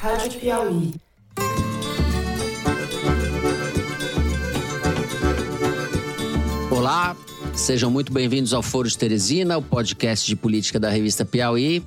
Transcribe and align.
Rádio 0.00 0.40
Piauí. 0.40 0.94
Olá, 6.70 7.14
sejam 7.52 7.90
muito 7.90 8.10
bem-vindos 8.10 8.54
ao 8.54 8.62
Foro 8.62 8.88
de 8.88 8.96
Teresina, 8.96 9.58
o 9.58 9.62
podcast 9.62 10.26
de 10.26 10.34
política 10.34 10.80
da 10.80 10.88
revista 10.88 11.22
Piauí. 11.22 11.82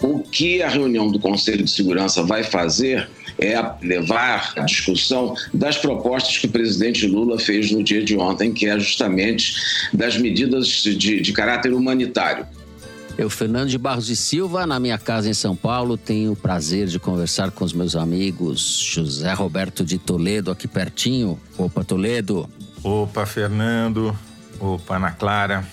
O 0.00 0.20
que 0.20 0.62
a 0.62 0.68
reunião 0.70 1.10
do 1.10 1.20
Conselho 1.20 1.62
de 1.62 1.70
Segurança 1.70 2.22
vai 2.22 2.42
fazer 2.42 3.06
é 3.38 3.62
levar 3.82 4.54
a 4.56 4.62
discussão 4.62 5.34
das 5.52 5.76
propostas 5.76 6.38
que 6.38 6.46
o 6.46 6.50
presidente 6.50 7.06
Lula 7.06 7.38
fez 7.38 7.70
no 7.70 7.82
dia 7.82 8.02
de 8.02 8.16
ontem, 8.16 8.50
que 8.50 8.66
é 8.66 8.80
justamente 8.80 9.54
das 9.92 10.16
medidas 10.16 10.68
de, 10.68 11.20
de 11.20 11.32
caráter 11.34 11.74
humanitário. 11.74 12.46
Eu, 13.22 13.30
Fernando 13.30 13.68
de 13.68 13.78
Barros 13.78 14.10
e 14.10 14.16
Silva, 14.16 14.66
na 14.66 14.80
minha 14.80 14.98
casa 14.98 15.30
em 15.30 15.32
São 15.32 15.54
Paulo, 15.54 15.96
tenho 15.96 16.32
o 16.32 16.36
prazer 16.36 16.88
de 16.88 16.98
conversar 16.98 17.52
com 17.52 17.64
os 17.64 17.72
meus 17.72 17.94
amigos 17.94 18.80
José 18.80 19.32
Roberto 19.32 19.84
de 19.84 19.96
Toledo, 19.96 20.50
aqui 20.50 20.66
pertinho. 20.66 21.38
Opa, 21.56 21.84
Toledo. 21.84 22.50
Opa, 22.82 23.24
Fernando. 23.24 24.12
Opa, 24.58 24.96
Ana 24.96 25.12
Clara 25.12 25.64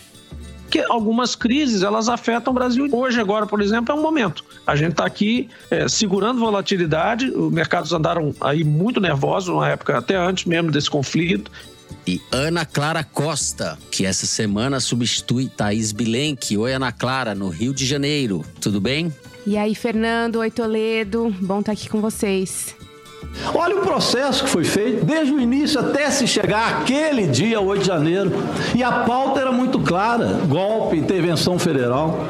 que 0.70 0.85
algumas 0.88 1.35
crises 1.35 1.81
elas 1.81 2.07
afetam 2.07 2.52
o 2.52 2.54
Brasil. 2.54 2.88
Hoje, 2.91 3.20
agora, 3.20 3.48
por 3.48 3.59
exemplo, 3.59 3.91
é 3.91 3.98
um 3.98 4.04
momento. 4.04 4.45
A 4.68 4.76
gente 4.76 4.91
está 4.91 5.04
aqui 5.04 5.49
é, 5.71 5.88
segurando 5.88 6.40
volatilidade, 6.40 7.27
os 7.31 7.52
mercados 7.52 7.91
andaram 7.91 8.35
aí 8.40 8.63
muito 8.63 9.02
nervosos, 9.02 9.55
na 9.55 9.70
época 9.70 9.98
até 9.98 10.16
antes 10.16 10.45
mesmo 10.45 10.70
desse 10.70 10.88
conflito. 10.88 11.49
E 12.05 12.21
Ana 12.31 12.66
Clara 12.66 13.03
Costa, 13.03 13.77
que 13.91 14.05
essa 14.05 14.25
semana 14.25 14.79
substitui 14.79 15.48
Thaís 15.48 15.91
Bilenque. 15.91 16.57
Oi, 16.57 16.73
Ana 16.73 16.91
Clara, 16.91 17.35
no 17.35 17.49
Rio 17.49 17.73
de 17.73 17.85
Janeiro. 17.85 18.43
Tudo 18.59 18.81
bem? 18.81 19.13
E 19.45 19.57
aí, 19.57 19.75
Fernando? 19.75 20.38
Oi, 20.38 20.52
Toledo. 20.52 21.35
Bom 21.41 21.59
estar 21.59 21.71
aqui 21.71 21.89
com 21.89 22.02
vocês. 22.02 22.75
Olha 23.53 23.77
o 23.77 23.81
processo 23.81 24.43
que 24.43 24.49
foi 24.49 24.63
feito 24.63 25.05
desde 25.05 25.34
o 25.34 25.40
início 25.40 25.79
até 25.79 26.10
se 26.10 26.26
chegar 26.27 26.82
aquele 26.82 27.27
dia, 27.27 27.60
8 27.60 27.82
de 27.82 27.87
janeiro. 27.87 28.32
E 28.76 28.84
a 28.84 29.04
pauta 29.04 29.40
era 29.40 29.51
muito 29.51 29.79
clara: 29.79 30.40
golpe, 30.48 30.98
intervenção 30.98 31.60
federal. 31.60 32.27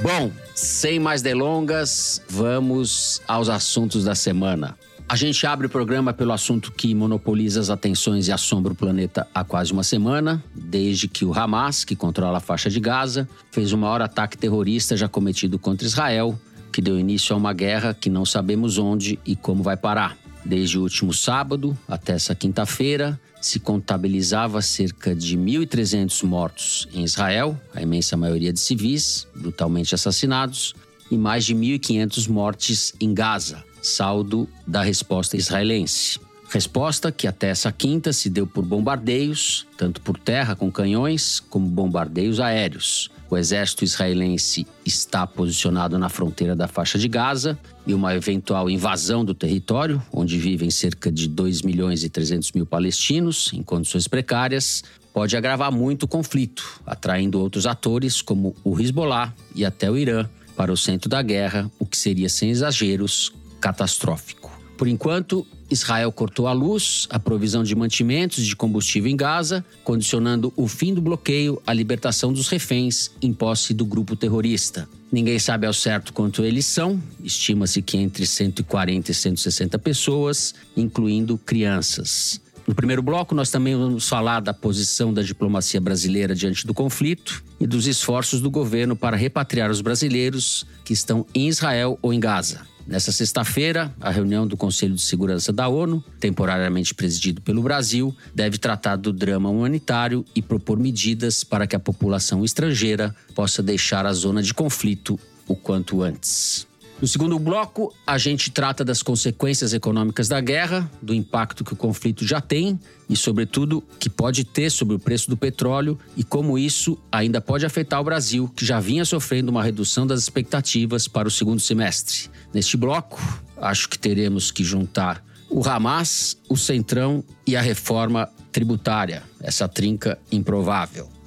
Bom, 0.00 0.30
sem 0.54 0.98
mais 0.98 1.22
delongas, 1.22 2.22
vamos 2.28 3.20
aos 3.26 3.48
assuntos 3.48 4.04
da 4.04 4.14
semana. 4.14 4.76
A 5.08 5.16
gente 5.16 5.46
abre 5.46 5.66
o 5.66 5.70
programa 5.70 6.12
pelo 6.12 6.32
assunto 6.32 6.70
que 6.70 6.94
monopoliza 6.94 7.60
as 7.60 7.70
atenções 7.70 8.28
e 8.28 8.32
assombra 8.32 8.72
o 8.72 8.76
planeta 8.76 9.26
há 9.34 9.42
quase 9.42 9.72
uma 9.72 9.82
semana, 9.82 10.44
desde 10.54 11.08
que 11.08 11.24
o 11.24 11.32
Hamas, 11.32 11.82
que 11.82 11.96
controla 11.96 12.36
a 12.38 12.40
faixa 12.40 12.68
de 12.68 12.78
Gaza, 12.78 13.26
fez 13.50 13.72
o 13.72 13.78
maior 13.78 14.02
ataque 14.02 14.36
terrorista 14.36 14.96
já 14.96 15.08
cometido 15.08 15.58
contra 15.58 15.86
Israel 15.86 16.38
que 16.78 16.82
deu 16.82 16.98
início 16.98 17.34
a 17.34 17.36
uma 17.36 17.52
guerra 17.52 17.92
que 17.92 18.08
não 18.08 18.24
sabemos 18.24 18.78
onde 18.78 19.18
e 19.26 19.34
como 19.34 19.62
vai 19.62 19.76
parar. 19.76 20.16
Desde 20.44 20.78
o 20.78 20.82
último 20.82 21.12
sábado 21.12 21.76
até 21.88 22.12
essa 22.12 22.34
quinta-feira, 22.34 23.20
se 23.40 23.58
contabilizava 23.58 24.62
cerca 24.62 25.14
de 25.14 25.36
1.300 25.36 26.22
mortos 26.24 26.88
em 26.92 27.02
Israel, 27.02 27.60
a 27.74 27.82
imensa 27.82 28.16
maioria 28.16 28.52
de 28.52 28.60
civis, 28.60 29.26
brutalmente 29.34 29.94
assassinados, 29.94 30.74
e 31.10 31.16
mais 31.16 31.44
de 31.44 31.54
1.500 31.54 32.28
mortes 32.28 32.94
em 33.00 33.12
Gaza, 33.12 33.64
saldo 33.88 34.48
da 34.66 34.82
resposta 34.82 35.36
israelense. 35.36 36.20
Resposta 36.50 37.12
que 37.12 37.26
até 37.26 37.48
essa 37.48 37.70
quinta 37.70 38.10
se 38.10 38.30
deu 38.30 38.46
por 38.46 38.64
bombardeios, 38.64 39.66
tanto 39.76 40.00
por 40.00 40.18
terra 40.18 40.56
com 40.56 40.70
canhões, 40.72 41.40
como 41.40 41.68
bombardeios 41.68 42.40
aéreos. 42.40 43.10
O 43.28 43.36
exército 43.36 43.84
israelense 43.84 44.66
está 44.86 45.26
posicionado 45.26 45.98
na 45.98 46.08
fronteira 46.08 46.56
da 46.56 46.66
faixa 46.66 46.98
de 46.98 47.06
Gaza 47.06 47.58
e 47.86 47.92
uma 47.92 48.14
eventual 48.14 48.70
invasão 48.70 49.22
do 49.22 49.34
território, 49.34 50.02
onde 50.10 50.38
vivem 50.38 50.70
cerca 50.70 51.12
de 51.12 51.28
2 51.28 51.60
milhões 51.60 52.02
e 52.02 52.08
300 52.08 52.52
mil 52.52 52.64
palestinos 52.64 53.50
em 53.52 53.62
condições 53.62 54.08
precárias, 54.08 54.82
pode 55.12 55.36
agravar 55.36 55.70
muito 55.70 56.04
o 56.04 56.08
conflito, 56.08 56.80
atraindo 56.86 57.38
outros 57.38 57.66
atores 57.66 58.22
como 58.22 58.56
o 58.64 58.80
Hezbollah 58.80 59.34
e 59.54 59.66
até 59.66 59.90
o 59.90 59.98
Irã 59.98 60.26
para 60.56 60.72
o 60.72 60.76
centro 60.76 61.10
da 61.10 61.20
guerra, 61.20 61.70
o 61.78 61.84
que 61.84 61.96
seria, 61.96 62.30
sem 62.30 62.48
exageros, 62.48 63.32
catastrófico. 63.60 64.58
Por 64.76 64.86
enquanto, 64.86 65.44
Israel 65.68 66.12
cortou 66.12 66.46
a 66.46 66.52
luz, 66.52 67.08
a 67.10 67.18
provisão 67.18 67.64
de 67.64 67.74
mantimentos 67.74 68.46
de 68.46 68.54
combustível 68.54 69.10
em 69.10 69.16
Gaza, 69.16 69.64
condicionando 69.82 70.52
o 70.56 70.68
fim 70.68 70.94
do 70.94 71.02
bloqueio 71.02 71.60
à 71.66 71.72
libertação 71.72 72.32
dos 72.32 72.48
reféns 72.48 73.10
em 73.20 73.32
posse 73.32 73.74
do 73.74 73.84
grupo 73.84 74.14
terrorista. 74.14 74.88
Ninguém 75.10 75.38
sabe 75.38 75.66
ao 75.66 75.72
certo 75.72 76.12
quanto 76.12 76.44
eles 76.44 76.64
são, 76.64 77.02
estima-se 77.24 77.82
que 77.82 77.96
entre 77.96 78.24
140 78.24 79.10
e 79.10 79.14
160 79.14 79.78
pessoas, 79.80 80.54
incluindo 80.76 81.36
crianças. 81.36 82.40
No 82.66 82.74
primeiro 82.74 83.02
bloco, 83.02 83.34
nós 83.34 83.50
também 83.50 83.74
vamos 83.74 84.08
falar 84.08 84.40
da 84.40 84.52
posição 84.54 85.12
da 85.12 85.22
diplomacia 85.22 85.80
brasileira 85.80 86.34
diante 86.34 86.66
do 86.66 86.74
conflito 86.74 87.42
e 87.58 87.66
dos 87.66 87.86
esforços 87.86 88.40
do 88.40 88.50
governo 88.50 88.94
para 88.94 89.16
repatriar 89.16 89.70
os 89.70 89.80
brasileiros 89.80 90.66
que 90.84 90.92
estão 90.92 91.26
em 91.34 91.48
Israel 91.48 91.98
ou 92.00 92.12
em 92.12 92.20
Gaza. 92.20 92.60
Nessa 92.88 93.12
sexta-feira, 93.12 93.94
a 94.00 94.10
reunião 94.10 94.46
do 94.46 94.56
Conselho 94.56 94.94
de 94.94 95.02
Segurança 95.02 95.52
da 95.52 95.68
ONU, 95.68 96.02
temporariamente 96.18 96.94
presidido 96.94 97.42
pelo 97.42 97.60
Brasil, 97.60 98.16
deve 98.34 98.56
tratar 98.56 98.96
do 98.96 99.12
drama 99.12 99.50
humanitário 99.50 100.24
e 100.34 100.40
propor 100.40 100.78
medidas 100.78 101.44
para 101.44 101.66
que 101.66 101.76
a 101.76 101.80
população 101.80 102.46
estrangeira 102.46 103.14
possa 103.34 103.62
deixar 103.62 104.06
a 104.06 104.12
zona 104.14 104.42
de 104.42 104.54
conflito 104.54 105.20
o 105.46 105.54
quanto 105.54 106.02
antes. 106.02 106.67
No 107.00 107.06
segundo 107.06 107.38
bloco, 107.38 107.94
a 108.04 108.18
gente 108.18 108.50
trata 108.50 108.84
das 108.84 109.04
consequências 109.04 109.72
econômicas 109.72 110.26
da 110.26 110.40
guerra, 110.40 110.90
do 111.00 111.14
impacto 111.14 111.64
que 111.64 111.72
o 111.72 111.76
conflito 111.76 112.26
já 112.26 112.40
tem 112.40 112.78
e, 113.08 113.16
sobretudo, 113.16 113.84
que 114.00 114.10
pode 114.10 114.42
ter 114.42 114.68
sobre 114.68 114.96
o 114.96 114.98
preço 114.98 115.30
do 115.30 115.36
petróleo 115.36 115.96
e 116.16 116.24
como 116.24 116.58
isso 116.58 116.98
ainda 117.12 117.40
pode 117.40 117.64
afetar 117.64 118.00
o 118.00 118.04
Brasil, 118.04 118.48
que 118.48 118.66
já 118.66 118.80
vinha 118.80 119.04
sofrendo 119.04 119.48
uma 119.48 119.62
redução 119.62 120.08
das 120.08 120.20
expectativas 120.20 121.06
para 121.06 121.28
o 121.28 121.30
segundo 121.30 121.60
semestre. 121.60 122.28
Neste 122.52 122.76
bloco, 122.76 123.20
acho 123.56 123.88
que 123.88 123.98
teremos 123.98 124.50
que 124.50 124.64
juntar 124.64 125.24
o 125.48 125.66
Hamas, 125.66 126.36
o 126.48 126.56
Centrão 126.56 127.22
e 127.46 127.56
a 127.56 127.60
reforma 127.60 128.28
tributária, 128.50 129.22
essa 129.40 129.68
trinca 129.68 130.18
improvável. 130.32 131.17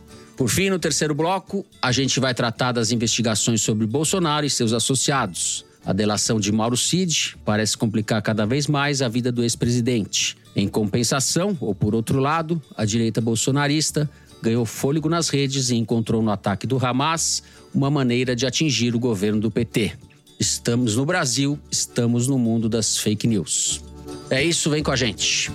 Por 0.41 0.49
fim, 0.49 0.71
no 0.71 0.79
terceiro 0.79 1.13
bloco, 1.13 1.63
a 1.79 1.91
gente 1.91 2.19
vai 2.19 2.33
tratar 2.33 2.71
das 2.71 2.91
investigações 2.91 3.61
sobre 3.61 3.85
Bolsonaro 3.85 4.43
e 4.43 4.49
seus 4.49 4.73
associados. 4.73 5.63
A 5.85 5.93
delação 5.93 6.39
de 6.39 6.51
Mauro 6.51 6.75
Cid 6.75 7.37
parece 7.45 7.77
complicar 7.77 8.19
cada 8.23 8.43
vez 8.43 8.65
mais 8.65 9.03
a 9.03 9.07
vida 9.07 9.31
do 9.31 9.43
ex-presidente. 9.43 10.35
Em 10.55 10.67
compensação, 10.67 11.55
ou 11.61 11.75
por 11.75 11.93
outro 11.93 12.17
lado, 12.17 12.59
a 12.75 12.85
direita 12.85 13.21
bolsonarista 13.21 14.09
ganhou 14.41 14.65
fôlego 14.65 15.07
nas 15.07 15.29
redes 15.29 15.69
e 15.69 15.75
encontrou 15.75 16.23
no 16.23 16.31
ataque 16.31 16.65
do 16.65 16.83
Hamas 16.83 17.43
uma 17.71 17.91
maneira 17.91 18.35
de 18.35 18.47
atingir 18.47 18.95
o 18.95 18.99
governo 18.99 19.39
do 19.39 19.51
PT. 19.51 19.91
Estamos 20.39 20.95
no 20.95 21.05
Brasil, 21.05 21.59
estamos 21.69 22.27
no 22.27 22.39
mundo 22.39 22.67
das 22.67 22.97
fake 22.97 23.27
news. 23.27 23.83
É 24.27 24.43
isso, 24.43 24.71
vem 24.71 24.81
com 24.81 24.89
a 24.89 24.95
gente. 24.95 25.51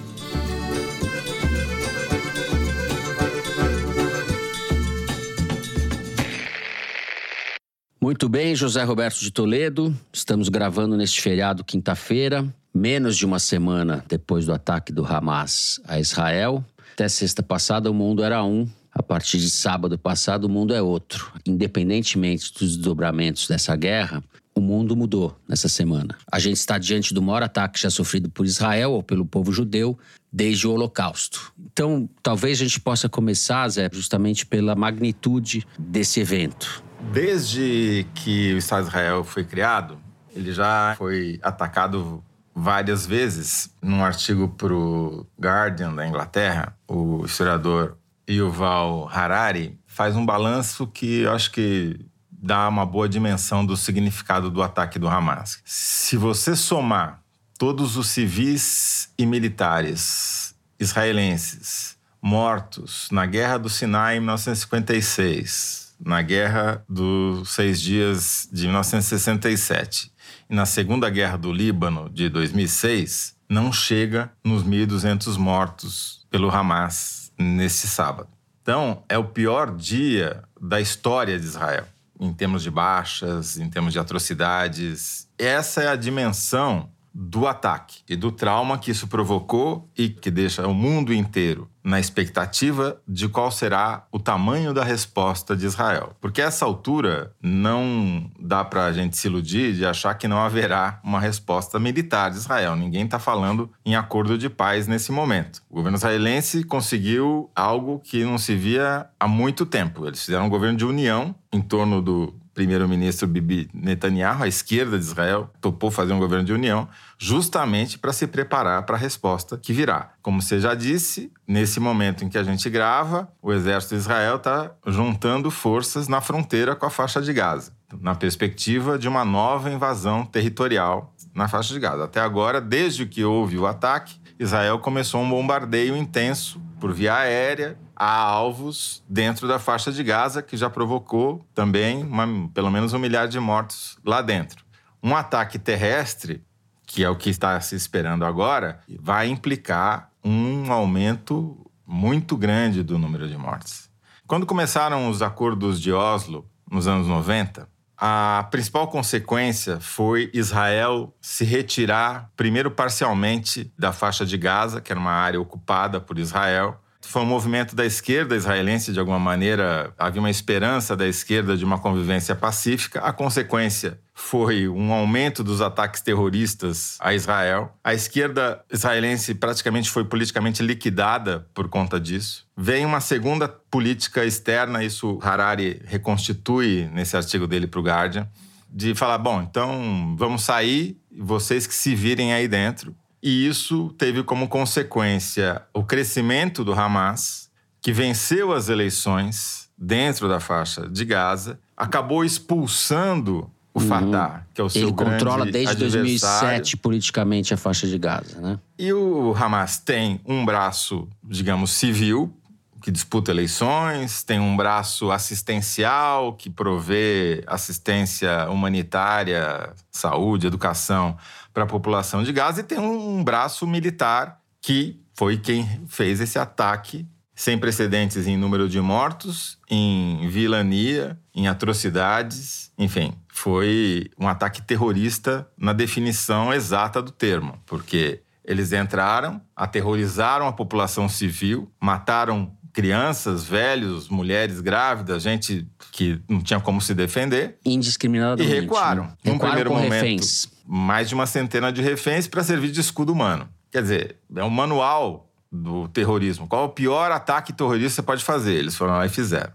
Muito 8.06 8.28
bem, 8.28 8.54
José 8.54 8.84
Roberto 8.84 9.18
de 9.18 9.32
Toledo. 9.32 9.92
Estamos 10.12 10.48
gravando 10.48 10.96
neste 10.96 11.20
feriado 11.20 11.64
quinta-feira, 11.64 12.46
menos 12.72 13.16
de 13.16 13.26
uma 13.26 13.40
semana 13.40 14.04
depois 14.06 14.46
do 14.46 14.52
ataque 14.52 14.92
do 14.92 15.04
Hamas 15.04 15.80
a 15.88 15.98
Israel. 15.98 16.64
Até 16.92 17.08
sexta 17.08 17.42
passada, 17.42 17.90
o 17.90 17.94
mundo 17.94 18.22
era 18.22 18.44
um. 18.44 18.64
A 18.92 19.02
partir 19.02 19.38
de 19.38 19.50
sábado 19.50 19.98
passado, 19.98 20.44
o 20.44 20.48
mundo 20.48 20.72
é 20.72 20.80
outro. 20.80 21.32
Independentemente 21.44 22.52
dos 22.52 22.76
desdobramentos 22.76 23.48
dessa 23.48 23.74
guerra, 23.74 24.22
o 24.54 24.60
mundo 24.60 24.94
mudou 24.94 25.36
nessa 25.48 25.68
semana. 25.68 26.16
A 26.30 26.38
gente 26.38 26.58
está 26.58 26.78
diante 26.78 27.12
do 27.12 27.20
maior 27.20 27.42
ataque 27.42 27.80
já 27.80 27.90
sofrido 27.90 28.30
por 28.30 28.46
Israel 28.46 28.92
ou 28.92 29.02
pelo 29.02 29.26
povo 29.26 29.52
judeu 29.52 29.98
desde 30.36 30.68
o 30.68 30.72
Holocausto. 30.72 31.50
Então, 31.72 32.06
talvez 32.22 32.60
a 32.60 32.64
gente 32.64 32.78
possa 32.78 33.08
começar, 33.08 33.66
Zé, 33.70 33.88
justamente 33.90 34.44
pela 34.44 34.74
magnitude 34.76 35.66
desse 35.78 36.20
evento. 36.20 36.84
Desde 37.10 38.06
que 38.14 38.52
o 38.52 38.58
Estado 38.58 38.82
de 38.82 38.88
Israel 38.88 39.24
foi 39.24 39.44
criado, 39.44 39.98
ele 40.34 40.52
já 40.52 40.94
foi 40.98 41.40
atacado 41.42 42.22
várias 42.54 43.06
vezes. 43.06 43.70
Num 43.80 44.04
artigo 44.04 44.46
para 44.46 44.74
o 44.74 45.26
Guardian 45.40 45.94
da 45.94 46.06
Inglaterra, 46.06 46.76
o 46.86 47.24
historiador 47.24 47.96
Yuval 48.28 49.08
Harari 49.10 49.78
faz 49.86 50.16
um 50.16 50.26
balanço 50.26 50.86
que 50.86 51.22
eu 51.22 51.32
acho 51.32 51.50
que 51.50 51.98
dá 52.30 52.68
uma 52.68 52.84
boa 52.84 53.08
dimensão 53.08 53.64
do 53.64 53.74
significado 53.74 54.50
do 54.50 54.62
ataque 54.62 54.98
do 54.98 55.08
Hamas. 55.08 55.62
Se 55.64 56.18
você 56.18 56.54
somar 56.54 57.22
todos 57.58 57.96
os 57.96 58.08
civis 58.08 59.10
e 59.18 59.24
militares 59.24 60.54
israelenses 60.78 61.96
mortos 62.20 63.08
na 63.10 63.24
Guerra 63.24 63.58
do 63.58 63.68
Sinai 63.68 64.16
em 64.16 64.20
1956, 64.20 65.94
na 65.98 66.20
Guerra 66.20 66.84
dos 66.88 67.50
Seis 67.50 67.80
Dias 67.80 68.48
de 68.52 68.66
1967 68.66 70.12
e 70.50 70.54
na 70.54 70.66
Segunda 70.66 71.08
Guerra 71.08 71.36
do 71.36 71.52
Líbano 71.52 72.10
de 72.10 72.28
2006 72.28 73.36
não 73.48 73.72
chega 73.72 74.30
nos 74.44 74.64
1.200 74.64 75.38
mortos 75.38 76.26
pelo 76.30 76.50
Hamas 76.50 77.32
nesse 77.38 77.86
sábado. 77.86 78.28
Então, 78.60 79.04
é 79.08 79.16
o 79.16 79.24
pior 79.24 79.74
dia 79.74 80.42
da 80.60 80.80
história 80.80 81.38
de 81.38 81.46
Israel, 81.46 81.86
em 82.18 82.32
termos 82.32 82.62
de 82.64 82.70
baixas, 82.70 83.56
em 83.56 83.70
termos 83.70 83.92
de 83.92 83.98
atrocidades. 84.00 85.28
Essa 85.38 85.82
é 85.82 85.88
a 85.88 85.96
dimensão 85.96 86.90
do 87.18 87.46
ataque 87.46 88.02
e 88.06 88.14
do 88.14 88.30
trauma 88.30 88.76
que 88.76 88.90
isso 88.90 89.08
provocou 89.08 89.88
e 89.96 90.10
que 90.10 90.30
deixa 90.30 90.68
o 90.68 90.74
mundo 90.74 91.14
inteiro 91.14 91.66
na 91.82 91.98
expectativa 91.98 93.00
de 93.08 93.26
qual 93.26 93.50
será 93.50 94.06
o 94.12 94.18
tamanho 94.18 94.74
da 94.74 94.84
resposta 94.84 95.56
de 95.56 95.64
Israel. 95.64 96.14
Porque 96.20 96.42
a 96.42 96.46
essa 96.46 96.66
altura 96.66 97.32
não 97.40 98.30
dá 98.38 98.62
para 98.64 98.84
a 98.84 98.92
gente 98.92 99.16
se 99.16 99.28
iludir 99.28 99.72
de 99.72 99.86
achar 99.86 100.12
que 100.14 100.28
não 100.28 100.38
haverá 100.38 101.00
uma 101.02 101.18
resposta 101.18 101.78
militar 101.78 102.30
de 102.30 102.36
Israel. 102.36 102.76
Ninguém 102.76 103.04
está 103.04 103.18
falando 103.18 103.70
em 103.84 103.96
acordo 103.96 104.36
de 104.36 104.50
paz 104.50 104.86
nesse 104.86 105.10
momento. 105.10 105.62
O 105.70 105.76
governo 105.76 105.96
israelense 105.96 106.64
conseguiu 106.64 107.50
algo 107.56 107.98
que 108.00 108.24
não 108.24 108.36
se 108.36 108.54
via 108.54 109.06
há 109.18 109.26
muito 109.26 109.64
tempo. 109.64 110.06
Eles 110.06 110.22
fizeram 110.22 110.46
um 110.46 110.50
governo 110.50 110.76
de 110.76 110.84
união 110.84 111.34
em 111.50 111.62
torno 111.62 112.02
do 112.02 112.34
primeiro-ministro 112.56 113.28
Bibi 113.28 113.68
Netanyahu, 113.74 114.42
a 114.42 114.48
esquerda 114.48 114.98
de 114.98 115.04
Israel, 115.04 115.50
topou 115.60 115.90
fazer 115.90 116.14
um 116.14 116.18
governo 116.18 116.46
de 116.46 116.54
união, 116.54 116.88
justamente 117.18 117.98
para 117.98 118.14
se 118.14 118.26
preparar 118.26 118.82
para 118.84 118.96
a 118.96 118.98
resposta 118.98 119.58
que 119.58 119.74
virá. 119.74 120.12
Como 120.22 120.40
você 120.40 120.58
já 120.58 120.74
disse, 120.74 121.30
nesse 121.46 121.78
momento 121.78 122.24
em 122.24 122.30
que 122.30 122.38
a 122.38 122.42
gente 122.42 122.70
grava, 122.70 123.30
o 123.42 123.52
exército 123.52 123.94
de 123.94 124.00
Israel 124.00 124.36
está 124.36 124.72
juntando 124.86 125.50
forças 125.50 126.08
na 126.08 126.22
fronteira 126.22 126.74
com 126.74 126.86
a 126.86 126.90
faixa 126.90 127.20
de 127.20 127.30
Gaza, 127.30 127.72
na 128.00 128.14
perspectiva 128.14 128.98
de 128.98 129.06
uma 129.06 129.22
nova 129.22 129.70
invasão 129.70 130.24
territorial 130.24 131.14
na 131.34 131.48
faixa 131.48 131.74
de 131.74 131.80
Gaza. 131.80 132.04
Até 132.04 132.20
agora, 132.20 132.58
desde 132.58 133.04
que 133.04 133.22
houve 133.22 133.58
o 133.58 133.66
ataque, 133.66 134.18
Israel 134.40 134.78
começou 134.78 135.20
um 135.20 135.28
bombardeio 135.28 135.94
intenso 135.94 136.58
por 136.80 136.94
via 136.94 137.16
aérea 137.16 137.76
a 137.96 138.12
alvos 138.14 139.02
dentro 139.08 139.48
da 139.48 139.58
faixa 139.58 139.90
de 139.90 140.04
Gaza, 140.04 140.42
que 140.42 140.56
já 140.56 140.68
provocou 140.68 141.44
também 141.54 142.02
uma, 142.04 142.48
pelo 142.52 142.70
menos 142.70 142.92
um 142.92 142.98
milhar 142.98 143.26
de 143.26 143.40
mortos 143.40 143.98
lá 144.04 144.20
dentro. 144.20 144.64
Um 145.02 145.16
ataque 145.16 145.58
terrestre, 145.58 146.44
que 146.86 147.02
é 147.02 147.08
o 147.08 147.16
que 147.16 147.30
está 147.30 147.58
se 147.60 147.74
esperando 147.74 148.24
agora, 148.24 148.80
vai 149.00 149.28
implicar 149.28 150.10
um 150.22 150.70
aumento 150.70 151.66
muito 151.86 152.36
grande 152.36 152.82
do 152.82 152.98
número 152.98 153.28
de 153.28 153.36
mortes. 153.36 153.88
Quando 154.26 154.44
começaram 154.44 155.08
os 155.08 155.22
acordos 155.22 155.80
de 155.80 155.92
Oslo, 155.92 156.48
nos 156.70 156.86
anos 156.88 157.06
90, 157.06 157.68
a 157.96 158.46
principal 158.50 158.88
consequência 158.88 159.80
foi 159.80 160.30
Israel 160.34 161.14
se 161.20 161.44
retirar, 161.44 162.30
primeiro 162.36 162.70
parcialmente, 162.70 163.72
da 163.78 163.92
faixa 163.92 164.26
de 164.26 164.36
Gaza, 164.36 164.80
que 164.80 164.92
era 164.92 165.00
uma 165.00 165.12
área 165.12 165.40
ocupada 165.40 166.00
por 166.00 166.18
Israel, 166.18 166.78
foi 167.06 167.22
um 167.22 167.26
movimento 167.26 167.76
da 167.76 167.84
esquerda 167.84 168.34
israelense, 168.34 168.92
de 168.92 168.98
alguma 168.98 169.18
maneira, 169.18 169.92
havia 169.96 170.20
uma 170.20 170.30
esperança 170.30 170.96
da 170.96 171.06
esquerda 171.06 171.56
de 171.56 171.64
uma 171.64 171.78
convivência 171.78 172.34
pacífica. 172.34 173.00
A 173.00 173.12
consequência 173.12 173.98
foi 174.12 174.68
um 174.68 174.92
aumento 174.92 175.44
dos 175.44 175.60
ataques 175.60 176.00
terroristas 176.00 176.96
a 177.00 177.14
Israel. 177.14 177.72
A 177.84 177.94
esquerda 177.94 178.64
israelense 178.72 179.34
praticamente 179.34 179.88
foi 179.88 180.04
politicamente 180.04 180.62
liquidada 180.62 181.46
por 181.54 181.68
conta 181.68 182.00
disso. 182.00 182.46
Vem 182.56 182.84
uma 182.84 183.00
segunda 183.00 183.46
política 183.48 184.24
externa, 184.24 184.82
isso 184.82 185.18
Harari 185.22 185.80
reconstitui 185.84 186.90
nesse 186.92 187.16
artigo 187.16 187.46
dele 187.46 187.66
para 187.66 187.80
o 187.80 187.82
Guardian, 187.82 188.28
de 188.68 188.94
falar: 188.94 189.18
bom, 189.18 189.42
então 189.42 190.16
vamos 190.18 190.42
sair, 190.42 190.98
vocês 191.16 191.66
que 191.66 191.74
se 191.74 191.94
virem 191.94 192.32
aí 192.32 192.48
dentro 192.48 192.94
e 193.22 193.46
isso 193.46 193.94
teve 193.98 194.22
como 194.22 194.48
consequência 194.48 195.62
o 195.72 195.82
crescimento 195.82 196.64
do 196.64 196.72
Hamas, 196.72 197.50
que 197.80 197.92
venceu 197.92 198.52
as 198.52 198.68
eleições 198.68 199.68
dentro 199.76 200.28
da 200.28 200.40
faixa 200.40 200.88
de 200.88 201.04
Gaza, 201.04 201.58
acabou 201.76 202.24
expulsando 202.24 203.50
o 203.74 203.80
uhum. 203.80 203.88
Fatah, 203.88 204.46
que 204.54 204.60
é 204.60 204.64
o 204.64 204.70
seu 204.70 204.88
Ele 204.88 204.92
controla 204.92 205.44
desde 205.44 205.84
adversário. 205.84 206.48
2007 206.48 206.76
politicamente 206.78 207.52
a 207.52 207.56
faixa 207.58 207.86
de 207.86 207.98
Gaza, 207.98 208.40
né? 208.40 208.58
E 208.78 208.92
o 208.92 209.34
Hamas 209.36 209.78
tem 209.78 210.18
um 210.24 210.44
braço, 210.46 211.06
digamos, 211.22 211.72
civil, 211.72 212.34
que 212.82 212.90
disputa 212.90 213.30
eleições, 213.30 214.22
tem 214.22 214.40
um 214.40 214.56
braço 214.56 215.10
assistencial, 215.10 216.32
que 216.32 216.48
provê 216.48 217.42
assistência 217.46 218.48
humanitária, 218.48 219.72
saúde, 219.90 220.46
educação 220.46 221.16
para 221.56 221.64
a 221.64 221.66
população 221.66 222.22
de 222.22 222.34
Gaza, 222.34 222.60
e 222.60 222.64
tem 222.64 222.78
um 222.78 223.24
braço 223.24 223.66
militar 223.66 224.42
que 224.60 225.00
foi 225.14 225.38
quem 225.38 225.66
fez 225.88 226.20
esse 226.20 226.38
ataque 226.38 227.08
sem 227.34 227.56
precedentes 227.56 228.26
em 228.26 228.36
número 228.36 228.68
de 228.68 228.78
mortos, 228.78 229.58
em 229.70 230.28
vilania, 230.28 231.18
em 231.34 231.48
atrocidades, 231.48 232.70
enfim, 232.76 233.14
foi 233.32 234.10
um 234.18 234.28
ataque 234.28 234.60
terrorista 234.60 235.48
na 235.56 235.72
definição 235.72 236.52
exata 236.52 237.00
do 237.00 237.10
termo, 237.10 237.58
porque 237.64 238.20
eles 238.44 238.74
entraram, 238.74 239.40
aterrorizaram 239.56 240.46
a 240.46 240.52
população 240.52 241.08
civil, 241.08 241.72
mataram 241.80 242.54
crianças, 242.76 243.44
velhos, 243.44 244.10
mulheres 244.10 244.60
grávidas, 244.60 245.22
gente 245.22 245.66
que 245.90 246.20
não 246.28 246.42
tinha 246.42 246.60
como 246.60 246.78
se 246.78 246.92
defender. 246.92 247.56
Indiscriminadamente. 247.64 248.54
E 248.54 248.60
recuaram. 248.60 249.04
Né? 249.04 249.12
Num 249.24 249.32
recuaram 249.32 249.54
primeiro 249.54 249.70
momento, 249.70 249.92
reféns. 249.92 250.46
mais 250.66 251.08
de 251.08 251.14
uma 251.14 251.24
centena 251.24 251.72
de 251.72 251.80
reféns 251.80 252.28
para 252.28 252.44
servir 252.44 252.70
de 252.70 252.78
escudo 252.78 253.14
humano. 253.14 253.48
Quer 253.72 253.80
dizer, 253.80 254.16
é 254.36 254.44
um 254.44 254.50
manual 254.50 255.32
do 255.50 255.88
terrorismo. 255.88 256.46
Qual 256.46 256.64
é 256.64 256.66
o 256.66 256.68
pior 256.68 257.10
ataque 257.10 257.50
terrorista 257.50 257.88
que 257.88 257.94
você 257.94 258.02
pode 258.02 258.22
fazer? 258.22 258.52
Eles 258.52 258.76
foram 258.76 258.92
lá 258.92 259.06
e 259.06 259.08
fizeram. 259.08 259.54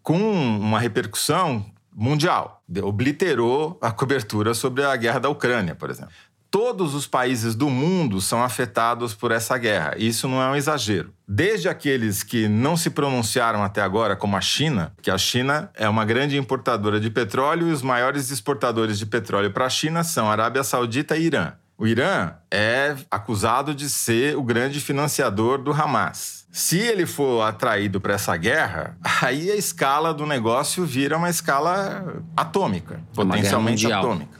Com 0.00 0.16
uma 0.16 0.78
repercussão 0.78 1.66
mundial. 1.92 2.62
Obliterou 2.84 3.80
a 3.82 3.90
cobertura 3.90 4.54
sobre 4.54 4.84
a 4.84 4.94
guerra 4.94 5.18
da 5.18 5.28
Ucrânia, 5.28 5.74
por 5.74 5.90
exemplo. 5.90 6.12
Todos 6.50 6.94
os 6.94 7.06
países 7.06 7.54
do 7.54 7.70
mundo 7.70 8.20
são 8.20 8.42
afetados 8.42 9.14
por 9.14 9.30
essa 9.30 9.56
guerra. 9.56 9.94
Isso 9.96 10.26
não 10.26 10.42
é 10.42 10.48
um 10.48 10.56
exagero. 10.56 11.14
Desde 11.26 11.68
aqueles 11.68 12.24
que 12.24 12.48
não 12.48 12.76
se 12.76 12.90
pronunciaram 12.90 13.62
até 13.62 13.80
agora, 13.80 14.16
como 14.16 14.36
a 14.36 14.40
China, 14.40 14.92
que 15.00 15.12
a 15.12 15.16
China 15.16 15.70
é 15.74 15.88
uma 15.88 16.04
grande 16.04 16.36
importadora 16.36 16.98
de 16.98 17.08
petróleo 17.08 17.68
e 17.68 17.72
os 17.72 17.82
maiores 17.82 18.30
exportadores 18.32 18.98
de 18.98 19.06
petróleo 19.06 19.52
para 19.52 19.66
a 19.66 19.70
China 19.70 20.02
são 20.02 20.28
a 20.28 20.32
Arábia 20.32 20.64
Saudita 20.64 21.16
e 21.16 21.26
Irã. 21.26 21.52
O 21.78 21.86
Irã 21.86 22.32
é 22.50 22.96
acusado 23.08 23.72
de 23.72 23.88
ser 23.88 24.36
o 24.36 24.42
grande 24.42 24.80
financiador 24.80 25.62
do 25.62 25.72
Hamas. 25.72 26.46
Se 26.50 26.76
ele 26.76 27.06
for 27.06 27.42
atraído 27.42 28.00
para 28.00 28.14
essa 28.14 28.36
guerra, 28.36 28.96
aí 29.22 29.52
a 29.52 29.56
escala 29.56 30.12
do 30.12 30.26
negócio 30.26 30.84
vira 30.84 31.16
uma 31.16 31.30
escala 31.30 32.22
atômica, 32.36 33.00
potencialmente 33.14 33.90
atômica. 33.90 34.39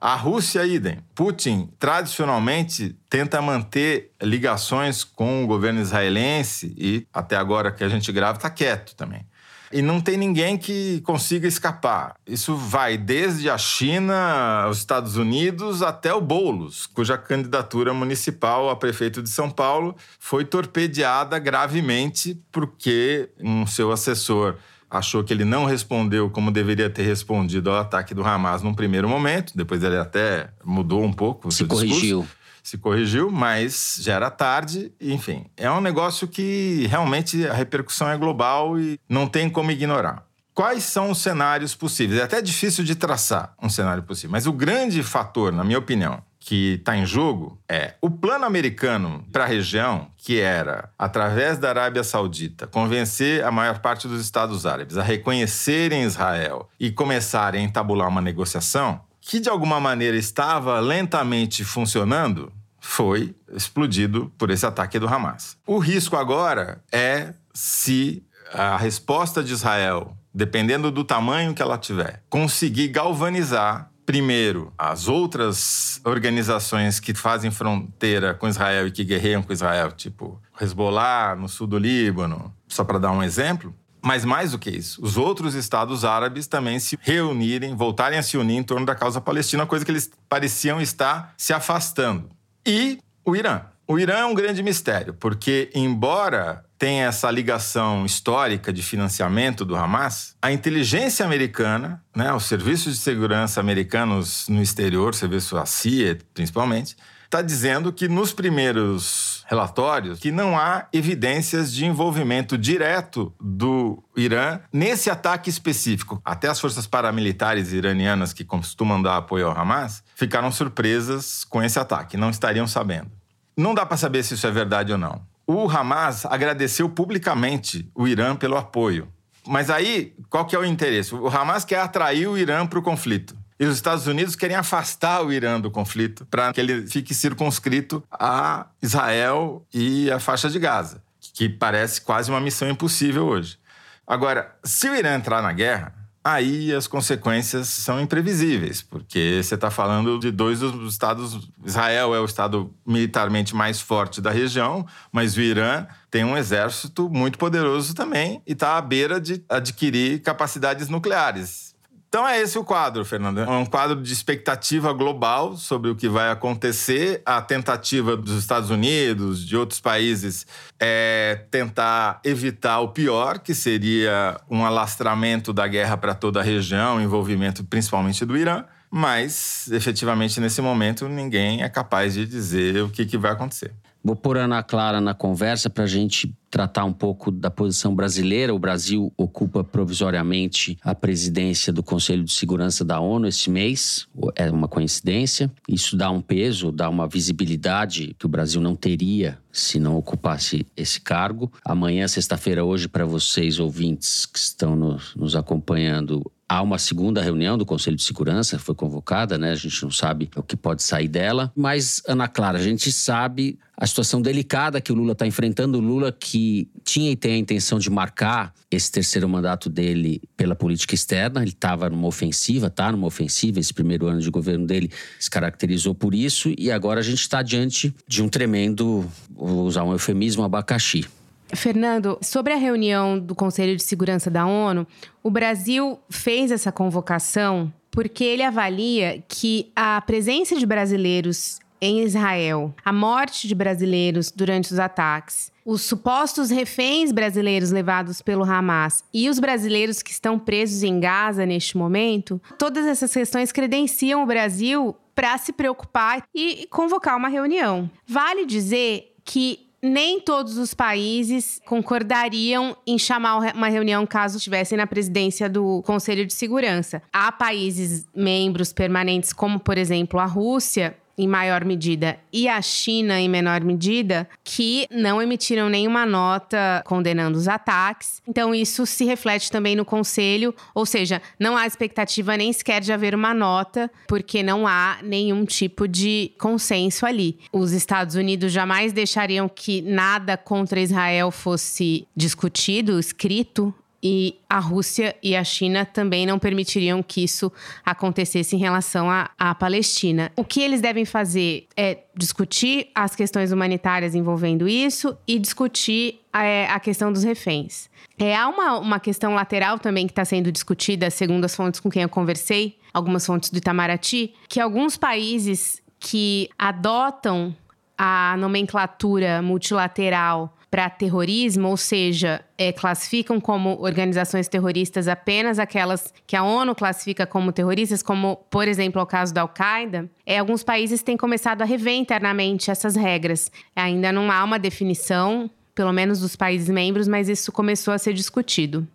A 0.00 0.14
Rússia, 0.14 0.64
idem. 0.64 0.98
Putin, 1.14 1.68
tradicionalmente, 1.78 2.96
tenta 3.10 3.42
manter 3.42 4.12
ligações 4.22 5.04
com 5.04 5.44
o 5.44 5.46
governo 5.46 5.78
israelense 5.78 6.74
e, 6.78 7.06
até 7.12 7.36
agora 7.36 7.70
que 7.70 7.84
a 7.84 7.88
gente 7.88 8.10
grava, 8.10 8.38
está 8.38 8.48
quieto 8.48 8.96
também. 8.96 9.26
E 9.70 9.82
não 9.82 10.00
tem 10.00 10.16
ninguém 10.16 10.56
que 10.56 11.02
consiga 11.02 11.46
escapar. 11.46 12.16
Isso 12.26 12.56
vai 12.56 12.96
desde 12.96 13.50
a 13.50 13.58
China, 13.58 14.66
os 14.68 14.78
Estados 14.78 15.16
Unidos, 15.16 15.82
até 15.82 16.12
o 16.14 16.20
Boulos, 16.20 16.86
cuja 16.86 17.18
candidatura 17.18 17.92
municipal 17.92 18.70
a 18.70 18.76
prefeito 18.76 19.22
de 19.22 19.28
São 19.28 19.50
Paulo 19.50 19.94
foi 20.18 20.46
torpedeada 20.46 21.38
gravemente 21.38 22.42
porque 22.50 23.28
um 23.38 23.66
seu 23.66 23.92
assessor 23.92 24.56
achou 24.90 25.22
que 25.22 25.32
ele 25.32 25.44
não 25.44 25.64
respondeu 25.64 26.28
como 26.28 26.50
deveria 26.50 26.90
ter 26.90 27.02
respondido 27.02 27.70
ao 27.70 27.76
ataque 27.76 28.12
do 28.12 28.26
Hamas 28.26 28.62
num 28.62 28.74
primeiro 28.74 29.08
momento, 29.08 29.56
depois 29.56 29.82
ele 29.82 29.96
até 29.96 30.50
mudou 30.64 31.02
um 31.02 31.12
pouco. 31.12 31.50
Se 31.52 31.64
corrigiu. 31.64 32.20
Discurso, 32.20 32.40
se 32.62 32.78
corrigiu, 32.78 33.30
mas 33.30 33.98
já 34.00 34.14
era 34.14 34.30
tarde, 34.30 34.92
enfim. 35.00 35.46
É 35.56 35.70
um 35.70 35.80
negócio 35.80 36.28
que 36.28 36.86
realmente 36.88 37.46
a 37.46 37.54
repercussão 37.54 38.08
é 38.10 38.16
global 38.16 38.78
e 38.78 38.98
não 39.08 39.26
tem 39.26 39.48
como 39.48 39.70
ignorar. 39.70 40.24
Quais 40.52 40.84
são 40.84 41.10
os 41.10 41.18
cenários 41.18 41.74
possíveis? 41.74 42.20
É 42.20 42.24
até 42.24 42.42
difícil 42.42 42.84
de 42.84 42.94
traçar 42.94 43.54
um 43.62 43.68
cenário 43.68 44.02
possível, 44.02 44.32
mas 44.32 44.46
o 44.46 44.52
grande 44.52 45.02
fator, 45.02 45.52
na 45.52 45.64
minha 45.64 45.78
opinião, 45.78 46.22
que 46.40 46.76
está 46.76 46.96
em 46.96 47.04
jogo 47.04 47.60
é 47.68 47.94
o 48.00 48.10
plano 48.10 48.46
americano 48.46 49.24
para 49.30 49.44
a 49.44 49.46
região, 49.46 50.08
que 50.16 50.40
era, 50.40 50.90
através 50.98 51.58
da 51.58 51.68
Arábia 51.68 52.02
Saudita, 52.02 52.66
convencer 52.66 53.44
a 53.44 53.52
maior 53.52 53.80
parte 53.80 54.08
dos 54.08 54.22
Estados 54.22 54.64
Árabes 54.64 54.96
a 54.96 55.02
reconhecerem 55.02 56.02
Israel 56.02 56.68
e 56.80 56.90
começarem 56.90 57.60
a 57.60 57.64
entabular 57.64 58.08
uma 58.08 58.22
negociação, 58.22 59.02
que 59.20 59.38
de 59.38 59.50
alguma 59.50 59.78
maneira 59.78 60.16
estava 60.16 60.80
lentamente 60.80 61.62
funcionando, 61.62 62.50
foi 62.80 63.34
explodido 63.52 64.32
por 64.38 64.50
esse 64.50 64.64
ataque 64.64 64.98
do 64.98 65.06
Hamas. 65.06 65.58
O 65.66 65.78
risco 65.78 66.16
agora 66.16 66.82
é 66.90 67.34
se 67.52 68.24
a 68.52 68.78
resposta 68.78 69.44
de 69.44 69.52
Israel, 69.52 70.16
dependendo 70.34 70.90
do 70.90 71.04
tamanho 71.04 71.54
que 71.54 71.60
ela 71.60 71.76
tiver, 71.76 72.22
conseguir 72.30 72.88
galvanizar 72.88 73.89
primeiro, 74.10 74.72
as 74.76 75.06
outras 75.06 76.00
organizações 76.04 76.98
que 76.98 77.14
fazem 77.14 77.48
fronteira 77.48 78.34
com 78.34 78.48
Israel 78.48 78.88
e 78.88 78.90
que 78.90 79.04
guerreiam 79.04 79.40
com 79.40 79.52
Israel, 79.52 79.92
tipo 79.92 80.42
Hezbollah 80.60 81.36
no 81.36 81.48
sul 81.48 81.68
do 81.68 81.78
Líbano, 81.78 82.52
só 82.66 82.82
para 82.82 82.98
dar 82.98 83.12
um 83.12 83.22
exemplo, 83.22 83.72
mas 84.02 84.24
mais 84.24 84.50
do 84.50 84.58
que 84.58 84.68
isso, 84.68 85.00
os 85.00 85.16
outros 85.16 85.54
estados 85.54 86.04
árabes 86.04 86.48
também 86.48 86.80
se 86.80 86.98
reunirem, 87.00 87.76
voltarem 87.76 88.18
a 88.18 88.22
se 88.24 88.36
unir 88.36 88.56
em 88.56 88.64
torno 88.64 88.84
da 88.84 88.96
causa 88.96 89.20
palestina, 89.20 89.64
coisa 89.64 89.84
que 89.84 89.92
eles 89.92 90.10
pareciam 90.28 90.80
estar 90.80 91.32
se 91.36 91.52
afastando. 91.52 92.30
E 92.66 92.98
o 93.24 93.36
Irã. 93.36 93.60
O 93.86 93.96
Irã 93.96 94.18
é 94.18 94.24
um 94.24 94.34
grande 94.34 94.60
mistério, 94.60 95.14
porque, 95.14 95.70
embora 95.72 96.64
tenha 96.80 97.04
essa 97.04 97.30
ligação 97.30 98.06
histórica 98.06 98.72
de 98.72 98.82
financiamento 98.82 99.66
do 99.66 99.76
Hamas, 99.76 100.34
a 100.40 100.50
inteligência 100.50 101.26
americana, 101.26 102.02
né, 102.16 102.32
os 102.32 102.46
serviços 102.46 102.94
de 102.94 103.00
segurança 103.00 103.60
americanos 103.60 104.48
no 104.48 104.62
exterior, 104.62 105.14
serviço 105.14 105.58
a 105.58 105.66
CIA 105.66 106.16
principalmente, 106.32 106.96
está 107.26 107.42
dizendo 107.42 107.92
que 107.92 108.08
nos 108.08 108.32
primeiros 108.32 109.44
relatórios 109.46 110.18
que 110.20 110.32
não 110.32 110.58
há 110.58 110.88
evidências 110.90 111.70
de 111.70 111.84
envolvimento 111.84 112.56
direto 112.56 113.30
do 113.38 114.02
Irã 114.16 114.60
nesse 114.72 115.10
ataque 115.10 115.50
específico. 115.50 116.18
Até 116.24 116.48
as 116.48 116.58
forças 116.58 116.86
paramilitares 116.86 117.74
iranianas 117.74 118.32
que 118.32 118.42
costumam 118.42 119.02
dar 119.02 119.18
apoio 119.18 119.48
ao 119.48 119.56
Hamas 119.56 120.02
ficaram 120.14 120.50
surpresas 120.50 121.44
com 121.44 121.62
esse 121.62 121.78
ataque, 121.78 122.16
não 122.16 122.30
estariam 122.30 122.66
sabendo. 122.66 123.10
Não 123.54 123.74
dá 123.74 123.84
para 123.84 123.98
saber 123.98 124.22
se 124.22 124.32
isso 124.32 124.46
é 124.46 124.50
verdade 124.50 124.92
ou 124.92 124.98
não. 124.98 125.28
O 125.52 125.68
Hamas 125.68 126.24
agradeceu 126.26 126.88
publicamente 126.88 127.90
o 127.92 128.06
Irã 128.06 128.36
pelo 128.36 128.56
apoio. 128.56 129.08
Mas 129.44 129.68
aí, 129.68 130.14
qual 130.28 130.46
que 130.46 130.54
é 130.54 130.58
o 130.60 130.64
interesse? 130.64 131.12
O 131.12 131.26
Hamas 131.26 131.64
quer 131.64 131.80
atrair 131.80 132.28
o 132.28 132.38
Irã 132.38 132.64
para 132.64 132.78
o 132.78 132.82
conflito. 132.82 133.36
E 133.58 133.64
os 133.64 133.74
Estados 133.74 134.06
Unidos 134.06 134.36
querem 134.36 134.54
afastar 134.54 135.22
o 135.22 135.32
Irã 135.32 135.60
do 135.60 135.68
conflito 135.68 136.24
para 136.26 136.52
que 136.52 136.60
ele 136.60 136.86
fique 136.86 137.12
circunscrito 137.12 138.00
a 138.12 138.66
Israel 138.80 139.66
e 139.74 140.08
a 140.12 140.20
faixa 140.20 140.48
de 140.48 140.60
Gaza, 140.60 141.02
que 141.34 141.48
parece 141.48 142.00
quase 142.00 142.30
uma 142.30 142.40
missão 142.40 142.70
impossível 142.70 143.26
hoje. 143.26 143.58
Agora, 144.06 144.54
se 144.62 144.88
o 144.88 144.94
Irã 144.94 145.16
entrar 145.16 145.42
na 145.42 145.50
guerra, 145.50 145.92
aí 146.22 146.72
as 146.74 146.86
consequências 146.86 147.68
são 147.68 148.00
imprevisíveis, 148.00 148.82
porque 148.82 149.40
você 149.42 149.54
está 149.54 149.70
falando 149.70 150.18
de 150.18 150.30
dois 150.30 150.60
dos 150.60 150.92
estados. 150.92 151.48
Israel 151.64 152.14
é 152.14 152.20
o 152.20 152.24
estado 152.24 152.72
militarmente 152.86 153.54
mais 153.54 153.80
forte 153.80 154.20
da 154.20 154.30
região, 154.30 154.86
mas 155.10 155.36
o 155.36 155.40
Irã 155.40 155.86
tem 156.10 156.24
um 156.24 156.36
exército 156.36 157.08
muito 157.08 157.38
poderoso 157.38 157.94
também 157.94 158.42
e 158.46 158.52
está 158.52 158.76
à 158.76 158.80
beira 158.80 159.20
de 159.20 159.42
adquirir 159.48 160.20
capacidades 160.20 160.88
nucleares. 160.88 161.69
Então 162.10 162.26
é 162.26 162.40
esse 162.40 162.58
o 162.58 162.64
quadro, 162.64 163.04
Fernando. 163.04 163.38
É 163.38 163.48
um 163.48 163.64
quadro 163.64 164.02
de 164.02 164.12
expectativa 164.12 164.92
global 164.92 165.56
sobre 165.56 165.92
o 165.92 165.94
que 165.94 166.08
vai 166.08 166.28
acontecer. 166.28 167.22
A 167.24 167.40
tentativa 167.40 168.16
dos 168.16 168.36
Estados 168.36 168.68
Unidos, 168.68 169.46
de 169.46 169.56
outros 169.56 169.78
países, 169.78 170.44
é 170.80 171.44
tentar 171.52 172.20
evitar 172.24 172.80
o 172.80 172.88
pior, 172.88 173.38
que 173.38 173.54
seria 173.54 174.40
um 174.50 174.64
alastramento 174.64 175.52
da 175.52 175.68
guerra 175.68 175.96
para 175.96 176.12
toda 176.12 176.40
a 176.40 176.42
região, 176.42 177.00
envolvimento 177.00 177.62
principalmente 177.62 178.24
do 178.24 178.36
Irã. 178.36 178.64
Mas, 178.90 179.70
efetivamente, 179.70 180.40
nesse 180.40 180.60
momento, 180.60 181.08
ninguém 181.08 181.62
é 181.62 181.68
capaz 181.68 182.14
de 182.14 182.26
dizer 182.26 182.82
o 182.82 182.88
que, 182.88 183.06
que 183.06 183.16
vai 183.16 183.30
acontecer. 183.30 183.70
Vou 184.02 184.16
pôr 184.16 184.38
a 184.38 184.44
Ana 184.44 184.62
Clara 184.62 185.00
na 185.00 185.12
conversa 185.12 185.68
para 185.68 185.84
a 185.84 185.86
gente 185.86 186.34
tratar 186.50 186.84
um 186.84 186.92
pouco 186.92 187.30
da 187.30 187.50
posição 187.50 187.94
brasileira. 187.94 188.54
O 188.54 188.58
Brasil 188.58 189.12
ocupa 189.16 189.62
provisoriamente 189.62 190.78
a 190.82 190.94
presidência 190.94 191.70
do 191.72 191.82
Conselho 191.82 192.24
de 192.24 192.32
Segurança 192.32 192.82
da 192.82 192.98
ONU 192.98 193.28
este 193.28 193.50
mês. 193.50 194.08
É 194.34 194.50
uma 194.50 194.66
coincidência. 194.66 195.50
Isso 195.68 195.96
dá 195.96 196.10
um 196.10 196.22
peso, 196.22 196.72
dá 196.72 196.88
uma 196.88 197.06
visibilidade 197.06 198.16
que 198.18 198.24
o 198.24 198.28
Brasil 198.28 198.60
não 198.60 198.74
teria 198.74 199.38
se 199.52 199.78
não 199.78 199.96
ocupasse 199.96 200.66
esse 200.76 201.00
cargo. 201.00 201.52
Amanhã, 201.62 202.08
sexta-feira, 202.08 202.64
hoje, 202.64 202.88
para 202.88 203.04
vocês 203.04 203.60
ouvintes 203.60 204.24
que 204.24 204.38
estão 204.38 204.74
nos, 204.74 205.14
nos 205.14 205.36
acompanhando, 205.36 206.24
Há 206.50 206.60
uma 206.62 206.78
segunda 206.78 207.22
reunião 207.22 207.56
do 207.56 207.64
Conselho 207.64 207.94
de 207.94 208.02
Segurança, 208.02 208.58
foi 208.58 208.74
convocada, 208.74 209.38
né? 209.38 209.52
A 209.52 209.54
gente 209.54 209.84
não 209.84 209.90
sabe 209.92 210.28
o 210.34 210.42
que 210.42 210.56
pode 210.56 210.82
sair 210.82 211.06
dela. 211.06 211.52
Mas, 211.54 212.02
Ana 212.08 212.26
Clara, 212.26 212.58
a 212.58 212.60
gente 212.60 212.90
sabe 212.90 213.56
a 213.76 213.86
situação 213.86 214.20
delicada 214.20 214.80
que 214.80 214.90
o 214.90 214.94
Lula 214.96 215.12
está 215.12 215.24
enfrentando. 215.24 215.78
O 215.78 215.80
Lula 215.80 216.10
que 216.10 216.68
tinha 216.82 217.12
e 217.12 217.14
tem 217.14 217.34
a 217.34 217.38
intenção 217.38 217.78
de 217.78 217.88
marcar 217.88 218.52
esse 218.68 218.90
terceiro 218.90 219.28
mandato 219.28 219.70
dele 219.70 220.20
pela 220.36 220.56
política 220.56 220.92
externa. 220.92 221.40
Ele 221.40 221.50
estava 221.50 221.88
numa 221.88 222.08
ofensiva, 222.08 222.66
está 222.66 222.90
numa 222.90 223.06
ofensiva. 223.06 223.60
Esse 223.60 223.72
primeiro 223.72 224.08
ano 224.08 224.20
de 224.20 224.28
governo 224.28 224.66
dele 224.66 224.90
se 225.20 225.30
caracterizou 225.30 225.94
por 225.94 226.16
isso. 226.16 226.52
E 226.58 226.68
agora 226.72 226.98
a 226.98 227.04
gente 227.04 227.20
está 227.20 227.42
diante 227.42 227.94
de 228.08 228.24
um 228.24 228.28
tremendo, 228.28 229.08
vou 229.32 229.66
usar 229.66 229.84
um 229.84 229.92
eufemismo, 229.92 230.42
abacaxi. 230.42 231.06
Fernando, 231.54 232.18
sobre 232.22 232.52
a 232.52 232.56
reunião 232.56 233.18
do 233.18 233.34
Conselho 233.34 233.76
de 233.76 233.82
Segurança 233.82 234.30
da 234.30 234.46
ONU, 234.46 234.86
o 235.22 235.30
Brasil 235.30 235.98
fez 236.08 236.50
essa 236.50 236.70
convocação 236.70 237.72
porque 237.90 238.22
ele 238.22 238.42
avalia 238.42 239.22
que 239.28 239.70
a 239.74 240.00
presença 240.00 240.56
de 240.56 240.64
brasileiros 240.64 241.58
em 241.80 242.02
Israel, 242.02 242.74
a 242.84 242.92
morte 242.92 243.48
de 243.48 243.54
brasileiros 243.54 244.30
durante 244.30 244.72
os 244.72 244.78
ataques, 244.78 245.50
os 245.64 245.82
supostos 245.82 246.50
reféns 246.50 247.10
brasileiros 247.10 247.70
levados 247.70 248.20
pelo 248.20 248.44
Hamas 248.44 249.02
e 249.14 249.30
os 249.30 249.38
brasileiros 249.38 250.02
que 250.02 250.10
estão 250.10 250.38
presos 250.38 250.82
em 250.82 251.00
Gaza 251.00 251.46
neste 251.46 251.76
momento, 251.76 252.40
todas 252.58 252.86
essas 252.86 253.12
questões 253.12 253.50
credenciam 253.50 254.22
o 254.22 254.26
Brasil 254.26 254.94
para 255.14 255.38
se 255.38 255.52
preocupar 255.52 256.22
e 256.34 256.66
convocar 256.70 257.16
uma 257.16 257.28
reunião. 257.28 257.90
Vale 258.06 258.44
dizer 258.44 259.14
que 259.24 259.69
nem 259.82 260.20
todos 260.20 260.58
os 260.58 260.74
países 260.74 261.60
concordariam 261.64 262.76
em 262.86 262.98
chamar 262.98 263.54
uma 263.54 263.68
reunião 263.68 264.06
caso 264.06 264.36
estivessem 264.36 264.76
na 264.76 264.86
presidência 264.86 265.48
do 265.48 265.82
Conselho 265.82 266.26
de 266.26 266.34
Segurança. 266.34 267.02
Há 267.12 267.32
países 267.32 268.06
membros 268.14 268.72
permanentes, 268.72 269.32
como 269.32 269.58
por 269.58 269.78
exemplo 269.78 270.20
a 270.20 270.26
Rússia, 270.26 270.96
em 271.20 271.28
maior 271.28 271.66
medida, 271.66 272.18
e 272.32 272.48
a 272.48 272.62
China 272.62 273.20
em 273.20 273.28
menor 273.28 273.62
medida, 273.62 274.26
que 274.42 274.86
não 274.90 275.20
emitiram 275.20 275.68
nenhuma 275.68 276.06
nota 276.06 276.82
condenando 276.86 277.36
os 277.36 277.46
ataques. 277.46 278.22
Então, 278.26 278.54
isso 278.54 278.86
se 278.86 279.04
reflete 279.04 279.50
também 279.50 279.76
no 279.76 279.84
Conselho, 279.84 280.54
ou 280.74 280.86
seja, 280.86 281.20
não 281.38 281.58
há 281.58 281.66
expectativa 281.66 282.38
nem 282.38 282.50
sequer 282.54 282.80
de 282.80 282.90
haver 282.90 283.14
uma 283.14 283.34
nota, 283.34 283.90
porque 284.08 284.42
não 284.42 284.66
há 284.66 284.98
nenhum 285.02 285.44
tipo 285.44 285.86
de 285.86 286.32
consenso 286.38 287.04
ali. 287.04 287.38
Os 287.52 287.72
Estados 287.72 288.14
Unidos 288.14 288.50
jamais 288.50 288.90
deixariam 288.94 289.46
que 289.46 289.82
nada 289.82 290.38
contra 290.38 290.80
Israel 290.80 291.30
fosse 291.30 292.08
discutido, 292.16 292.98
escrito 292.98 293.74
e 294.02 294.38
a 294.48 294.58
Rússia 294.58 295.14
e 295.22 295.36
a 295.36 295.44
China 295.44 295.84
também 295.84 296.24
não 296.24 296.38
permitiriam 296.38 297.02
que 297.02 297.22
isso 297.22 297.52
acontecesse 297.84 298.56
em 298.56 298.58
relação 298.58 299.08
à, 299.10 299.54
Palestina. 299.54 300.32
O 300.36 300.44
que 300.44 300.60
eles 300.62 300.80
devem 300.80 301.04
fazer 301.04 301.66
é 301.76 301.98
discutir 302.16 302.88
as 302.94 303.14
questões 303.14 303.52
humanitárias 303.52 304.14
envolvendo 304.14 304.66
isso 304.66 305.16
e 305.26 305.38
discutir 305.38 306.20
é, 306.32 306.66
a 306.66 306.80
questão 306.80 307.12
dos 307.12 307.24
reféns. 307.24 307.90
É, 308.18 308.34
há 308.34 308.48
uma, 308.48 308.78
uma 308.78 309.00
questão 309.00 309.34
lateral 309.34 309.78
também 309.78 310.06
que 310.06 310.12
está 310.12 310.24
sendo 310.24 310.50
discutida, 310.50 311.10
segundo 311.10 311.44
as 311.44 311.54
fontes 311.54 311.80
com 311.80 311.90
quem 311.90 312.02
eu 312.02 312.08
conversei, 312.08 312.78
algumas 312.92 313.26
fontes 313.26 313.50
do 313.50 313.58
Itamaraty, 313.58 314.34
que 314.48 314.60
alguns 314.60 314.96
países 314.96 315.82
que 315.98 316.48
adotam 316.58 317.54
a 317.98 318.34
nomenclatura 318.38 319.42
multilateral 319.42 320.56
para 320.70 320.88
terrorismo, 320.88 321.68
ou 321.68 321.76
seja, 321.76 322.40
é, 322.56 322.72
classificam 322.72 323.40
como 323.40 323.80
organizações 323.80 324.46
terroristas 324.46 325.08
apenas 325.08 325.58
aquelas 325.58 326.14
que 326.26 326.36
a 326.36 326.44
ONU 326.44 326.74
classifica 326.76 327.26
como 327.26 327.50
terroristas, 327.50 328.02
como, 328.02 328.36
por 328.48 328.68
exemplo, 328.68 329.02
o 329.02 329.06
caso 329.06 329.34
da 329.34 329.40
Al-Qaeda, 329.40 330.08
é, 330.24 330.38
alguns 330.38 330.62
países 330.62 331.02
têm 331.02 331.16
começado 331.16 331.62
a 331.62 331.64
rever 331.64 331.96
internamente 331.96 332.70
essas 332.70 332.94
regras. 332.94 333.50
Ainda 333.74 334.12
não 334.12 334.30
há 334.30 334.44
uma 334.44 334.58
definição, 334.58 335.50
pelo 335.74 335.92
menos 335.92 336.20
dos 336.20 336.36
países 336.36 336.68
membros, 336.68 337.08
mas 337.08 337.28
isso 337.28 337.50
começou 337.50 337.92
a 337.92 337.98
ser 337.98 338.12
discutido. 338.12 338.86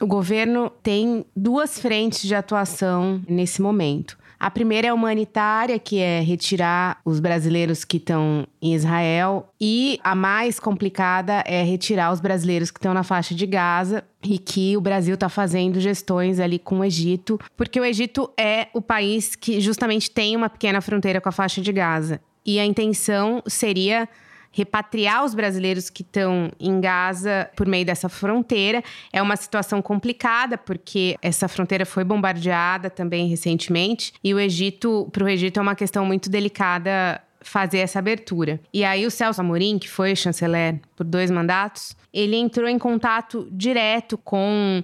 O 0.00 0.06
governo 0.06 0.72
tem 0.82 1.24
duas 1.36 1.78
frentes 1.78 2.22
de 2.22 2.34
atuação 2.34 3.22
nesse 3.28 3.62
momento. 3.62 4.18
A 4.40 4.50
primeira 4.50 4.86
é 4.88 4.92
humanitária, 4.92 5.78
que 5.78 5.98
é 5.98 6.20
retirar 6.22 6.98
os 7.04 7.20
brasileiros 7.20 7.84
que 7.84 7.98
estão 7.98 8.46
em 8.62 8.74
Israel. 8.74 9.52
E 9.60 10.00
a 10.02 10.14
mais 10.14 10.58
complicada 10.58 11.44
é 11.46 11.62
retirar 11.62 12.10
os 12.10 12.20
brasileiros 12.20 12.70
que 12.70 12.78
estão 12.78 12.94
na 12.94 13.02
faixa 13.02 13.34
de 13.34 13.44
Gaza 13.44 14.02
e 14.24 14.38
que 14.38 14.78
o 14.78 14.80
Brasil 14.80 15.12
está 15.12 15.28
fazendo 15.28 15.78
gestões 15.78 16.40
ali 16.40 16.58
com 16.58 16.78
o 16.78 16.84
Egito, 16.84 17.38
porque 17.54 17.78
o 17.78 17.84
Egito 17.84 18.30
é 18.34 18.68
o 18.72 18.80
país 18.80 19.36
que 19.36 19.60
justamente 19.60 20.10
tem 20.10 20.34
uma 20.34 20.48
pequena 20.48 20.80
fronteira 20.80 21.20
com 21.20 21.28
a 21.28 21.32
faixa 21.32 21.60
de 21.60 21.70
Gaza. 21.70 22.18
E 22.44 22.58
a 22.58 22.64
intenção 22.64 23.42
seria 23.46 24.08
repatriar 24.52 25.24
os 25.24 25.34
brasileiros 25.34 25.88
que 25.88 26.02
estão 26.02 26.50
em 26.58 26.80
Gaza 26.80 27.48
por 27.56 27.66
meio 27.66 27.84
dessa 27.84 28.08
fronteira. 28.08 28.82
É 29.12 29.22
uma 29.22 29.36
situação 29.36 29.80
complicada, 29.80 30.58
porque 30.58 31.16
essa 31.22 31.48
fronteira 31.48 31.86
foi 31.86 32.04
bombardeada 32.04 32.90
também 32.90 33.28
recentemente, 33.28 34.12
e 34.22 34.34
o 34.34 34.40
Egito, 34.40 35.08
para 35.12 35.24
o 35.24 35.28
Egito, 35.28 35.58
é 35.58 35.62
uma 35.62 35.74
questão 35.74 36.04
muito 36.04 36.28
delicada 36.28 37.22
fazer 37.40 37.78
essa 37.78 37.98
abertura. 37.98 38.60
E 38.72 38.84
aí 38.84 39.06
o 39.06 39.10
Celso 39.10 39.40
Amorim, 39.40 39.78
que 39.78 39.88
foi 39.88 40.14
chanceler 40.14 40.78
por 40.94 41.04
dois 41.04 41.30
mandatos, 41.30 41.96
ele 42.12 42.36
entrou 42.36 42.68
em 42.68 42.78
contato 42.78 43.48
direto 43.50 44.18
com 44.18 44.82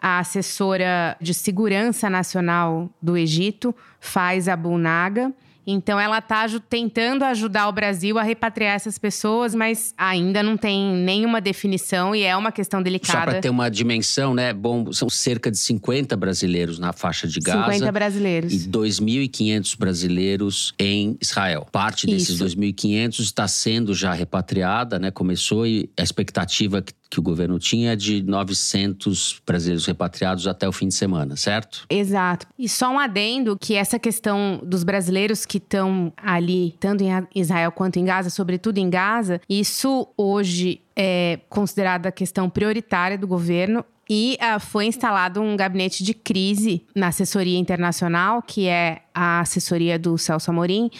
a 0.00 0.20
assessora 0.20 1.16
de 1.20 1.34
segurança 1.34 2.08
nacional 2.08 2.88
do 3.02 3.16
Egito, 3.16 3.74
Faiz 4.00 4.48
Abu 4.48 4.78
Naga, 4.78 5.32
então 5.70 6.00
ela 6.00 6.18
está 6.18 6.46
tentando 6.68 7.24
ajudar 7.24 7.68
o 7.68 7.72
Brasil 7.72 8.18
a 8.18 8.22
repatriar 8.22 8.74
essas 8.74 8.96
pessoas, 8.98 9.54
mas 9.54 9.92
ainda 9.98 10.42
não 10.42 10.56
tem 10.56 10.94
nenhuma 10.94 11.42
definição 11.42 12.14
e 12.14 12.22
é 12.22 12.34
uma 12.34 12.50
questão 12.50 12.82
delicada. 12.82 13.18
Só 13.18 13.26
para 13.26 13.40
ter 13.40 13.50
uma 13.50 13.68
dimensão, 13.70 14.32
né? 14.32 14.54
Bom, 14.54 14.90
são 14.92 15.10
cerca 15.10 15.50
de 15.50 15.58
50 15.58 16.16
brasileiros 16.16 16.78
na 16.78 16.94
faixa 16.94 17.28
de 17.28 17.38
Gaza. 17.38 17.72
50 17.72 17.92
brasileiros. 17.92 18.52
E 18.52 18.68
2.500 18.68 19.78
brasileiros 19.78 20.74
em 20.78 21.18
Israel. 21.20 21.66
Parte 21.70 22.06
desses 22.06 22.40
2.500 22.40 23.20
está 23.20 23.46
sendo 23.46 23.94
já 23.94 24.14
repatriada, 24.14 24.98
né? 24.98 25.10
Começou 25.10 25.66
e 25.66 25.90
a 25.98 26.02
expectativa 26.02 26.80
que 26.80 26.94
que 27.10 27.18
o 27.18 27.22
governo 27.22 27.58
tinha 27.58 27.96
de 27.96 28.22
900 28.22 29.40
brasileiros 29.46 29.86
repatriados 29.86 30.46
até 30.46 30.68
o 30.68 30.72
fim 30.72 30.88
de 30.88 30.94
semana, 30.94 31.36
certo? 31.36 31.86
Exato. 31.88 32.46
E 32.58 32.68
só 32.68 32.90
um 32.90 32.98
adendo 32.98 33.56
que 33.58 33.74
essa 33.74 33.98
questão 33.98 34.60
dos 34.62 34.84
brasileiros 34.84 35.46
que 35.46 35.58
estão 35.58 36.12
ali, 36.16 36.74
tanto 36.78 37.02
em 37.02 37.10
Israel 37.34 37.72
quanto 37.72 37.98
em 37.98 38.04
Gaza, 38.04 38.30
sobretudo 38.30 38.78
em 38.78 38.90
Gaza, 38.90 39.40
isso 39.48 40.08
hoje 40.16 40.80
é 40.94 41.40
considerada 41.48 42.12
questão 42.12 42.50
prioritária 42.50 43.16
do 43.16 43.26
governo 43.26 43.84
e 44.10 44.38
uh, 44.40 44.58
foi 44.58 44.86
instalado 44.86 45.40
um 45.40 45.56
gabinete 45.56 46.02
de 46.02 46.14
crise 46.14 46.82
na 46.94 47.08
assessoria 47.08 47.58
internacional, 47.58 48.42
que 48.42 48.66
é 48.66 49.02
a 49.14 49.40
assessoria 49.40 49.98
do 49.98 50.16
Celso 50.16 50.50
Amorim. 50.50 50.90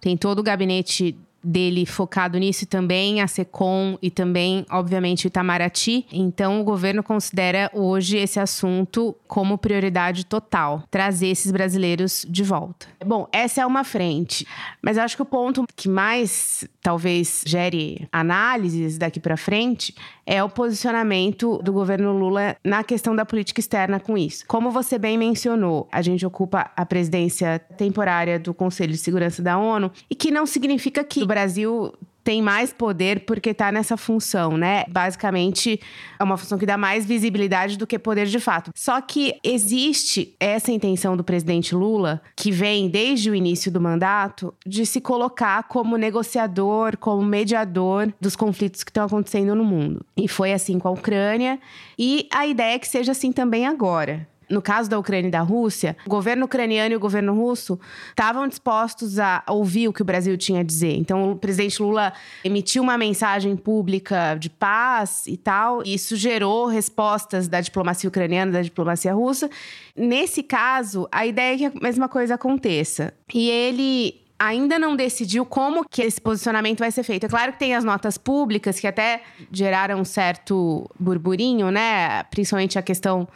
Tem 0.00 0.16
todo 0.16 0.38
o 0.38 0.42
gabinete 0.42 1.16
dele 1.44 1.84
focado 1.84 2.38
nisso 2.38 2.64
e 2.64 2.66
também 2.66 3.20
a 3.20 3.26
SECOM 3.26 3.98
e 4.00 4.10
também, 4.10 4.64
obviamente, 4.70 5.26
o 5.26 5.28
Itamaraty. 5.28 6.06
Então, 6.12 6.60
o 6.60 6.64
governo 6.64 7.02
considera 7.02 7.70
hoje 7.74 8.16
esse 8.16 8.40
assunto 8.40 9.14
como 9.28 9.58
prioridade 9.58 10.24
total, 10.24 10.82
trazer 10.90 11.28
esses 11.28 11.52
brasileiros 11.52 12.24
de 12.28 12.42
volta. 12.42 12.86
Bom, 13.04 13.28
essa 13.32 13.60
é 13.60 13.66
uma 13.66 13.84
frente, 13.84 14.46
mas 14.82 14.96
acho 14.96 15.16
que 15.16 15.22
o 15.22 15.26
ponto 15.26 15.64
que 15.76 15.88
mais 15.88 16.66
talvez 16.80 17.42
gere 17.46 18.08
análises 18.10 18.96
daqui 18.98 19.20
para 19.20 19.36
frente 19.36 19.94
é 20.26 20.42
o 20.42 20.48
posicionamento 20.48 21.58
do 21.62 21.72
governo 21.72 22.12
Lula 22.12 22.56
na 22.64 22.82
questão 22.82 23.14
da 23.14 23.24
política 23.24 23.60
externa 23.60 24.00
com 24.00 24.16
isso. 24.16 24.44
Como 24.46 24.70
você 24.70 24.98
bem 24.98 25.18
mencionou, 25.18 25.88
a 25.92 26.00
gente 26.02 26.24
ocupa 26.24 26.70
a 26.76 26.86
presidência 26.86 27.58
temporária 27.76 28.38
do 28.38 28.54
Conselho 28.54 28.92
de 28.92 28.98
Segurança 28.98 29.42
da 29.42 29.58
ONU 29.58 29.90
e 30.08 30.14
que 30.14 30.30
não 30.30 30.46
significa 30.46 31.04
que 31.04 31.22
o 31.22 31.26
Brasil 31.26 31.92
tem 32.24 32.40
mais 32.40 32.72
poder 32.72 33.20
porque 33.26 33.50
está 33.50 33.70
nessa 33.70 33.96
função, 33.96 34.56
né? 34.56 34.84
Basicamente, 34.88 35.78
é 36.18 36.24
uma 36.24 36.38
função 36.38 36.56
que 36.56 36.64
dá 36.64 36.78
mais 36.78 37.04
visibilidade 37.04 37.76
do 37.76 37.86
que 37.86 37.98
poder 37.98 38.26
de 38.26 38.40
fato. 38.40 38.70
Só 38.74 39.00
que 39.00 39.38
existe 39.44 40.34
essa 40.40 40.72
intenção 40.72 41.16
do 41.16 41.22
presidente 41.22 41.74
Lula, 41.74 42.22
que 42.34 42.50
vem 42.50 42.88
desde 42.88 43.30
o 43.30 43.34
início 43.34 43.70
do 43.70 43.80
mandato, 43.80 44.54
de 44.66 44.86
se 44.86 45.00
colocar 45.00 45.64
como 45.64 45.98
negociador, 45.98 46.96
como 46.96 47.22
mediador 47.22 48.12
dos 48.18 48.34
conflitos 48.34 48.82
que 48.82 48.90
estão 48.90 49.04
acontecendo 49.04 49.54
no 49.54 49.64
mundo. 49.64 50.04
E 50.16 50.26
foi 50.26 50.52
assim 50.52 50.78
com 50.78 50.88
a 50.88 50.92
Ucrânia, 50.92 51.60
e 51.98 52.26
a 52.32 52.46
ideia 52.46 52.76
é 52.76 52.78
que 52.78 52.88
seja 52.88 53.12
assim 53.12 53.30
também 53.30 53.66
agora 53.66 54.26
no 54.54 54.62
caso 54.62 54.88
da 54.88 54.98
Ucrânia 54.98 55.28
e 55.28 55.30
da 55.30 55.40
Rússia, 55.40 55.96
o 56.06 56.08
governo 56.08 56.46
ucraniano 56.46 56.94
e 56.94 56.96
o 56.96 57.00
governo 57.00 57.34
russo 57.34 57.78
estavam 58.08 58.48
dispostos 58.48 59.18
a 59.18 59.42
ouvir 59.48 59.88
o 59.88 59.92
que 59.92 60.00
o 60.00 60.04
Brasil 60.04 60.36
tinha 60.38 60.60
a 60.60 60.62
dizer. 60.62 60.96
Então, 60.96 61.32
o 61.32 61.36
presidente 61.36 61.82
Lula 61.82 62.12
emitiu 62.42 62.82
uma 62.82 62.96
mensagem 62.96 63.56
pública 63.56 64.34
de 64.36 64.48
paz 64.48 65.26
e 65.26 65.36
tal, 65.36 65.82
e 65.84 65.94
isso 65.94 66.16
gerou 66.16 66.66
respostas 66.66 67.48
da 67.48 67.60
diplomacia 67.60 68.08
ucraniana, 68.08 68.52
da 68.52 68.62
diplomacia 68.62 69.12
russa. 69.12 69.50
Nesse 69.96 70.42
caso, 70.42 71.08
a 71.12 71.26
ideia 71.26 71.54
é 71.54 71.58
que 71.58 71.66
a 71.66 71.80
mesma 71.82 72.08
coisa 72.08 72.34
aconteça. 72.34 73.12
E 73.32 73.50
ele 73.50 74.23
ainda 74.44 74.78
não 74.78 74.94
decidiu 74.94 75.46
como 75.46 75.84
que 75.88 76.02
esse 76.02 76.20
posicionamento 76.20 76.80
vai 76.80 76.90
ser 76.90 77.02
feito. 77.02 77.24
É 77.24 77.28
claro 77.28 77.52
que 77.52 77.58
tem 77.58 77.74
as 77.74 77.84
notas 77.84 78.18
públicas 78.18 78.78
que 78.78 78.86
até 78.86 79.22
geraram 79.50 80.00
um 80.00 80.04
certo 80.04 80.88
burburinho, 80.98 81.70
né? 81.70 82.22
Principalmente 82.24 82.78
a 82.78 82.82
questão 82.82 83.26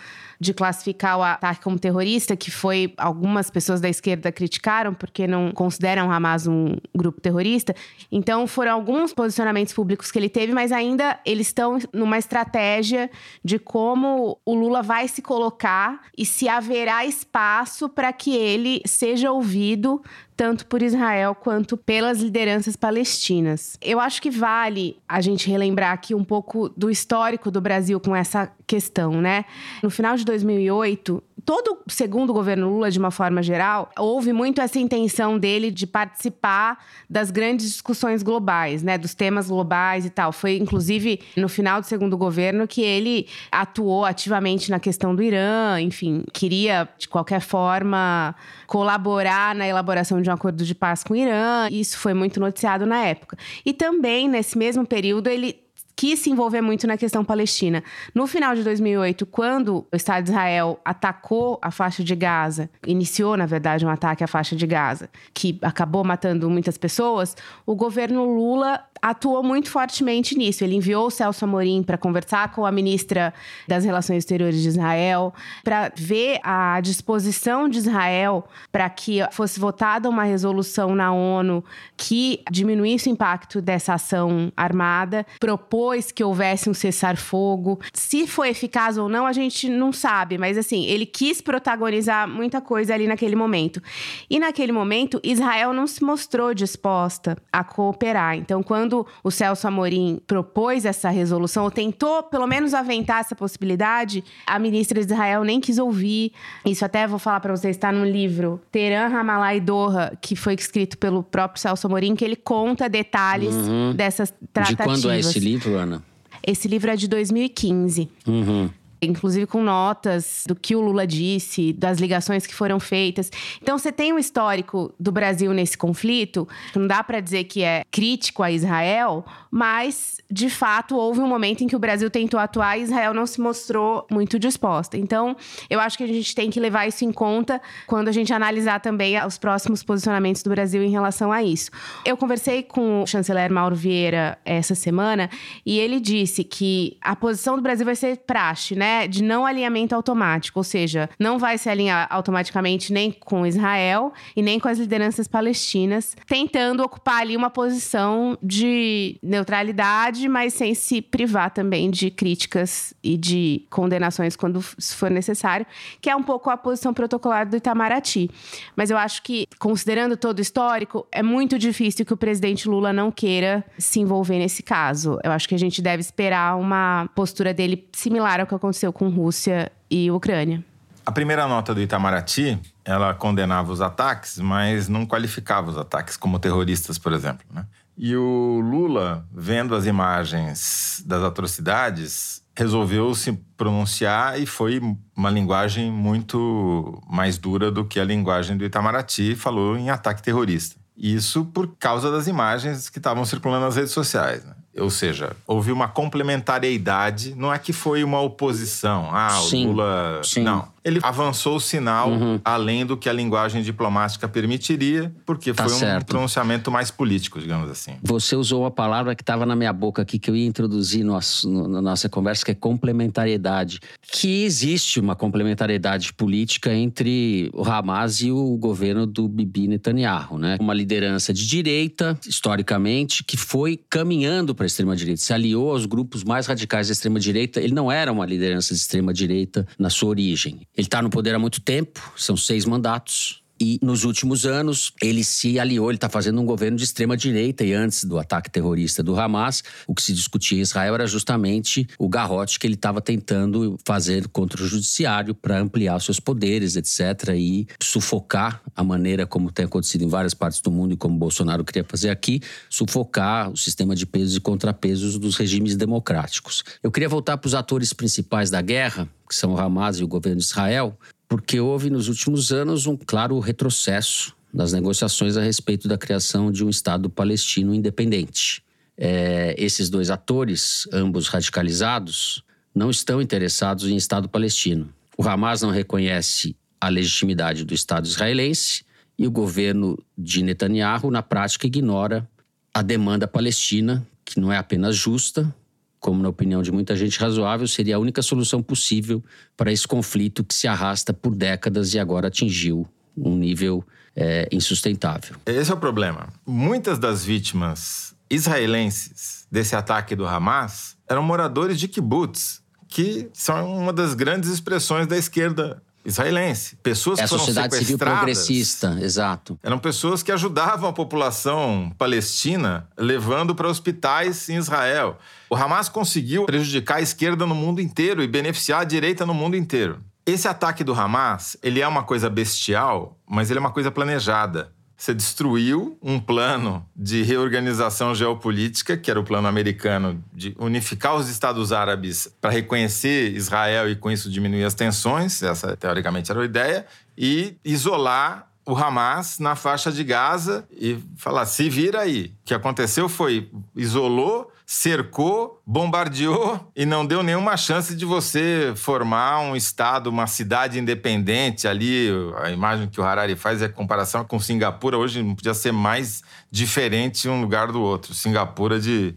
de 0.40 0.54
classificar 0.54 1.18
o 1.18 1.22
ataque 1.22 1.60
como 1.62 1.78
terrorista, 1.78 2.36
que 2.36 2.50
foi 2.50 2.94
algumas 2.96 3.50
pessoas 3.50 3.80
da 3.80 3.88
esquerda 3.88 4.30
criticaram 4.30 4.94
porque 4.94 5.26
não 5.26 5.50
consideram 5.50 6.12
Hamas 6.12 6.46
um 6.46 6.76
grupo 6.94 7.20
terrorista. 7.20 7.74
Então 8.10 8.46
foram 8.46 8.72
alguns 8.72 9.12
posicionamentos 9.12 9.72
públicos 9.72 10.12
que 10.12 10.18
ele 10.18 10.28
teve, 10.28 10.52
mas 10.52 10.70
ainda 10.70 11.18
eles 11.26 11.48
estão 11.48 11.78
numa 11.92 12.18
estratégia 12.18 13.10
de 13.42 13.58
como 13.58 14.38
o 14.44 14.54
Lula 14.54 14.80
vai 14.82 15.08
se 15.08 15.20
colocar 15.20 16.02
e 16.16 16.24
se 16.24 16.48
haverá 16.48 17.04
espaço 17.04 17.88
para 17.88 18.12
que 18.12 18.36
ele 18.36 18.80
seja 18.86 19.32
ouvido 19.32 20.00
tanto 20.38 20.66
por 20.66 20.82
Israel 20.82 21.34
quanto 21.34 21.76
pelas 21.76 22.20
lideranças 22.20 22.76
palestinas. 22.76 23.76
Eu 23.82 23.98
acho 23.98 24.22
que 24.22 24.30
vale 24.30 24.96
a 25.08 25.20
gente 25.20 25.50
relembrar 25.50 25.92
aqui 25.92 26.14
um 26.14 26.22
pouco 26.22 26.68
do 26.68 26.88
histórico 26.88 27.50
do 27.50 27.60
Brasil 27.60 27.98
com 27.98 28.14
essa 28.14 28.48
questão, 28.64 29.20
né? 29.20 29.44
No 29.82 29.90
final 29.90 30.16
de 30.16 30.24
2008, 30.24 31.20
todo 31.48 31.78
segundo 31.88 32.28
o 32.28 32.34
governo 32.34 32.68
Lula, 32.68 32.90
de 32.90 32.98
uma 32.98 33.10
forma 33.10 33.42
geral, 33.42 33.90
houve 33.98 34.34
muito 34.34 34.60
essa 34.60 34.78
intenção 34.78 35.38
dele 35.38 35.70
de 35.70 35.86
participar 35.86 36.78
das 37.08 37.30
grandes 37.30 37.70
discussões 37.70 38.22
globais, 38.22 38.82
né, 38.82 38.98
dos 38.98 39.14
temas 39.14 39.48
globais 39.48 40.04
e 40.04 40.10
tal. 40.10 40.30
Foi 40.30 40.58
inclusive 40.58 41.20
no 41.38 41.48
final 41.48 41.80
do 41.80 41.86
segundo 41.86 42.18
governo 42.18 42.68
que 42.68 42.82
ele 42.82 43.26
atuou 43.50 44.04
ativamente 44.04 44.70
na 44.70 44.78
questão 44.78 45.14
do 45.14 45.22
Irã, 45.22 45.80
enfim, 45.80 46.22
queria 46.34 46.86
de 46.98 47.08
qualquer 47.08 47.40
forma 47.40 48.36
colaborar 48.66 49.54
na 49.54 49.66
elaboração 49.66 50.20
de 50.20 50.28
um 50.28 50.32
acordo 50.34 50.62
de 50.62 50.74
paz 50.74 51.02
com 51.02 51.14
o 51.14 51.16
Irã. 51.16 51.66
Isso 51.70 51.96
foi 51.96 52.12
muito 52.12 52.38
noticiado 52.38 52.84
na 52.84 52.98
época. 52.98 53.38
E 53.64 53.72
também 53.72 54.28
nesse 54.28 54.58
mesmo 54.58 54.86
período 54.86 55.28
ele 55.28 55.56
quis 55.98 56.20
se 56.20 56.30
envolver 56.30 56.60
muito 56.60 56.86
na 56.86 56.96
questão 56.96 57.24
palestina. 57.24 57.82
No 58.14 58.28
final 58.28 58.54
de 58.54 58.62
2008, 58.62 59.26
quando 59.26 59.84
o 59.92 59.96
Estado 59.96 60.22
de 60.22 60.30
Israel 60.30 60.78
atacou 60.84 61.58
a 61.60 61.72
faixa 61.72 62.04
de 62.04 62.14
Gaza, 62.14 62.70
iniciou, 62.86 63.36
na 63.36 63.46
verdade, 63.46 63.84
um 63.84 63.88
ataque 63.88 64.22
à 64.22 64.28
faixa 64.28 64.54
de 64.54 64.64
Gaza, 64.64 65.10
que 65.34 65.58
acabou 65.60 66.04
matando 66.04 66.48
muitas 66.48 66.78
pessoas, 66.78 67.36
o 67.66 67.74
governo 67.74 68.24
Lula 68.24 68.84
atuou 69.00 69.42
muito 69.42 69.70
fortemente 69.70 70.36
nisso. 70.36 70.64
Ele 70.64 70.76
enviou 70.76 71.06
o 71.06 71.10
Celso 71.10 71.44
Amorim 71.44 71.82
para 71.82 71.98
conversar 71.98 72.52
com 72.52 72.64
a 72.64 72.72
ministra 72.72 73.32
das 73.66 73.84
Relações 73.84 74.18
Exteriores 74.18 74.60
de 74.60 74.68
Israel, 74.68 75.34
para 75.64 75.92
ver 75.94 76.40
a 76.42 76.80
disposição 76.80 77.68
de 77.68 77.78
Israel 77.78 78.46
para 78.70 78.88
que 78.88 79.20
fosse 79.32 79.58
votada 79.60 80.08
uma 80.08 80.24
resolução 80.24 80.94
na 80.94 81.12
ONU 81.12 81.64
que 81.96 82.42
diminuísse 82.50 83.08
o 83.08 83.12
impacto 83.12 83.60
dessa 83.60 83.94
ação 83.94 84.52
armada, 84.56 85.26
propôs 85.40 86.12
que 86.12 86.22
houvesse 86.22 86.70
um 86.70 86.74
cessar-fogo. 86.74 87.80
Se 87.92 88.26
foi 88.26 88.50
eficaz 88.50 88.96
ou 88.98 89.08
não, 89.08 89.26
a 89.26 89.32
gente 89.32 89.68
não 89.68 89.92
sabe, 89.92 90.38
mas 90.38 90.56
assim, 90.56 90.84
ele 90.86 91.06
quis 91.06 91.40
protagonizar 91.40 92.28
muita 92.28 92.60
coisa 92.60 92.94
ali 92.94 93.06
naquele 93.06 93.36
momento. 93.36 93.82
E 94.30 94.38
naquele 94.38 94.72
momento, 94.72 95.20
Israel 95.22 95.72
não 95.72 95.86
se 95.86 96.02
mostrou 96.02 96.54
disposta 96.54 97.36
a 97.52 97.64
cooperar. 97.64 98.36
Então, 98.36 98.62
quando 98.62 98.87
quando 98.88 99.06
o 99.22 99.30
Celso 99.30 99.68
Amorim 99.68 100.18
propôs 100.26 100.84
essa 100.86 101.10
resolução, 101.10 101.64
ou 101.64 101.70
tentou 101.70 102.22
pelo 102.22 102.46
menos 102.46 102.72
aventar 102.72 103.20
essa 103.20 103.36
possibilidade, 103.36 104.24
a 104.46 104.58
ministra 104.58 105.04
de 105.04 105.12
Israel 105.12 105.44
nem 105.44 105.60
quis 105.60 105.78
ouvir. 105.78 106.32
Isso 106.64 106.84
até 106.84 107.06
vou 107.06 107.18
falar 107.18 107.40
para 107.40 107.54
vocês, 107.54 107.76
está 107.76 107.92
no 107.92 108.04
livro 108.04 108.60
Teran, 108.72 109.08
Ramallah 109.08 109.54
e 109.54 109.60
Doha, 109.60 110.16
que 110.20 110.34
foi 110.34 110.54
escrito 110.54 110.96
pelo 110.96 111.22
próprio 111.22 111.60
Celso 111.60 111.86
Amorim, 111.86 112.16
que 112.16 112.24
ele 112.24 112.36
conta 112.36 112.88
detalhes 112.88 113.54
uhum. 113.54 113.92
dessas 113.94 114.32
tratativas. 114.52 114.96
De 114.96 115.02
quando 115.02 115.10
é 115.10 115.18
esse 115.20 115.38
livro, 115.38 115.76
Ana? 115.76 116.02
Esse 116.46 116.66
livro 116.66 116.90
é 116.90 116.96
de 116.96 117.08
2015. 117.08 118.08
Uhum. 118.26 118.70
Inclusive 119.00 119.46
com 119.46 119.62
notas 119.62 120.44
do 120.46 120.54
que 120.54 120.74
o 120.74 120.80
Lula 120.80 121.06
disse, 121.06 121.72
das 121.72 121.98
ligações 121.98 122.46
que 122.46 122.54
foram 122.54 122.80
feitas. 122.80 123.30
Então 123.62 123.78
você 123.78 123.92
tem 123.92 124.12
um 124.12 124.18
histórico 124.18 124.92
do 124.98 125.12
Brasil 125.12 125.52
nesse 125.52 125.76
conflito, 125.76 126.48
não 126.74 126.86
dá 126.86 127.02
para 127.02 127.20
dizer 127.20 127.44
que 127.44 127.62
é 127.62 127.82
crítico 127.90 128.42
a 128.42 128.50
Israel, 128.50 129.24
mas 129.50 130.18
de 130.30 130.50
fato 130.50 130.96
houve 130.96 131.20
um 131.20 131.26
momento 131.26 131.62
em 131.62 131.66
que 131.66 131.76
o 131.76 131.78
Brasil 131.78 132.10
tentou 132.10 132.38
atuar 132.38 132.78
e 132.78 132.82
Israel 132.82 133.14
não 133.14 133.26
se 133.26 133.40
mostrou 133.40 134.06
muito 134.10 134.38
disposta. 134.38 134.96
Então, 134.96 135.36
eu 135.70 135.80
acho 135.80 135.96
que 135.96 136.04
a 136.04 136.06
gente 136.06 136.34
tem 136.34 136.50
que 136.50 136.60
levar 136.60 136.86
isso 136.86 137.04
em 137.04 137.12
conta 137.12 137.60
quando 137.86 138.08
a 138.08 138.12
gente 138.12 138.32
analisar 138.32 138.80
também 138.80 139.18
os 139.24 139.38
próximos 139.38 139.82
posicionamentos 139.82 140.42
do 140.42 140.50
Brasil 140.50 140.82
em 140.82 140.90
relação 140.90 141.32
a 141.32 141.42
isso. 141.42 141.70
Eu 142.04 142.16
conversei 142.16 142.62
com 142.62 143.02
o 143.02 143.06
chanceler 143.06 143.50
Mauro 143.50 143.74
Vieira 143.74 144.38
essa 144.44 144.74
semana 144.74 145.30
e 145.64 145.78
ele 145.78 146.00
disse 146.00 146.44
que 146.44 146.96
a 147.00 147.16
posição 147.16 147.56
do 147.56 147.62
Brasil 147.62 147.86
vai 147.86 147.96
ser 147.96 148.18
praxe, 148.18 148.74
né, 148.74 148.87
de 149.08 149.22
não 149.22 149.46
alinhamento 149.46 149.94
automático, 149.94 150.58
ou 150.58 150.64
seja, 150.64 151.08
não 151.18 151.38
vai 151.38 151.58
se 151.58 151.68
alinhar 151.68 152.06
automaticamente 152.10 152.92
nem 152.92 153.10
com 153.10 153.46
Israel 153.46 154.12
e 154.36 154.42
nem 154.42 154.58
com 154.58 154.68
as 154.68 154.78
lideranças 154.78 155.26
palestinas, 155.28 156.16
tentando 156.26 156.82
ocupar 156.82 157.22
ali 157.22 157.36
uma 157.36 157.50
posição 157.50 158.36
de 158.42 159.18
neutralidade, 159.22 160.28
mas 160.28 160.54
sem 160.54 160.74
se 160.74 161.00
privar 161.02 161.50
também 161.50 161.90
de 161.90 162.10
críticas 162.10 162.94
e 163.02 163.16
de 163.16 163.66
condenações 163.70 164.36
quando 164.36 164.60
for 164.60 165.10
necessário, 165.10 165.66
que 166.00 166.10
é 166.10 166.16
um 166.16 166.22
pouco 166.22 166.50
a 166.50 166.56
posição 166.56 166.94
protocolar 166.94 167.48
do 167.48 167.56
Itamaraty. 167.56 168.30
Mas 168.76 168.90
eu 168.90 168.96
acho 168.96 169.22
que, 169.22 169.46
considerando 169.58 170.16
todo 170.16 170.38
o 170.38 170.42
histórico, 170.42 171.06
é 171.10 171.22
muito 171.22 171.58
difícil 171.58 172.04
que 172.04 172.12
o 172.12 172.16
presidente 172.16 172.68
Lula 172.68 172.92
não 172.92 173.10
queira 173.10 173.64
se 173.78 174.00
envolver 174.00 174.38
nesse 174.38 174.62
caso. 174.62 175.18
Eu 175.24 175.32
acho 175.32 175.48
que 175.48 175.54
a 175.54 175.58
gente 175.58 175.82
deve 175.82 176.00
esperar 176.00 176.56
uma 176.56 177.08
postura 177.14 177.52
dele 177.52 177.88
similar 177.92 178.40
ao 178.40 178.46
que 178.46 178.54
aconteceu 178.54 178.77
com 178.92 179.08
Rússia 179.08 179.70
e 179.90 180.10
Ucrânia. 180.10 180.64
A 181.04 181.10
primeira 181.10 181.46
nota 181.48 181.74
do 181.74 181.80
Itamaraty, 181.80 182.58
ela 182.84 183.14
condenava 183.14 183.72
os 183.72 183.80
ataques, 183.80 184.38
mas 184.38 184.88
não 184.88 185.06
qualificava 185.06 185.70
os 185.70 185.78
ataques 185.78 186.18
como 186.18 186.38
terroristas, 186.38 186.98
por 186.98 187.14
exemplo. 187.14 187.46
Né? 187.50 187.64
E 187.96 188.14
o 188.14 188.60
Lula, 188.60 189.26
vendo 189.32 189.74
as 189.74 189.86
imagens 189.86 191.02
das 191.06 191.22
atrocidades, 191.22 192.42
resolveu 192.54 193.14
se 193.14 193.32
pronunciar 193.56 194.40
e 194.40 194.46
foi 194.46 194.80
uma 195.16 195.30
linguagem 195.30 195.90
muito 195.90 197.02
mais 197.08 197.38
dura 197.38 197.70
do 197.70 197.84
que 197.84 197.98
a 197.98 198.04
linguagem 198.04 198.56
do 198.56 198.64
Itamaraty, 198.64 199.34
falou 199.34 199.76
em 199.76 199.90
ataque 199.90 200.22
terrorista. 200.22 200.77
Isso 200.98 201.44
por 201.44 201.68
causa 201.78 202.10
das 202.10 202.26
imagens 202.26 202.88
que 202.88 202.98
estavam 202.98 203.24
circulando 203.24 203.64
nas 203.64 203.76
redes 203.76 203.92
sociais. 203.92 204.44
Né? 204.44 204.54
Ou 204.78 204.90
seja, 204.90 205.36
houve 205.46 205.70
uma 205.70 205.88
complementariedade, 205.88 207.34
não 207.36 207.52
é 207.52 207.58
que 207.58 207.72
foi 207.72 208.02
uma 208.02 208.20
oposição. 208.20 209.08
Ah, 209.12 209.38
o 209.40 209.48
Sim. 209.48 209.66
Lula. 209.66 210.20
Sim. 210.24 210.42
Não. 210.42 210.68
Ele 210.88 211.00
avançou 211.02 211.56
o 211.56 211.60
sinal 211.60 212.10
Uhum. 212.10 212.40
além 212.44 212.84
do 212.86 212.96
que 212.96 213.08
a 213.08 213.12
linguagem 213.12 213.62
diplomática 213.62 214.26
permitiria, 214.28 215.12
porque 215.26 215.52
Tá 215.52 215.64
foi 215.64 215.72
um 215.74 215.78
certo. 215.78 216.06
pronunciamento 216.06 216.70
mais 216.70 216.90
político, 216.90 217.38
digamos 217.38 217.70
assim. 217.70 217.92
Você 218.02 218.34
usou 218.34 218.62
uma 218.62 218.70
palavra 218.70 219.14
que 219.14 219.22
estava 219.22 219.44
na 219.46 219.54
minha 219.54 219.72
boca 219.72 220.02
aqui, 220.02 220.18
que 220.18 220.30
eu 220.30 220.34
ia 220.36 220.46
introduzir 220.46 221.04
no 221.04 221.18
no- 221.44 221.68
na 221.68 221.82
nossa 221.82 222.08
conversa, 222.08 222.44
que 222.44 222.50
é 222.52 222.54
complementariedade. 222.54 223.80
Que 224.12 224.44
existe 224.44 224.98
uma 225.00 225.14
complementariedade 225.14 226.12
política 226.12 226.72
entre 226.74 227.50
o 227.52 227.62
Hamas 227.62 228.20
e 228.22 228.30
o 228.30 228.56
governo 228.56 229.06
do 229.06 229.28
Bibi 229.28 229.68
Netanyahu, 229.68 230.38
né? 230.38 230.56
Uma 230.60 230.74
liderança 230.74 231.32
de 231.32 231.46
direita, 231.46 232.18
historicamente, 232.26 233.22
que 233.24 233.36
foi 233.36 233.78
caminhando 233.90 234.54
para 234.54 234.64
a 234.64 234.68
extrema-direita, 234.68 235.20
se 235.20 235.32
aliou 235.32 235.70
aos 235.70 235.86
grupos 235.86 236.24
mais 236.24 236.46
radicais 236.46 236.88
da 236.88 236.92
extrema-direita. 236.92 237.60
Ele 237.60 237.74
não 237.74 237.90
era 237.90 238.10
uma 238.12 238.24
liderança 238.26 238.74
de 238.74 238.80
extrema-direita 238.80 239.66
na 239.78 239.90
sua 239.90 240.08
origem. 240.10 240.60
Ele 240.78 240.86
está 240.86 241.02
no 241.02 241.10
poder 241.10 241.34
há 241.34 241.40
muito 241.40 241.60
tempo, 241.60 242.00
são 242.16 242.36
seis 242.36 242.64
mandatos. 242.64 243.42
E 243.60 243.78
nos 243.82 244.04
últimos 244.04 244.46
anos, 244.46 244.92
ele 245.02 245.24
se 245.24 245.58
aliou, 245.58 245.90
ele 245.90 245.96
está 245.96 246.08
fazendo 246.08 246.40
um 246.40 246.46
governo 246.46 246.76
de 246.76 246.84
extrema 246.84 247.16
direita. 247.16 247.64
E 247.64 247.72
antes 247.72 248.04
do 248.04 248.18
ataque 248.18 248.50
terrorista 248.50 249.02
do 249.02 249.18
Hamas, 249.18 249.62
o 249.86 249.94
que 249.94 250.02
se 250.02 250.12
discutia 250.12 250.58
em 250.58 250.60
Israel 250.60 250.94
era 250.94 251.06
justamente 251.06 251.86
o 251.98 252.08
garrote 252.08 252.58
que 252.58 252.66
ele 252.66 252.74
estava 252.74 253.00
tentando 253.00 253.76
fazer 253.84 254.28
contra 254.28 254.62
o 254.62 254.66
judiciário 254.66 255.34
para 255.34 255.58
ampliar 255.58 256.00
seus 256.00 256.20
poderes, 256.20 256.76
etc. 256.76 257.34
E 257.36 257.66
sufocar 257.82 258.62
a 258.74 258.84
maneira 258.84 259.26
como 259.26 259.50
tem 259.50 259.64
acontecido 259.64 260.04
em 260.04 260.08
várias 260.08 260.34
partes 260.34 260.60
do 260.60 260.70
mundo 260.70 260.94
e 260.94 260.96
como 260.96 261.16
Bolsonaro 261.16 261.64
queria 261.64 261.84
fazer 261.84 262.10
aqui, 262.10 262.40
sufocar 262.70 263.50
o 263.50 263.56
sistema 263.56 263.94
de 263.94 264.06
pesos 264.06 264.36
e 264.36 264.40
contrapesos 264.40 265.18
dos 265.18 265.36
regimes 265.36 265.76
democráticos. 265.76 266.62
Eu 266.82 266.90
queria 266.90 267.08
voltar 267.08 267.36
para 267.36 267.48
os 267.48 267.54
atores 267.54 267.92
principais 267.92 268.50
da 268.50 268.60
guerra, 268.62 269.08
que 269.28 269.34
são 269.34 269.54
o 269.54 269.58
Hamas 269.58 269.98
e 269.98 270.04
o 270.04 270.08
governo 270.08 270.38
de 270.38 270.44
Israel, 270.44 270.96
porque 271.28 271.60
houve 271.60 271.90
nos 271.90 272.08
últimos 272.08 272.50
anos 272.50 272.86
um 272.86 272.96
claro 272.96 273.38
retrocesso 273.38 274.34
nas 274.52 274.72
negociações 274.72 275.36
a 275.36 275.42
respeito 275.42 275.86
da 275.86 275.98
criação 275.98 276.50
de 276.50 276.64
um 276.64 276.70
Estado 276.70 277.10
palestino 277.10 277.74
independente. 277.74 278.62
É, 278.96 279.54
esses 279.58 279.90
dois 279.90 280.10
atores, 280.10 280.88
ambos 280.92 281.28
radicalizados, 281.28 282.42
não 282.74 282.90
estão 282.90 283.20
interessados 283.20 283.84
em 283.84 283.96
Estado 283.96 284.28
palestino. 284.28 284.88
O 285.16 285.28
Hamas 285.28 285.62
não 285.62 285.70
reconhece 285.70 286.56
a 286.80 286.88
legitimidade 286.88 287.64
do 287.64 287.74
Estado 287.74 288.06
israelense 288.06 288.84
e 289.18 289.26
o 289.26 289.30
governo 289.30 289.98
de 290.16 290.42
Netanyahu, 290.42 291.10
na 291.10 291.22
prática, 291.22 291.66
ignora 291.66 292.28
a 292.72 292.82
demanda 292.82 293.26
palestina, 293.26 294.06
que 294.24 294.40
não 294.40 294.52
é 294.52 294.56
apenas 294.56 294.96
justa, 294.96 295.52
como 296.00 296.22
na 296.22 296.28
opinião 296.28 296.62
de 296.62 296.70
muita 296.70 296.94
gente 296.96 297.18
razoável, 297.18 297.66
seria 297.66 297.96
a 297.96 297.98
única 297.98 298.22
solução 298.22 298.62
possível 298.62 299.22
para 299.56 299.72
esse 299.72 299.86
conflito 299.86 300.44
que 300.44 300.54
se 300.54 300.68
arrasta 300.68 301.12
por 301.12 301.34
décadas 301.34 301.94
e 301.94 301.98
agora 301.98 302.28
atingiu 302.28 302.86
um 303.16 303.36
nível 303.36 303.84
é, 304.14 304.48
insustentável. 304.52 305.36
Esse 305.44 305.70
é 305.70 305.74
o 305.74 305.78
problema. 305.78 306.28
Muitas 306.46 306.98
das 306.98 307.24
vítimas 307.24 308.14
israelenses 308.30 309.46
desse 309.50 309.74
ataque 309.74 310.14
do 310.14 310.26
Hamas 310.26 310.96
eram 311.08 311.22
moradores 311.22 311.78
de 311.78 311.88
kibbutz, 311.88 312.62
que 312.86 313.28
são 313.32 313.78
uma 313.78 313.92
das 313.92 314.14
grandes 314.14 314.50
expressões 314.50 315.06
da 315.06 315.16
esquerda 315.16 315.82
israelense. 316.08 316.76
Pessoas 316.82 317.18
É 317.18 317.22
que 317.22 317.24
a 317.26 317.28
foram 317.28 317.44
sociedade 317.44 317.76
civil 317.76 317.98
progressista, 317.98 318.98
exato. 319.00 319.58
Eram 319.62 319.78
pessoas 319.78 320.22
que 320.22 320.32
ajudavam 320.32 320.88
a 320.88 320.92
população 320.92 321.92
palestina 321.98 322.88
levando 322.96 323.54
para 323.54 323.68
hospitais 323.68 324.48
em 324.48 324.56
Israel. 324.56 325.18
O 325.50 325.54
Hamas 325.54 325.88
conseguiu 325.88 326.46
prejudicar 326.46 326.96
a 326.96 327.00
esquerda 327.02 327.46
no 327.46 327.54
mundo 327.54 327.80
inteiro 327.80 328.22
e 328.22 328.26
beneficiar 328.26 328.80
a 328.80 328.84
direita 328.84 329.26
no 329.26 329.34
mundo 329.34 329.56
inteiro. 329.56 330.00
Esse 330.24 330.46
ataque 330.46 330.84
do 330.84 330.92
Hamas, 330.92 331.56
ele 331.62 331.80
é 331.80 331.88
uma 331.88 332.02
coisa 332.02 332.28
bestial, 332.28 333.18
mas 333.26 333.50
ele 333.50 333.58
é 333.58 333.60
uma 333.60 333.72
coisa 333.72 333.90
planejada. 333.90 334.72
Você 334.98 335.14
destruiu 335.14 335.96
um 336.02 336.18
plano 336.18 336.84
de 336.94 337.22
reorganização 337.22 338.16
geopolítica, 338.16 338.96
que 338.96 339.08
era 339.08 339.20
o 339.20 339.22
plano 339.22 339.46
americano 339.46 340.22
de 340.34 340.56
unificar 340.58 341.14
os 341.14 341.28
Estados 341.28 341.72
Árabes 341.72 342.28
para 342.40 342.50
reconhecer 342.50 343.32
Israel 343.32 343.88
e 343.88 343.94
com 343.94 344.10
isso 344.10 344.28
diminuir 344.28 344.64
as 344.64 344.74
tensões, 344.74 345.40
essa 345.40 345.76
teoricamente 345.76 346.32
era 346.32 346.42
a 346.42 346.44
ideia, 346.44 346.84
e 347.16 347.56
isolar 347.64 348.48
o 348.66 348.76
Hamas 348.76 349.38
na 349.38 349.54
faixa 349.54 349.92
de 349.92 350.02
Gaza 350.02 350.66
e 350.72 350.98
falar: 351.16 351.46
se 351.46 351.70
vira 351.70 352.00
aí. 352.00 352.34
O 352.42 352.46
que 352.46 352.52
aconteceu 352.52 353.08
foi 353.08 353.48
isolou, 353.76 354.52
cercou, 354.70 355.62
bombardeou 355.66 356.70
e 356.76 356.84
não 356.84 357.06
deu 357.06 357.22
nenhuma 357.22 357.56
chance 357.56 357.96
de 357.96 358.04
você 358.04 358.74
formar 358.76 359.40
um 359.40 359.56
estado, 359.56 360.08
uma 360.08 360.26
cidade 360.26 360.78
independente 360.78 361.66
ali. 361.66 362.10
A 362.42 362.50
imagem 362.50 362.86
que 362.86 363.00
o 363.00 363.02
Harari 363.02 363.34
faz 363.34 363.62
é 363.62 363.64
a 363.64 363.68
comparação 363.70 364.26
com 364.26 364.38
Singapura. 364.38 364.98
Hoje 364.98 365.22
não 365.22 365.34
podia 365.34 365.54
ser 365.54 365.72
mais 365.72 366.22
diferente 366.50 367.30
um 367.30 367.40
lugar 367.40 367.72
do 367.72 367.80
outro. 367.80 368.12
Singapura 368.12 368.78
de 368.78 369.14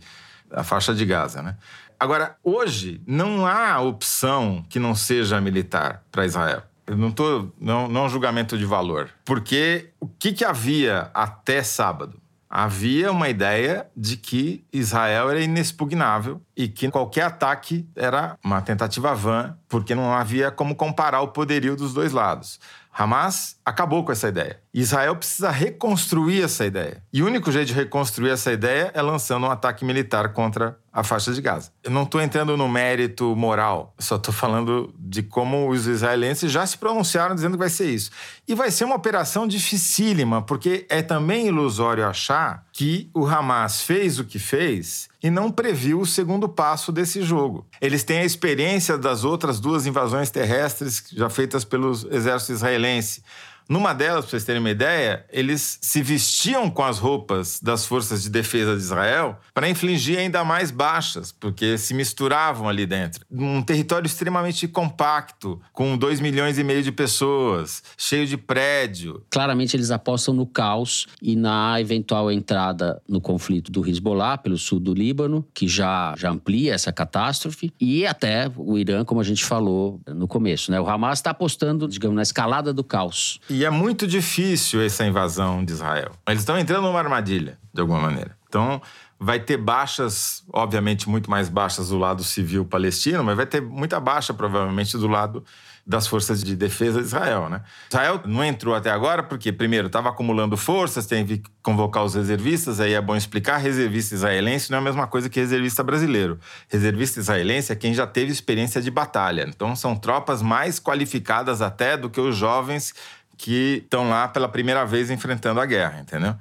a 0.49 0.63
faixa 0.63 0.95
de 0.95 1.05
Gaza, 1.05 1.41
né? 1.41 1.57
Agora, 1.99 2.37
hoje 2.41 3.01
não 3.05 3.45
há 3.45 3.77
opção 3.81 4.65
que 4.69 4.79
não 4.79 4.95
seja 4.95 5.41
militar 5.41 6.01
para 6.09 6.25
Israel. 6.25 6.63
Eu 6.87 6.95
não 6.95 7.11
tô. 7.11 7.49
Não, 7.59 7.89
não 7.89 8.05
é 8.05 8.09
julgamento 8.09 8.57
de 8.57 8.63
valor. 8.65 9.09
Porque 9.25 9.89
o 9.99 10.07
que, 10.07 10.31
que 10.31 10.45
havia 10.45 11.11
até 11.13 11.61
sábado? 11.61 12.20
Havia 12.53 13.13
uma 13.13 13.29
ideia 13.29 13.87
de 13.95 14.17
que 14.17 14.65
Israel 14.73 15.29
era 15.29 15.39
inexpugnável 15.39 16.41
e 16.53 16.67
que 16.67 16.91
qualquer 16.91 17.21
ataque 17.23 17.87
era 17.95 18.37
uma 18.43 18.61
tentativa 18.61 19.15
vã, 19.15 19.57
porque 19.69 19.95
não 19.95 20.13
havia 20.13 20.51
como 20.51 20.75
comparar 20.75 21.21
o 21.21 21.29
poderio 21.29 21.77
dos 21.77 21.93
dois 21.93 22.11
lados. 22.11 22.59
Hamas 22.91 23.55
acabou 23.71 24.03
com 24.03 24.11
essa 24.11 24.27
ideia. 24.27 24.59
Israel 24.73 25.15
precisa 25.15 25.49
reconstruir 25.49 26.43
essa 26.43 26.65
ideia. 26.65 27.03
E 27.11 27.23
o 27.23 27.25
único 27.25 27.51
jeito 27.51 27.67
de 27.67 27.73
reconstruir 27.73 28.29
essa 28.29 28.51
ideia 28.51 28.91
é 28.93 29.01
lançando 29.01 29.45
um 29.45 29.51
ataque 29.51 29.83
militar 29.83 30.33
contra 30.33 30.77
a 30.93 31.03
faixa 31.03 31.33
de 31.33 31.41
Gaza. 31.41 31.71
Eu 31.83 31.91
não 31.91 32.03
estou 32.03 32.21
entrando 32.21 32.57
no 32.57 32.67
mérito 32.67 33.33
moral, 33.35 33.95
só 33.97 34.17
estou 34.17 34.33
falando 34.33 34.93
de 34.99 35.23
como 35.23 35.69
os 35.69 35.87
israelenses 35.87 36.51
já 36.51 36.65
se 36.65 36.77
pronunciaram 36.77 37.33
dizendo 37.33 37.53
que 37.53 37.59
vai 37.59 37.69
ser 37.69 37.89
isso. 37.89 38.11
E 38.47 38.53
vai 38.53 38.69
ser 38.69 38.83
uma 38.83 38.95
operação 38.95 39.47
dificílima, 39.47 40.41
porque 40.41 40.85
é 40.89 41.01
também 41.01 41.47
ilusório 41.47 42.05
achar 42.05 42.65
que 42.73 43.09
o 43.13 43.25
Hamas 43.25 43.81
fez 43.81 44.19
o 44.19 44.25
que 44.25 44.37
fez 44.37 45.09
e 45.23 45.29
não 45.29 45.49
previu 45.49 46.01
o 46.01 46.05
segundo 46.05 46.49
passo 46.49 46.91
desse 46.91 47.21
jogo. 47.21 47.65
Eles 47.79 48.03
têm 48.03 48.19
a 48.19 48.25
experiência 48.25 48.97
das 48.97 49.23
outras 49.23 49.59
duas 49.59 49.85
invasões 49.85 50.29
terrestres 50.29 51.03
já 51.13 51.29
feitas 51.29 51.63
pelo 51.63 51.91
exército 51.91 52.51
israelense. 52.51 53.23
Numa 53.71 53.93
delas, 53.93 54.25
para 54.25 54.31
vocês 54.31 54.43
terem 54.43 54.59
uma 54.59 54.69
ideia, 54.69 55.25
eles 55.31 55.79
se 55.81 56.03
vestiam 56.03 56.69
com 56.69 56.83
as 56.83 56.99
roupas 56.99 57.57
das 57.63 57.85
forças 57.85 58.21
de 58.21 58.29
defesa 58.29 58.75
de 58.75 58.81
Israel 58.81 59.39
para 59.53 59.69
infligir 59.69 60.19
ainda 60.19 60.43
mais 60.43 60.71
baixas, 60.71 61.31
porque 61.31 61.77
se 61.77 61.93
misturavam 61.93 62.67
ali 62.67 62.85
dentro. 62.85 63.25
Um 63.31 63.61
território 63.61 64.05
extremamente 64.05 64.67
compacto, 64.67 65.57
com 65.71 65.97
2 65.97 66.19
milhões 66.19 66.59
e 66.59 66.65
meio 66.65 66.83
de 66.83 66.91
pessoas, 66.91 67.81
cheio 67.97 68.27
de 68.27 68.35
prédio. 68.35 69.23
Claramente 69.29 69.77
eles 69.77 69.89
apostam 69.89 70.33
no 70.33 70.45
caos 70.45 71.07
e 71.21 71.37
na 71.37 71.79
eventual 71.79 72.29
entrada 72.29 73.01
no 73.07 73.21
conflito 73.21 73.71
do 73.71 73.87
Hezbollah 73.87 74.37
pelo 74.37 74.57
sul 74.57 74.81
do 74.81 74.93
Líbano, 74.93 75.47
que 75.53 75.65
já, 75.65 76.13
já 76.17 76.29
amplia 76.29 76.73
essa 76.73 76.91
catástrofe, 76.91 77.71
e 77.79 78.05
até 78.05 78.51
o 78.53 78.77
Irã, 78.77 79.05
como 79.05 79.21
a 79.21 79.23
gente 79.23 79.45
falou 79.45 80.01
no 80.05 80.27
começo. 80.27 80.71
Né? 80.71 80.81
O 80.81 80.89
Hamas 80.89 81.19
está 81.19 81.31
apostando, 81.31 81.87
digamos, 81.87 82.17
na 82.17 82.21
escalada 82.21 82.73
do 82.73 82.83
caos. 82.83 83.39
E 83.49 83.60
e 83.61 83.65
é 83.65 83.69
muito 83.69 84.07
difícil 84.07 84.81
essa 84.81 85.05
invasão 85.05 85.63
de 85.63 85.71
Israel. 85.71 86.13
Eles 86.27 86.41
estão 86.41 86.57
entrando 86.57 86.81
numa 86.87 86.97
armadilha, 86.97 87.59
de 87.71 87.79
alguma 87.79 87.99
maneira. 87.99 88.35
Então, 88.49 88.81
vai 89.19 89.39
ter 89.39 89.55
baixas, 89.55 90.43
obviamente, 90.51 91.07
muito 91.07 91.29
mais 91.29 91.47
baixas 91.47 91.89
do 91.89 91.99
lado 91.99 92.23
civil 92.23 92.65
palestino, 92.65 93.23
mas 93.23 93.37
vai 93.37 93.45
ter 93.45 93.61
muita 93.61 93.99
baixa, 93.99 94.33
provavelmente, 94.33 94.97
do 94.97 95.07
lado 95.07 95.45
das 95.85 96.07
forças 96.07 96.43
de 96.43 96.55
defesa 96.55 96.99
de 96.99 97.05
Israel, 97.05 97.49
né? 97.49 97.61
Israel 97.89 98.21
não 98.25 98.43
entrou 98.43 98.73
até 98.73 98.89
agora 98.89 99.21
porque, 99.23 99.51
primeiro, 99.51 99.87
estava 99.87 100.09
acumulando 100.09 100.55
forças, 100.57 101.05
tem 101.05 101.25
que 101.25 101.43
convocar 101.61 102.03
os 102.03 102.15
reservistas, 102.15 102.79
aí 102.79 102.93
é 102.93 103.01
bom 103.01 103.15
explicar, 103.15 103.57
reservista 103.57 104.15
israelense 104.15 104.71
não 104.71 104.77
é 104.77 104.81
a 104.81 104.83
mesma 104.83 105.07
coisa 105.07 105.29
que 105.29 105.39
reservista 105.39 105.83
brasileiro. 105.83 106.39
Reservista 106.67 107.19
israelense 107.19 107.71
é 107.71 107.75
quem 107.75 107.93
já 107.93 108.07
teve 108.07 108.31
experiência 108.31 108.81
de 108.81 108.89
batalha. 108.89 109.45
Então, 109.47 109.75
são 109.75 109.95
tropas 109.95 110.41
mais 110.41 110.79
qualificadas 110.79 111.61
até 111.61 111.97
do 111.97 112.09
que 112.09 112.19
os 112.19 112.35
jovens 112.35 112.93
que 113.41 113.81
estão 113.83 114.07
lá 114.07 114.27
pela 114.27 114.47
primeira 114.47 114.85
vez 114.85 115.09
enfrentando 115.09 115.59
a 115.59 115.65
guerra, 115.65 115.99
entendeu? 115.99 116.35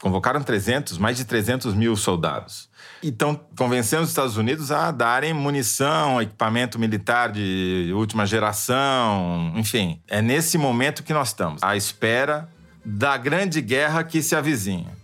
Convocaram 0.00 0.42
300, 0.42 0.96
mais 0.96 1.18
de 1.18 1.26
300 1.26 1.74
mil 1.74 1.94
soldados. 1.94 2.70
E 3.02 3.08
estão 3.08 3.38
convencendo 3.58 4.04
os 4.04 4.08
Estados 4.08 4.38
Unidos 4.38 4.72
a 4.72 4.90
darem 4.90 5.34
munição, 5.34 6.20
equipamento 6.20 6.78
militar 6.78 7.30
de 7.30 7.92
última 7.94 8.24
geração, 8.24 9.52
enfim. 9.54 10.00
É 10.08 10.22
nesse 10.22 10.56
momento 10.56 11.02
que 11.02 11.12
nós 11.12 11.28
estamos, 11.28 11.62
à 11.62 11.76
espera 11.76 12.48
da 12.82 13.18
grande 13.18 13.60
guerra 13.60 14.02
que 14.02 14.22
se 14.22 14.34
avizinha. 14.34 14.99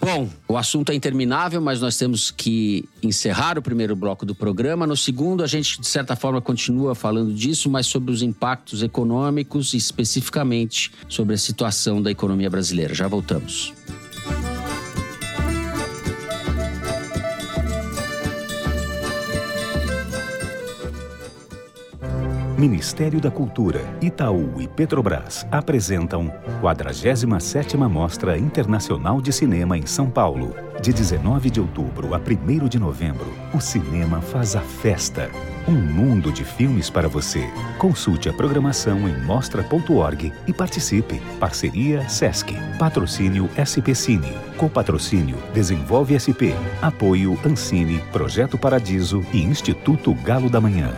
Bom, 0.00 0.28
o 0.46 0.56
assunto 0.56 0.92
é 0.92 0.94
interminável, 0.94 1.60
mas 1.60 1.80
nós 1.80 1.96
temos 1.96 2.30
que 2.30 2.88
encerrar 3.02 3.58
o 3.58 3.62
primeiro 3.62 3.96
bloco 3.96 4.24
do 4.24 4.34
programa. 4.34 4.86
No 4.86 4.96
segundo, 4.96 5.42
a 5.42 5.46
gente, 5.46 5.80
de 5.80 5.86
certa 5.88 6.14
forma, 6.14 6.40
continua 6.40 6.94
falando 6.94 7.34
disso, 7.34 7.68
mas 7.68 7.86
sobre 7.86 8.12
os 8.12 8.22
impactos 8.22 8.82
econômicos 8.82 9.74
e 9.74 9.76
especificamente 9.76 10.92
sobre 11.08 11.34
a 11.34 11.38
situação 11.38 12.00
da 12.00 12.10
economia 12.10 12.48
brasileira. 12.48 12.94
Já 12.94 13.08
voltamos. 13.08 13.72
Ministério 22.58 23.20
da 23.20 23.30
Cultura, 23.30 23.80
Itaú 24.02 24.60
e 24.60 24.66
Petrobras 24.66 25.46
apresentam 25.48 26.28
47ª 26.60 27.88
Mostra 27.88 28.36
Internacional 28.36 29.20
de 29.20 29.32
Cinema 29.32 29.78
em 29.78 29.86
São 29.86 30.10
Paulo. 30.10 30.56
De 30.82 30.92
19 30.92 31.50
de 31.50 31.60
outubro 31.60 32.16
a 32.16 32.18
1 32.18 32.66
de 32.66 32.76
novembro, 32.76 33.32
o 33.54 33.60
cinema 33.60 34.20
faz 34.20 34.56
a 34.56 34.60
festa. 34.60 35.30
Um 35.68 35.76
mundo 35.76 36.32
de 36.32 36.44
filmes 36.44 36.90
para 36.90 37.06
você. 37.06 37.48
Consulte 37.78 38.28
a 38.28 38.32
programação 38.32 39.08
em 39.08 39.16
mostra.org 39.22 40.32
e 40.44 40.52
participe. 40.52 41.20
Parceria 41.38 42.08
Sesc. 42.08 42.56
Patrocínio 42.76 43.48
SP 43.54 43.94
Cine. 43.94 44.32
Copatrocínio 44.56 45.38
Desenvolve 45.54 46.18
SP. 46.18 46.50
Apoio 46.82 47.38
Ancine, 47.46 48.02
Projeto 48.10 48.58
Paradiso 48.58 49.24
e 49.32 49.44
Instituto 49.44 50.12
Galo 50.12 50.50
da 50.50 50.60
Manhã. 50.60 50.92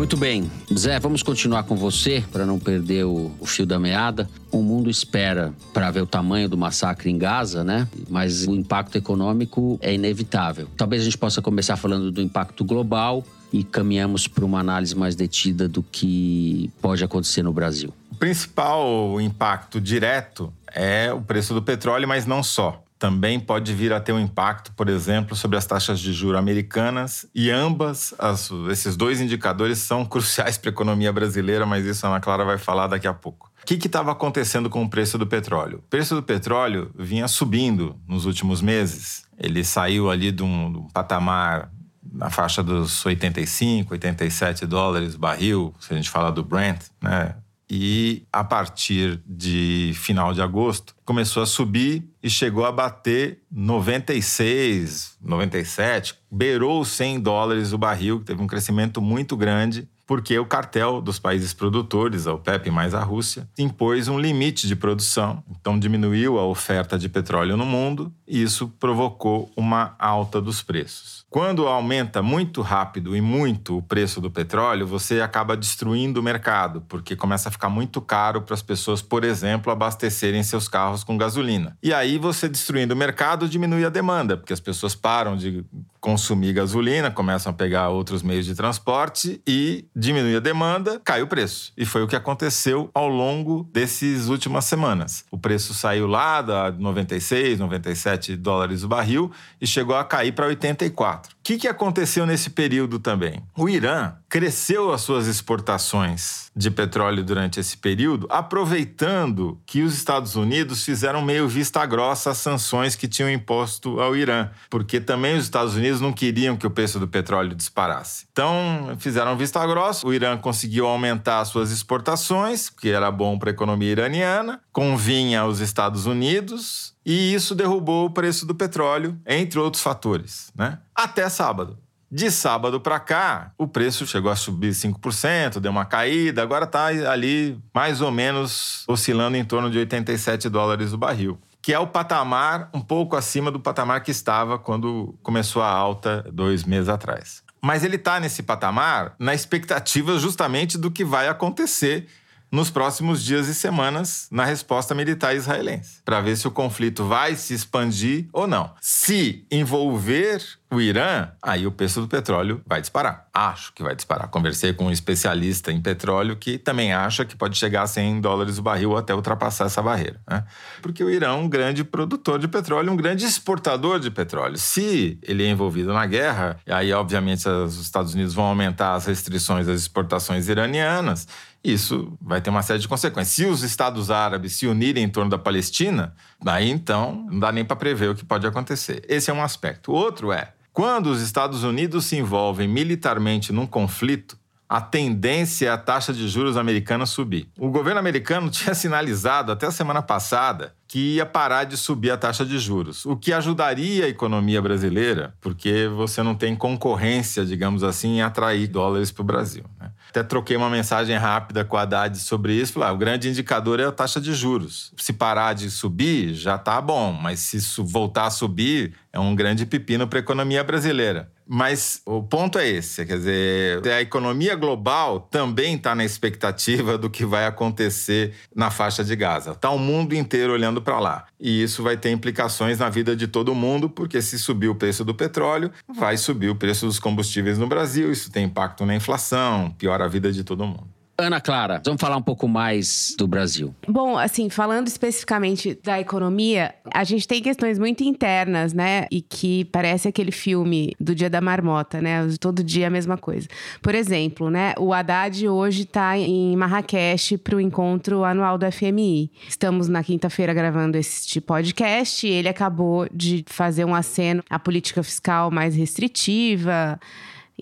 Muito 0.00 0.16
bem. 0.16 0.50
Zé, 0.74 0.98
vamos 0.98 1.22
continuar 1.22 1.64
com 1.64 1.76
você 1.76 2.24
para 2.32 2.46
não 2.46 2.58
perder 2.58 3.04
o, 3.04 3.36
o, 3.38 3.44
fio 3.44 3.66
da 3.66 3.78
meada. 3.78 4.26
O 4.50 4.62
mundo 4.62 4.88
espera 4.88 5.52
para 5.74 5.90
ver 5.90 6.00
o 6.00 6.06
tamanho 6.06 6.48
do 6.48 6.56
massacre 6.56 7.10
em 7.10 7.18
Gaza, 7.18 7.62
né? 7.62 7.86
Mas 8.08 8.46
o 8.46 8.54
impacto 8.54 8.96
econômico 8.96 9.78
é 9.82 9.92
inevitável. 9.92 10.68
Talvez 10.74 11.02
a 11.02 11.04
gente 11.04 11.18
possa 11.18 11.42
começar 11.42 11.76
falando 11.76 12.10
do 12.10 12.22
impacto 12.22 12.64
global 12.64 13.22
e 13.52 13.62
caminhamos 13.62 14.26
para 14.26 14.42
uma 14.42 14.60
análise 14.60 14.96
mais 14.96 15.14
detida 15.14 15.68
do 15.68 15.82
que 15.82 16.70
pode 16.80 17.04
acontecer 17.04 17.42
no 17.42 17.52
Brasil. 17.52 17.92
O 18.10 18.14
principal 18.14 19.20
impacto 19.20 19.78
direto 19.78 20.50
é 20.72 21.12
o 21.12 21.20
preço 21.20 21.52
do 21.52 21.60
petróleo, 21.60 22.08
mas 22.08 22.24
não 22.24 22.42
só 22.42 22.82
também 23.00 23.40
pode 23.40 23.72
vir 23.72 23.94
a 23.94 23.98
ter 23.98 24.12
um 24.12 24.20
impacto, 24.20 24.72
por 24.74 24.90
exemplo, 24.90 25.34
sobre 25.34 25.56
as 25.56 25.64
taxas 25.64 25.98
de 25.98 26.12
juros 26.12 26.38
americanas 26.38 27.26
e 27.34 27.50
ambas, 27.50 28.14
as, 28.18 28.50
esses 28.70 28.94
dois 28.94 29.22
indicadores 29.22 29.78
são 29.78 30.04
cruciais 30.04 30.56
para 30.60 30.68
a 30.68 30.72
economia 30.72 31.10
brasileira, 31.10 31.64
mas 31.64 31.86
isso 31.86 32.04
a 32.04 32.10
Ana 32.10 32.20
Clara 32.20 32.44
vai 32.44 32.58
falar 32.58 32.88
daqui 32.88 33.08
a 33.08 33.14
pouco. 33.14 33.50
O 33.62 33.66
que 33.66 33.74
estava 33.74 34.12
acontecendo 34.12 34.68
com 34.68 34.84
o 34.84 34.88
preço 34.88 35.16
do 35.16 35.26
petróleo? 35.26 35.78
O 35.78 35.88
preço 35.88 36.14
do 36.14 36.22
petróleo 36.22 36.90
vinha 36.94 37.26
subindo 37.26 37.98
nos 38.06 38.26
últimos 38.26 38.60
meses. 38.60 39.24
Ele 39.38 39.64
saiu 39.64 40.10
ali 40.10 40.30
de 40.30 40.42
um, 40.42 40.70
de 40.70 40.78
um 40.78 40.88
patamar 40.88 41.70
na 42.12 42.28
faixa 42.28 42.62
dos 42.62 43.04
85, 43.06 43.94
87 43.94 44.66
dólares 44.66 45.16
barril, 45.16 45.74
se 45.80 45.94
a 45.94 45.96
gente 45.96 46.10
fala 46.10 46.30
do 46.30 46.44
Brent, 46.44 46.82
né? 47.00 47.34
E 47.70 48.24
a 48.32 48.42
partir 48.42 49.22
de 49.24 49.92
final 49.94 50.34
de 50.34 50.42
agosto 50.42 50.94
começou 51.04 51.42
a 51.42 51.46
subir 51.46 52.04
e 52.20 52.28
chegou 52.28 52.64
a 52.64 52.72
bater 52.72 53.38
96, 53.50 55.16
97, 55.22 56.16
beirou 56.30 56.84
100 56.84 57.20
dólares 57.20 57.72
o 57.72 57.78
barril, 57.78 58.18
que 58.18 58.26
teve 58.26 58.42
um 58.42 58.46
crescimento 58.46 59.00
muito 59.00 59.36
grande 59.36 59.88
porque 60.10 60.36
o 60.36 60.44
cartel 60.44 61.00
dos 61.00 61.20
países 61.20 61.54
produtores, 61.54 62.26
a 62.26 62.34
OPEP 62.34 62.68
mais 62.68 62.94
a 62.94 63.00
Rússia, 63.00 63.48
impôs 63.56 64.08
um 64.08 64.18
limite 64.18 64.66
de 64.66 64.74
produção, 64.74 65.40
então 65.48 65.78
diminuiu 65.78 66.36
a 66.36 66.44
oferta 66.44 66.98
de 66.98 67.08
petróleo 67.08 67.56
no 67.56 67.64
mundo 67.64 68.12
e 68.26 68.42
isso 68.42 68.66
provocou 68.80 69.52
uma 69.56 69.94
alta 70.00 70.40
dos 70.40 70.62
preços. 70.62 71.19
Quando 71.30 71.68
aumenta 71.68 72.20
muito 72.22 72.60
rápido 72.60 73.14
e 73.16 73.20
muito 73.20 73.78
o 73.78 73.82
preço 73.82 74.20
do 74.20 74.32
petróleo, 74.32 74.84
você 74.84 75.20
acaba 75.20 75.56
destruindo 75.56 76.18
o 76.18 76.22
mercado, 76.24 76.80
porque 76.88 77.14
começa 77.14 77.48
a 77.48 77.52
ficar 77.52 77.68
muito 77.68 78.00
caro 78.00 78.42
para 78.42 78.52
as 78.52 78.62
pessoas, 78.62 79.00
por 79.00 79.22
exemplo, 79.22 79.70
abastecerem 79.70 80.42
seus 80.42 80.66
carros 80.66 81.04
com 81.04 81.16
gasolina. 81.16 81.78
E 81.80 81.94
aí 81.94 82.18
você 82.18 82.48
destruindo 82.48 82.94
o 82.94 82.96
mercado 82.96 83.48
diminui 83.48 83.84
a 83.84 83.88
demanda, 83.88 84.36
porque 84.36 84.52
as 84.52 84.58
pessoas 84.58 84.96
param 84.96 85.36
de 85.36 85.64
consumir 86.00 86.54
gasolina, 86.54 87.10
começam 87.10 87.50
a 87.50 87.54
pegar 87.54 87.90
outros 87.90 88.22
meios 88.22 88.46
de 88.46 88.54
transporte 88.54 89.40
e 89.46 89.84
diminui 89.94 90.34
a 90.34 90.40
demanda, 90.40 91.00
cai 91.04 91.22
o 91.22 91.26
preço. 91.26 91.72
E 91.76 91.84
foi 91.84 92.02
o 92.02 92.08
que 92.08 92.16
aconteceu 92.16 92.90
ao 92.94 93.06
longo 93.06 93.68
desses 93.72 94.28
últimas 94.28 94.64
semanas. 94.64 95.24
O 95.30 95.38
preço 95.38 95.74
saiu 95.74 96.06
lá 96.06 96.40
da 96.42 96.72
96, 96.72 97.58
97 97.60 98.34
dólares 98.34 98.82
o 98.82 98.88
barril 98.88 99.30
e 99.60 99.66
chegou 99.66 99.94
a 99.94 100.02
cair 100.02 100.32
para 100.32 100.46
84. 100.46 101.19
4. 101.22 101.39
O 101.40 101.42
que, 101.42 101.56
que 101.56 101.66
aconteceu 101.66 102.26
nesse 102.26 102.50
período 102.50 102.98
também? 102.98 103.42
O 103.56 103.66
Irã 103.66 104.12
cresceu 104.28 104.92
as 104.92 105.00
suas 105.00 105.26
exportações 105.26 106.52
de 106.54 106.70
petróleo 106.70 107.24
durante 107.24 107.58
esse 107.58 107.76
período, 107.78 108.28
aproveitando 108.30 109.58
que 109.64 109.82
os 109.82 109.94
Estados 109.94 110.36
Unidos 110.36 110.84
fizeram 110.84 111.22
meio 111.22 111.48
vista 111.48 111.84
grossa 111.86 112.30
as 112.30 112.38
sanções 112.38 112.94
que 112.94 113.08
tinham 113.08 113.30
imposto 113.30 114.00
ao 114.00 114.14
Irã, 114.14 114.50
porque 114.68 115.00
também 115.00 115.36
os 115.36 115.44
Estados 115.44 115.74
Unidos 115.74 116.00
não 116.00 116.12
queriam 116.12 116.56
que 116.56 116.66
o 116.66 116.70
preço 116.70 117.00
do 117.00 117.08
petróleo 117.08 117.56
disparasse. 117.56 118.26
Então, 118.30 118.94
fizeram 118.98 119.36
vista 119.36 119.66
grossa, 119.66 120.06
o 120.06 120.12
Irã 120.12 120.36
conseguiu 120.36 120.86
aumentar 120.86 121.40
as 121.40 121.48
suas 121.48 121.72
exportações, 121.72 122.68
que 122.68 122.90
era 122.90 123.10
bom 123.10 123.38
para 123.38 123.50
a 123.50 123.52
economia 123.52 123.90
iraniana, 123.90 124.60
convinha 124.70 125.40
aos 125.40 125.58
Estados 125.58 126.04
Unidos, 126.04 126.94
e 127.04 127.32
isso 127.34 127.54
derrubou 127.54 128.06
o 128.06 128.10
preço 128.10 128.44
do 128.46 128.54
petróleo, 128.54 129.18
entre 129.26 129.58
outros 129.58 129.82
fatores, 129.82 130.52
né? 130.54 130.78
Até 130.94 131.29
sábado. 131.30 131.78
De 132.12 132.28
sábado 132.28 132.80
para 132.80 132.98
cá, 132.98 133.52
o 133.56 133.68
preço 133.68 134.04
chegou 134.04 134.32
a 134.32 134.36
subir 134.36 134.72
5%, 134.72 135.60
deu 135.60 135.70
uma 135.70 135.84
caída, 135.84 136.42
agora 136.42 136.64
está 136.64 136.86
ali 136.86 137.56
mais 137.72 138.00
ou 138.00 138.10
menos 138.10 138.84
oscilando 138.88 139.36
em 139.36 139.44
torno 139.44 139.70
de 139.70 139.78
87 139.78 140.48
dólares 140.48 140.92
o 140.92 140.98
barril, 140.98 141.38
que 141.62 141.72
é 141.72 141.78
o 141.78 141.86
patamar 141.86 142.68
um 142.74 142.80
pouco 142.80 143.14
acima 143.14 143.48
do 143.48 143.60
patamar 143.60 144.02
que 144.02 144.10
estava 144.10 144.58
quando 144.58 145.16
começou 145.22 145.62
a 145.62 145.70
alta 145.70 146.24
dois 146.32 146.64
meses 146.64 146.88
atrás. 146.88 147.44
Mas 147.62 147.84
ele 147.84 147.94
está 147.94 148.18
nesse 148.18 148.42
patamar 148.42 149.14
na 149.16 149.32
expectativa 149.32 150.18
justamente 150.18 150.76
do 150.76 150.90
que 150.90 151.04
vai 151.04 151.28
acontecer 151.28 152.08
nos 152.50 152.70
próximos 152.70 153.22
dias 153.22 153.48
e 153.48 153.54
semanas 153.54 154.26
na 154.30 154.44
resposta 154.44 154.94
militar 154.94 155.34
israelense, 155.34 156.02
para 156.04 156.20
ver 156.20 156.36
se 156.36 156.48
o 156.48 156.50
conflito 156.50 157.04
vai 157.04 157.36
se 157.36 157.54
expandir 157.54 158.28
ou 158.32 158.46
não. 158.46 158.72
Se 158.80 159.46
envolver 159.50 160.42
o 160.72 160.80
Irã, 160.80 161.28
aí 161.42 161.66
o 161.66 161.72
preço 161.72 162.00
do 162.00 162.06
petróleo 162.06 162.62
vai 162.64 162.80
disparar. 162.80 163.26
Acho 163.34 163.72
que 163.72 163.82
vai 163.82 163.94
disparar. 163.94 164.28
Conversei 164.28 164.72
com 164.72 164.86
um 164.86 164.90
especialista 164.90 165.72
em 165.72 165.80
petróleo 165.80 166.36
que 166.36 166.58
também 166.58 166.92
acha 166.92 167.24
que 167.24 167.34
pode 167.34 167.58
chegar 167.58 167.82
a 167.82 167.86
100 167.88 168.20
dólares 168.20 168.58
o 168.58 168.62
barril 168.62 168.96
até 168.96 169.12
ultrapassar 169.12 169.66
essa 169.66 169.82
barreira. 169.82 170.20
Né? 170.30 170.44
Porque 170.80 171.02
o 171.02 171.10
Irã 171.10 171.28
é 171.28 171.32
um 171.32 171.48
grande 171.48 171.82
produtor 171.82 172.38
de 172.38 172.46
petróleo, 172.46 172.92
um 172.92 172.96
grande 172.96 173.24
exportador 173.24 173.98
de 173.98 174.12
petróleo. 174.12 174.56
Se 174.58 175.18
ele 175.22 175.44
é 175.44 175.50
envolvido 175.50 175.92
na 175.92 176.06
guerra, 176.06 176.58
aí 176.68 176.92
obviamente 176.92 177.48
os 177.48 177.80
Estados 177.80 178.14
Unidos 178.14 178.32
vão 178.32 178.44
aumentar 178.44 178.94
as 178.94 179.06
restrições 179.06 179.66
às 179.66 179.80
exportações 179.80 180.48
iranianas 180.48 181.26
isso 181.62 182.16
vai 182.20 182.40
ter 182.40 182.50
uma 182.50 182.62
série 182.62 182.78
de 182.78 182.88
consequências. 182.88 183.34
Se 183.34 183.44
os 183.44 183.62
Estados 183.62 184.10
Árabes 184.10 184.56
se 184.56 184.66
unirem 184.66 185.04
em 185.04 185.08
torno 185.08 185.30
da 185.30 185.38
Palestina, 185.38 186.14
aí 186.44 186.70
então 186.70 187.26
não 187.30 187.38
dá 187.38 187.52
nem 187.52 187.64
para 187.64 187.76
prever 187.76 188.10
o 188.10 188.14
que 188.14 188.24
pode 188.24 188.46
acontecer. 188.46 189.04
Esse 189.08 189.30
é 189.30 189.34
um 189.34 189.42
aspecto. 189.42 189.92
O 189.92 189.94
outro 189.94 190.32
é, 190.32 190.52
quando 190.72 191.10
os 191.10 191.20
Estados 191.20 191.62
Unidos 191.62 192.06
se 192.06 192.16
envolvem 192.16 192.66
militarmente 192.66 193.52
num 193.52 193.66
conflito, 193.66 194.38
a 194.70 194.80
tendência 194.80 195.66
é 195.66 195.68
a 195.68 195.76
taxa 195.76 196.12
de 196.12 196.28
juros 196.28 196.56
americana 196.56 197.04
subir. 197.04 197.48
O 197.58 197.68
governo 197.70 197.98
americano 197.98 198.48
tinha 198.50 198.72
sinalizado 198.72 199.50
até 199.50 199.66
a 199.66 199.70
semana 199.72 200.00
passada 200.00 200.72
que 200.86 201.16
ia 201.16 201.26
parar 201.26 201.64
de 201.64 201.76
subir 201.76 202.12
a 202.12 202.16
taxa 202.16 202.46
de 202.46 202.56
juros, 202.56 203.04
o 203.04 203.16
que 203.16 203.32
ajudaria 203.32 204.04
a 204.04 204.08
economia 204.08 204.62
brasileira, 204.62 205.34
porque 205.40 205.88
você 205.88 206.22
não 206.22 206.36
tem 206.36 206.54
concorrência, 206.54 207.44
digamos 207.44 207.82
assim, 207.82 208.18
em 208.18 208.22
atrair 208.22 208.68
dólares 208.68 209.10
para 209.10 209.22
o 209.22 209.24
Brasil. 209.24 209.64
Né? 209.80 209.90
Até 210.10 210.24
troquei 210.24 210.56
uma 210.56 210.68
mensagem 210.68 211.16
rápida 211.16 211.64
com 211.64 211.76
a 211.76 211.82
Haddad 211.82 212.18
sobre 212.18 212.52
isso. 212.52 212.72
Falei, 212.72 212.88
ah, 212.88 212.92
o 212.92 212.98
grande 212.98 213.28
indicador 213.28 213.78
é 213.78 213.84
a 213.84 213.92
taxa 213.92 214.20
de 214.20 214.34
juros. 214.34 214.92
Se 214.96 215.12
parar 215.12 215.54
de 215.54 215.70
subir, 215.70 216.34
já 216.34 216.56
está 216.56 216.80
bom, 216.80 217.12
mas 217.12 217.38
se 217.38 217.58
voltar 217.80 218.26
a 218.26 218.30
subir, 218.30 218.92
é 219.12 219.20
um 219.20 219.36
grande 219.36 219.64
pepino 219.64 220.08
para 220.08 220.18
a 220.18 220.20
economia 220.20 220.64
brasileira. 220.64 221.30
Mas 221.52 222.00
o 222.06 222.22
ponto 222.22 222.60
é 222.60 222.68
esse, 222.68 223.04
quer 223.04 223.16
dizer, 223.16 223.88
a 223.88 224.00
economia 224.00 224.54
global 224.54 225.18
também 225.18 225.74
está 225.74 225.96
na 225.96 226.04
expectativa 226.04 226.96
do 226.96 227.10
que 227.10 227.24
vai 227.24 227.44
acontecer 227.44 228.34
na 228.54 228.70
faixa 228.70 229.02
de 229.02 229.16
Gaza. 229.16 229.50
Está 229.50 229.68
o 229.68 229.78
mundo 229.78 230.14
inteiro 230.14 230.52
olhando 230.52 230.80
para 230.80 231.00
lá. 231.00 231.26
E 231.40 231.60
isso 231.60 231.82
vai 231.82 231.96
ter 231.96 232.12
implicações 232.12 232.78
na 232.78 232.88
vida 232.88 233.16
de 233.16 233.26
todo 233.26 233.52
mundo, 233.52 233.90
porque 233.90 234.22
se 234.22 234.38
subir 234.38 234.68
o 234.68 234.76
preço 234.76 235.04
do 235.04 235.12
petróleo, 235.12 235.72
vai 235.92 236.16
subir 236.16 236.50
o 236.50 236.54
preço 236.54 236.86
dos 236.86 237.00
combustíveis 237.00 237.58
no 237.58 237.66
Brasil. 237.66 238.12
Isso 238.12 238.30
tem 238.30 238.44
impacto 238.44 238.86
na 238.86 238.94
inflação, 238.94 239.72
piora 239.72 240.04
a 240.04 240.08
vida 240.08 240.30
de 240.30 240.44
todo 240.44 240.64
mundo. 240.64 240.99
Ana 241.20 241.40
Clara, 241.40 241.80
vamos 241.84 242.00
falar 242.00 242.16
um 242.16 242.22
pouco 242.22 242.48
mais 242.48 243.14
do 243.18 243.26
Brasil. 243.26 243.74
Bom, 243.86 244.18
assim, 244.18 244.48
falando 244.48 244.88
especificamente 244.88 245.78
da 245.82 246.00
economia, 246.00 246.74
a 246.92 247.04
gente 247.04 247.26
tem 247.26 247.42
questões 247.42 247.78
muito 247.78 248.02
internas, 248.02 248.72
né? 248.72 249.06
E 249.10 249.20
que 249.20 249.64
parece 249.66 250.08
aquele 250.08 250.32
filme 250.32 250.94
do 250.98 251.14
Dia 251.14 251.30
da 251.30 251.40
Marmota, 251.40 252.00
né? 252.00 252.26
Todo 252.40 252.64
dia 252.64 252.86
a 252.86 252.90
mesma 252.90 253.16
coisa. 253.16 253.48
Por 253.82 253.94
exemplo, 253.94 254.50
né? 254.50 254.74
O 254.78 254.92
Haddad 254.92 255.48
hoje 255.48 255.82
está 255.82 256.18
em 256.18 256.56
Marrakech 256.56 257.38
para 257.38 257.56
o 257.56 257.60
encontro 257.60 258.24
anual 258.24 258.58
do 258.58 258.70
FMI. 258.70 259.30
Estamos 259.48 259.88
na 259.88 260.02
quinta-feira 260.02 260.54
gravando 260.54 260.96
este 260.96 261.40
podcast 261.40 262.26
e 262.26 262.30
ele 262.30 262.48
acabou 262.48 263.06
de 263.12 263.44
fazer 263.46 263.84
um 263.84 263.94
aceno 263.94 264.42
à 264.48 264.58
política 264.58 265.02
fiscal 265.02 265.50
mais 265.50 265.74
restritiva 265.74 266.98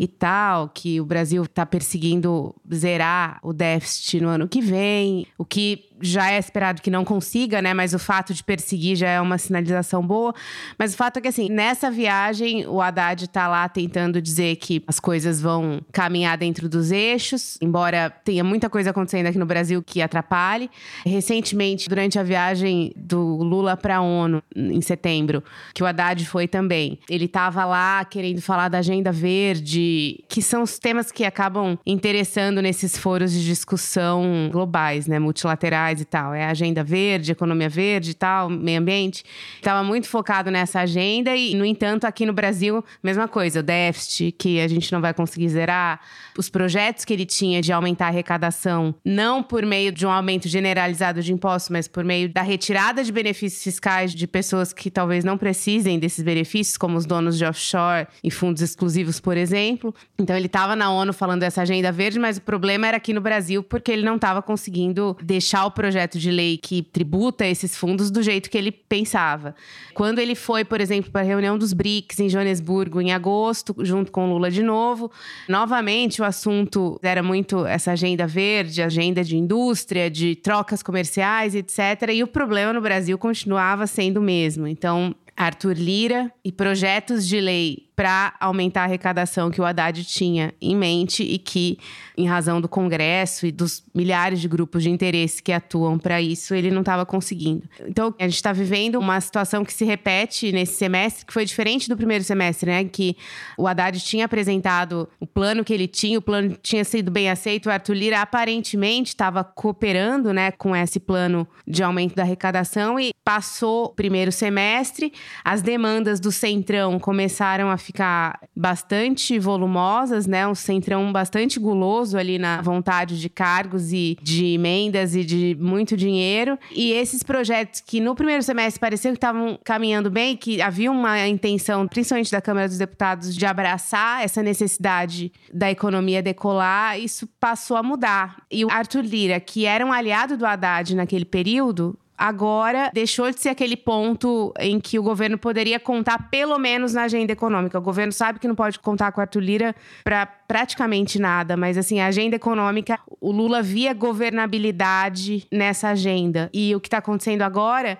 e 0.01 0.07
tal, 0.07 0.69
que 0.69 1.01
o 1.01 1.05
Brasil 1.05 1.43
está 1.43 1.67
perseguindo 1.67 2.55
zerar 2.73 3.41
o 3.43 3.53
déficit 3.53 4.21
no 4.21 4.29
ano 4.29 4.47
que 4.47 4.61
vem, 4.61 5.27
o 5.37 5.45
que 5.45 5.88
já 6.01 6.31
é 6.31 6.39
esperado 6.39 6.83
que 6.83 6.91
não 6.91 7.05
consiga, 7.05 7.61
né? 7.61 7.75
Mas 7.75 7.95
o 7.95 7.99
fato 7.99 8.33
de 8.33 8.43
perseguir 8.43 8.97
já 8.97 9.09
é 9.09 9.21
uma 9.21 9.39
sinalização 9.39 10.07
boa. 10.07 10.35
Mas 10.79 10.95
o 10.95 10.97
fato 10.97 11.19
é 11.19 11.21
que, 11.21 11.29
assim, 11.29 11.49
nessa 11.49 11.91
viagem, 11.91 12.67
o 12.67 12.81
Haddad 12.81 13.25
está 13.25 13.49
lá 13.49 13.69
tentando 13.69 14.21
dizer 14.21 14.57
que 14.57 14.83
as 14.87 15.01
coisas 15.01 15.41
vão 15.41 15.81
caminhar 15.93 16.37
dentro 16.37 16.69
dos 16.69 16.91
eixos, 16.91 17.59
embora 17.61 18.11
tenha 18.11 18.45
muita 18.45 18.71
coisa 18.71 18.91
acontecendo 18.91 19.27
aqui 19.27 19.39
no 19.39 19.47
Brasil 19.47 19.83
que 19.83 20.01
atrapalhe. 20.01 20.71
Recentemente, 21.05 21.89
durante 21.89 22.19
a 22.19 22.23
viagem 22.23 22.93
do 22.97 23.37
Lula 23.37 23.77
para 23.77 23.97
a 23.97 24.01
ONU, 24.01 24.43
em 24.55 24.81
setembro, 24.81 25.43
que 25.75 25.83
o 25.83 25.87
Haddad 25.87 26.25
foi 26.27 26.47
também, 26.47 26.99
ele 27.09 27.25
estava 27.25 27.65
lá 27.65 28.05
querendo 28.05 28.41
falar 28.41 28.69
da 28.69 28.79
agenda 28.79 29.11
verde, 29.13 30.25
que 30.29 30.43
são 30.43 30.63
os 30.63 30.79
temas 30.79 31.11
que 31.11 31.25
acabam 31.25 31.79
interessando 31.87 32.61
nesses 32.61 32.97
foros 32.97 33.33
de 33.33 33.45
discussão 33.45 34.49
globais, 34.51 35.07
né? 35.07 35.19
Multilaterais 35.19 35.88
e 36.01 36.05
tal. 36.05 36.35
É 36.35 36.45
agenda 36.45 36.85
verde, 36.85 37.33
economia 37.33 37.69
verde 37.69 38.11
e 38.11 38.15
tal, 38.15 38.49
meio 38.49 38.81
ambiente. 38.81 39.25
Estava 39.57 39.83
muito 39.83 40.09
focado 40.09 40.51
nessa 40.51 40.81
agenda 40.81 41.35
e, 41.35 41.55
no 41.55 41.65
entanto, 41.65 42.05
aqui 42.05 42.27
no 42.27 42.33
Brasil, 42.33 42.85
mesma 43.03 43.27
coisa. 43.29 43.61
O 43.61 43.63
déficit, 43.63 44.33
que 44.33 44.61
a 44.61 44.69
gente 44.69 44.93
não 44.93 45.01
vai 45.01 45.15
conseguir 45.15 45.49
zerar. 45.49 46.01
Os 46.37 46.49
projetos 46.49 47.05
que 47.05 47.13
ele 47.13 47.27
tinha 47.27 47.61
de 47.61 47.73
aumentar 47.73 48.07
a 48.07 48.09
arrecadação, 48.09 48.95
não 49.05 49.43
por 49.43 49.65
meio 49.65 49.91
de 49.91 50.07
um 50.07 50.11
aumento 50.11 50.49
generalizado 50.49 51.23
de 51.23 51.33
impostos, 51.33 51.71
mas 51.71 51.89
por 51.89 52.05
meio 52.05 52.29
da 52.29 52.43
retirada 52.43 53.03
de 53.03 53.11
benefícios 53.11 53.63
fiscais 53.63 54.15
de 54.15 54.27
pessoas 54.27 54.73
que 54.73 54.91
talvez 54.91 55.25
não 55.25 55.37
precisem 55.37 55.99
desses 55.99 56.23
benefícios, 56.23 56.77
como 56.77 56.97
os 56.97 57.07
donos 57.07 57.37
de 57.37 57.45
offshore 57.45 58.07
e 58.23 58.31
fundos 58.31 58.63
exclusivos, 58.63 59.21
por 59.21 59.37
exemplo. 59.37 59.95
Então, 60.19 60.37
ele 60.37 60.47
estava 60.47 60.77
na 60.77 60.91
ONU 60.91 61.13
falando 61.13 61.41
dessa 61.41 61.63
agenda 61.63 61.91
verde, 61.91 62.19
mas 62.19 62.37
o 62.37 62.43
problema 62.43 62.87
era 62.87 62.97
aqui 62.97 63.13
no 63.13 63.21
Brasil, 63.21 63.63
porque 63.63 63.91
ele 63.91 64.03
não 64.03 64.17
estava 64.17 64.43
conseguindo 64.43 65.17
deixar 65.23 65.65
o 65.65 65.71
projeto 65.79 66.19
de 66.19 66.33
lei 66.33 66.59
que 66.59 66.83
tributa 66.83 67.47
esses 67.47 67.77
fundos 67.77 68.11
do 68.11 68.21
jeito 68.21 68.51
que 68.51 68.59
ele 68.59 68.73
pensava. 68.73 69.55
Quando 69.95 70.19
ele 70.19 70.35
foi, 70.35 70.65
por 70.65 70.81
exemplo, 70.81 71.13
para 71.13 71.21
a 71.21 71.25
reunião 71.25 71.57
dos 71.57 71.73
BRICS 71.73 72.19
em 72.19 72.29
Joanesburgo 72.29 73.01
em 73.01 73.13
agosto, 73.13 73.77
junto 73.79 74.11
com 74.11 74.29
Lula 74.29 74.51
de 74.51 74.61
novo, 74.61 75.09
novamente 75.49 76.21
o 76.21 76.25
assunto 76.25 76.99
era 77.01 77.23
muito 77.23 77.65
essa 77.65 77.93
agenda 77.93 78.27
verde, 78.27 78.83
agenda 78.83 79.23
de 79.23 79.37
indústria, 79.37 80.11
de 80.11 80.35
trocas 80.35 80.83
comerciais, 80.83 81.55
etc. 81.55 82.11
E 82.13 82.25
o 82.25 82.27
problema 82.27 82.73
no 82.73 82.81
Brasil 82.81 83.17
continuava 83.17 83.87
sendo 83.87 84.17
o 84.17 84.23
mesmo. 84.23 84.67
Então, 84.67 85.15
Arthur 85.37 85.77
Lira 85.77 86.33
e 86.45 86.51
projetos 86.51 87.25
de 87.27 87.41
lei 87.41 87.88
para 87.99 88.33
aumentar 88.39 88.83
a 88.83 88.85
arrecadação 88.85 89.51
que 89.51 89.61
o 89.61 89.65
Haddad 89.65 90.05
tinha 90.05 90.55
em 90.61 90.77
mente 90.77 91.25
e 91.25 91.37
que, 91.37 91.77
em 92.17 92.29
razão 92.29 92.61
do 92.61 92.69
Congresso 92.69 93.45
e 93.45 93.51
dos 93.51 93.83
milhares 93.93 94.41
de 94.41 94.47
grupos 94.47 94.85
de 94.85 94.89
interesse 94.89 95.43
que 95.43 95.51
atuam 95.51 95.99
para 95.99 96.23
isso, 96.23 96.55
ele 96.55 96.71
não 96.71 96.83
estava 96.83 97.05
conseguindo. 97.05 97.69
Então, 97.89 98.15
a 98.17 98.23
gente 98.23 98.37
está 98.37 98.53
vivendo 98.53 99.01
uma 99.01 99.21
situação 99.21 99.65
que 99.65 99.73
se 99.73 99.85
repete 99.85 100.53
nesse 100.53 100.75
semestre, 100.75 101.27
que 101.27 101.33
foi 101.33 101.45
diferente 101.45 101.89
do 101.89 101.97
primeiro 101.97 102.23
semestre, 102.23 102.71
né? 102.71 102.85
Que 102.85 103.17
o 103.57 103.67
Haddad 103.67 103.99
tinha 103.99 104.27
apresentado 104.27 105.09
o 105.19 105.27
plano 105.27 105.65
que 105.65 105.75
ele 105.75 105.89
tinha, 105.89 106.21
o 106.21 106.23
plano 106.23 106.57
tinha 106.63 106.85
sido 106.85 107.11
bem 107.11 107.29
aceito, 107.29 107.67
o 107.67 107.73
Arthur 107.73 107.95
Lira 107.95 108.23
aparentemente 108.23 109.09
estava 109.09 109.43
cooperando, 109.43 110.33
né, 110.33 110.53
com 110.53 110.77
esse 110.77 111.01
plano 111.01 111.49
de 111.67 111.83
aumento 111.83 112.15
da 112.15 112.23
arrecadação 112.23 113.01
e 113.01 113.13
passou 113.25 113.87
o 113.87 113.89
primeiro 113.89 114.31
semestre, 114.31 115.13
as 115.45 115.63
demandas 115.63 116.21
do 116.21 116.31
Centrão 116.31 116.99
começaram 117.01 117.71
a 117.71 117.77
ficar 117.89 118.39
bastante 118.55 119.39
volumosas, 119.39 120.27
né? 120.27 120.47
Um 120.47 120.55
centrão 120.55 121.11
bastante 121.11 121.59
guloso 121.59 122.19
ali 122.19 122.39
na 122.39 122.61
vontade 122.61 123.19
de 123.19 123.31
cargos 123.31 123.95
e 123.95 124.19
de 124.23 124.53
emendas 124.53 125.15
e 125.15 125.25
de 125.25 125.57
muito 125.59 125.97
dinheiro. 125.97 126.59
E 126.71 126.93
esses 126.93 127.23
projetos 127.23 127.81
que 127.81 127.99
no 127.99 128.15
primeiro 128.15 128.43
semestre 128.43 128.79
pareciam 128.79 129.13
que 129.13 129.17
estavam 129.17 129.59
caminhando 129.65 130.11
bem, 130.11 130.37
que 130.37 130.61
havia 130.61 130.91
uma 130.91 131.27
intenção, 131.27 131.89
principalmente 131.89 132.31
da 132.31 132.43
Câmara 132.43 132.69
dos 132.69 132.77
Deputados, 132.77 133.35
de 133.35 133.47
abraçar 133.47 134.23
essa 134.23 134.43
necessidade 134.43 135.33
da 135.53 135.71
economia 135.71 136.23
decolar, 136.23 137.01
isso 137.01 137.27
passou 137.41 137.79
a 137.79 137.83
mudar. 137.83 138.43
E 138.51 138.67
o 138.67 138.71
Arthur 138.71 139.03
Lira, 139.03 139.41
que 139.41 139.65
era 139.65 139.85
um 139.85 139.93
aliado 139.93 140.37
do 140.37 140.45
Haddad 140.45 140.95
naquele 140.95 141.25
período, 141.25 141.99
agora 142.19 142.91
deixou 142.93 143.31
de 143.31 143.41
ser 143.41 143.51
aquele 143.51 143.77
ponto 143.77 144.53
em 144.59 144.81
que 144.81 144.99
o 144.99 145.03
governo 145.03 145.39
poderia 145.39 145.79
contar 145.79 146.29
pelo 146.31 146.59
menos 146.59 146.93
na 146.93 147.05
agenda 147.05 147.33
econômica. 147.33 147.79
O 147.79 147.83
governo 147.83 148.13
sabe 148.13 148.41
que 148.41 148.49
não 148.49 148.57
pode 148.57 148.79
contar 148.81 149.13
com 149.13 149.21
a 149.21 149.25
Arthur 149.25 149.41
Lira 149.41 149.77
para 150.03 150.27
praticamente 150.27 151.19
nada, 151.19 151.57
mas 151.57 151.79
assim, 151.79 152.01
a 152.01 152.07
agenda 152.07 152.35
econômica, 152.35 152.99
o 153.21 153.31
Lula 153.31 153.63
via 153.63 153.95
governabilidade 153.95 155.47
nessa 155.53 155.91
agenda. 155.91 156.51
E 156.53 156.75
o 156.75 156.81
que 156.81 156.89
está 156.89 156.99
acontecendo 156.99 157.43
agora 157.43 157.99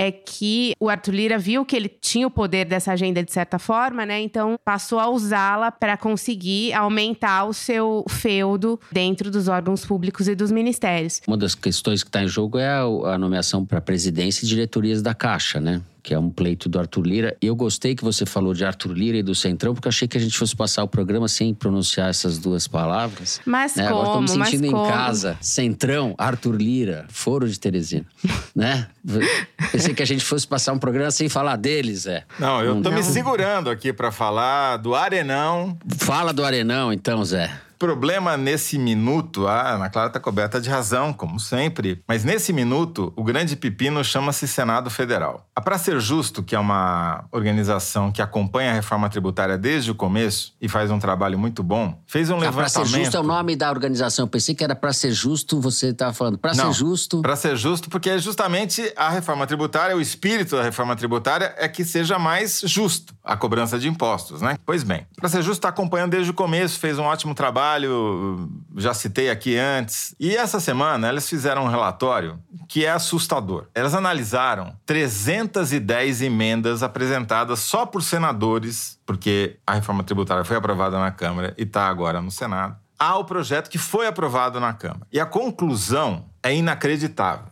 é 0.00 0.10
que 0.10 0.72
o 0.80 0.88
Arthur 0.88 1.12
Lira 1.12 1.38
viu 1.38 1.62
que 1.62 1.76
ele 1.76 1.88
tinha 1.88 2.26
o 2.26 2.30
poder 2.30 2.64
dessa 2.64 2.92
agenda 2.92 3.22
de 3.22 3.30
certa 3.30 3.58
forma, 3.58 4.06
né? 4.06 4.18
Então 4.22 4.58
passou 4.64 4.98
a 4.98 5.10
usá-la 5.10 5.70
para 5.70 5.94
conseguir 5.94 6.72
aumentar 6.72 7.44
o 7.44 7.52
seu 7.52 8.06
feudo 8.08 8.80
dentro 8.90 9.30
dos 9.30 9.46
órgãos 9.46 9.84
públicos 9.84 10.26
e 10.26 10.34
dos 10.34 10.50
ministérios. 10.50 11.20
Uma 11.26 11.36
das 11.36 11.54
questões 11.54 12.02
que 12.02 12.08
está 12.08 12.22
em 12.22 12.28
jogo 12.28 12.58
é 12.58 12.66
a, 12.66 13.18
nomeação 13.18 13.66
para 13.66 13.78
presidência 13.78 14.46
e 14.46 14.48
diretorias 14.48 15.02
da 15.02 15.12
Caixa, 15.12 15.60
né? 15.60 15.82
Que 16.02 16.14
é 16.14 16.18
um 16.18 16.30
pleito 16.30 16.68
do 16.68 16.78
Arthur 16.78 17.06
Lira. 17.06 17.36
E 17.40 17.46
eu 17.46 17.56
gostei 17.56 17.94
que 17.94 18.04
você 18.04 18.24
falou 18.26 18.54
de 18.54 18.64
Arthur 18.64 18.92
Lira 18.92 19.18
e 19.18 19.22
do 19.22 19.34
Centrão, 19.34 19.74
porque 19.74 19.88
eu 19.88 19.90
achei 19.90 20.08
que 20.08 20.16
a 20.16 20.20
gente 20.20 20.36
fosse 20.36 20.54
passar 20.54 20.82
o 20.82 20.88
programa 20.88 21.28
sem 21.28 21.54
pronunciar 21.54 22.10
essas 22.10 22.38
duas 22.38 22.66
palavras. 22.66 23.40
Mas 23.44 23.74
né? 23.76 23.88
como? 23.88 24.00
Agora 24.00 24.24
estou 24.24 24.38
me 24.38 24.44
sentindo 24.44 24.66
em 24.66 24.88
casa. 24.88 25.36
Centrão, 25.40 26.14
Arthur 26.18 26.56
Lira, 26.56 27.06
Foro 27.08 27.48
de 27.48 27.58
Teresina. 27.58 28.06
né? 28.54 28.86
Pensei 29.72 29.94
que 29.94 30.02
a 30.02 30.06
gente 30.06 30.24
fosse 30.24 30.46
passar 30.46 30.72
um 30.72 30.78
programa 30.78 31.10
sem 31.10 31.28
falar 31.28 31.56
deles, 31.56 32.06
é. 32.06 32.24
Não, 32.38 32.62
eu 32.62 32.82
tô 32.82 32.90
Não. 32.90 32.96
me 32.96 33.02
segurando 33.02 33.70
aqui 33.70 33.92
pra 33.92 34.10
falar 34.10 34.76
do 34.76 34.94
Arenão. 34.94 35.78
Fala 35.98 36.32
do 36.32 36.44
Arenão, 36.44 36.92
então, 36.92 37.24
Zé. 37.24 37.50
Problema 37.90 38.36
nesse 38.36 38.78
minuto, 38.78 39.46
a 39.48 39.70
Ana 39.70 39.88
Clara 39.88 40.08
está 40.08 40.20
coberta 40.20 40.60
de 40.60 40.68
razão, 40.68 41.14
como 41.14 41.40
sempre, 41.40 42.04
mas 42.06 42.22
nesse 42.22 42.52
minuto 42.52 43.10
o 43.16 43.24
grande 43.24 43.56
pepino 43.56 44.04
chama-se 44.04 44.46
Senado 44.46 44.90
Federal. 44.90 45.46
A 45.56 45.62
Pra 45.62 45.78
Ser 45.78 45.98
Justo, 45.98 46.42
que 46.42 46.54
é 46.54 46.58
uma 46.58 47.24
organização 47.32 48.12
que 48.12 48.20
acompanha 48.20 48.72
a 48.72 48.74
reforma 48.74 49.08
tributária 49.08 49.56
desde 49.56 49.90
o 49.90 49.94
começo 49.94 50.52
e 50.60 50.68
faz 50.68 50.90
um 50.90 50.98
trabalho 50.98 51.38
muito 51.38 51.62
bom, 51.62 51.98
fez 52.06 52.28
um 52.28 52.34
Ah, 52.34 52.40
pra 52.40 52.46
levantamento. 52.50 52.90
ser 52.90 52.98
justo 52.98 53.16
é 53.16 53.20
o 53.20 53.22
nome 53.22 53.56
da 53.56 53.70
organização. 53.70 54.24
Eu 54.26 54.28
pensei 54.28 54.54
que 54.54 54.62
era 54.62 54.76
pra 54.76 54.92
ser 54.92 55.12
justo, 55.12 55.58
você 55.58 55.86
estava 55.86 56.12
falando. 56.12 56.36
Pra 56.36 56.52
Não, 56.52 56.74
ser 56.74 56.78
justo. 56.80 57.22
Para 57.22 57.34
ser 57.34 57.56
justo, 57.56 57.88
porque 57.88 58.10
é 58.10 58.18
justamente 58.18 58.92
a 58.94 59.08
reforma 59.08 59.46
tributária, 59.46 59.96
o 59.96 60.02
espírito 60.02 60.54
da 60.54 60.62
reforma 60.62 60.94
tributária 60.94 61.54
é 61.56 61.66
que 61.66 61.82
seja 61.86 62.18
mais 62.18 62.60
justo 62.62 63.14
a 63.24 63.38
cobrança 63.38 63.78
de 63.78 63.88
impostos, 63.88 64.42
né? 64.42 64.58
Pois 64.66 64.82
bem, 64.82 65.06
para 65.16 65.30
ser 65.30 65.38
justo 65.40 65.60
está 65.60 65.70
acompanhando 65.70 66.10
desde 66.10 66.30
o 66.30 66.34
começo, 66.34 66.78
fez 66.78 66.98
um 66.98 67.04
ótimo 67.04 67.34
trabalho, 67.34 67.69
já 68.76 68.94
citei 68.94 69.30
aqui 69.30 69.56
antes. 69.56 70.14
E 70.18 70.34
essa 70.36 70.58
semana 70.58 71.08
eles 71.08 71.28
fizeram 71.28 71.64
um 71.64 71.68
relatório 71.68 72.38
que 72.68 72.84
é 72.84 72.90
assustador. 72.90 73.66
Elas 73.74 73.94
analisaram 73.94 74.74
310 74.86 76.22
emendas 76.22 76.82
apresentadas 76.82 77.60
só 77.60 77.86
por 77.86 78.02
senadores, 78.02 78.98
porque 79.04 79.58
a 79.66 79.74
reforma 79.74 80.02
tributária 80.02 80.44
foi 80.44 80.56
aprovada 80.56 80.98
na 80.98 81.10
Câmara 81.10 81.54
e 81.58 81.62
está 81.62 81.86
agora 81.88 82.20
no 82.20 82.30
Senado 82.30 82.76
ao 83.00 83.24
projeto 83.24 83.70
que 83.70 83.78
foi 83.78 84.06
aprovado 84.06 84.60
na 84.60 84.74
Câmara. 84.74 85.06
E 85.10 85.18
a 85.18 85.24
conclusão 85.24 86.26
é 86.42 86.54
inacreditável. 86.54 87.46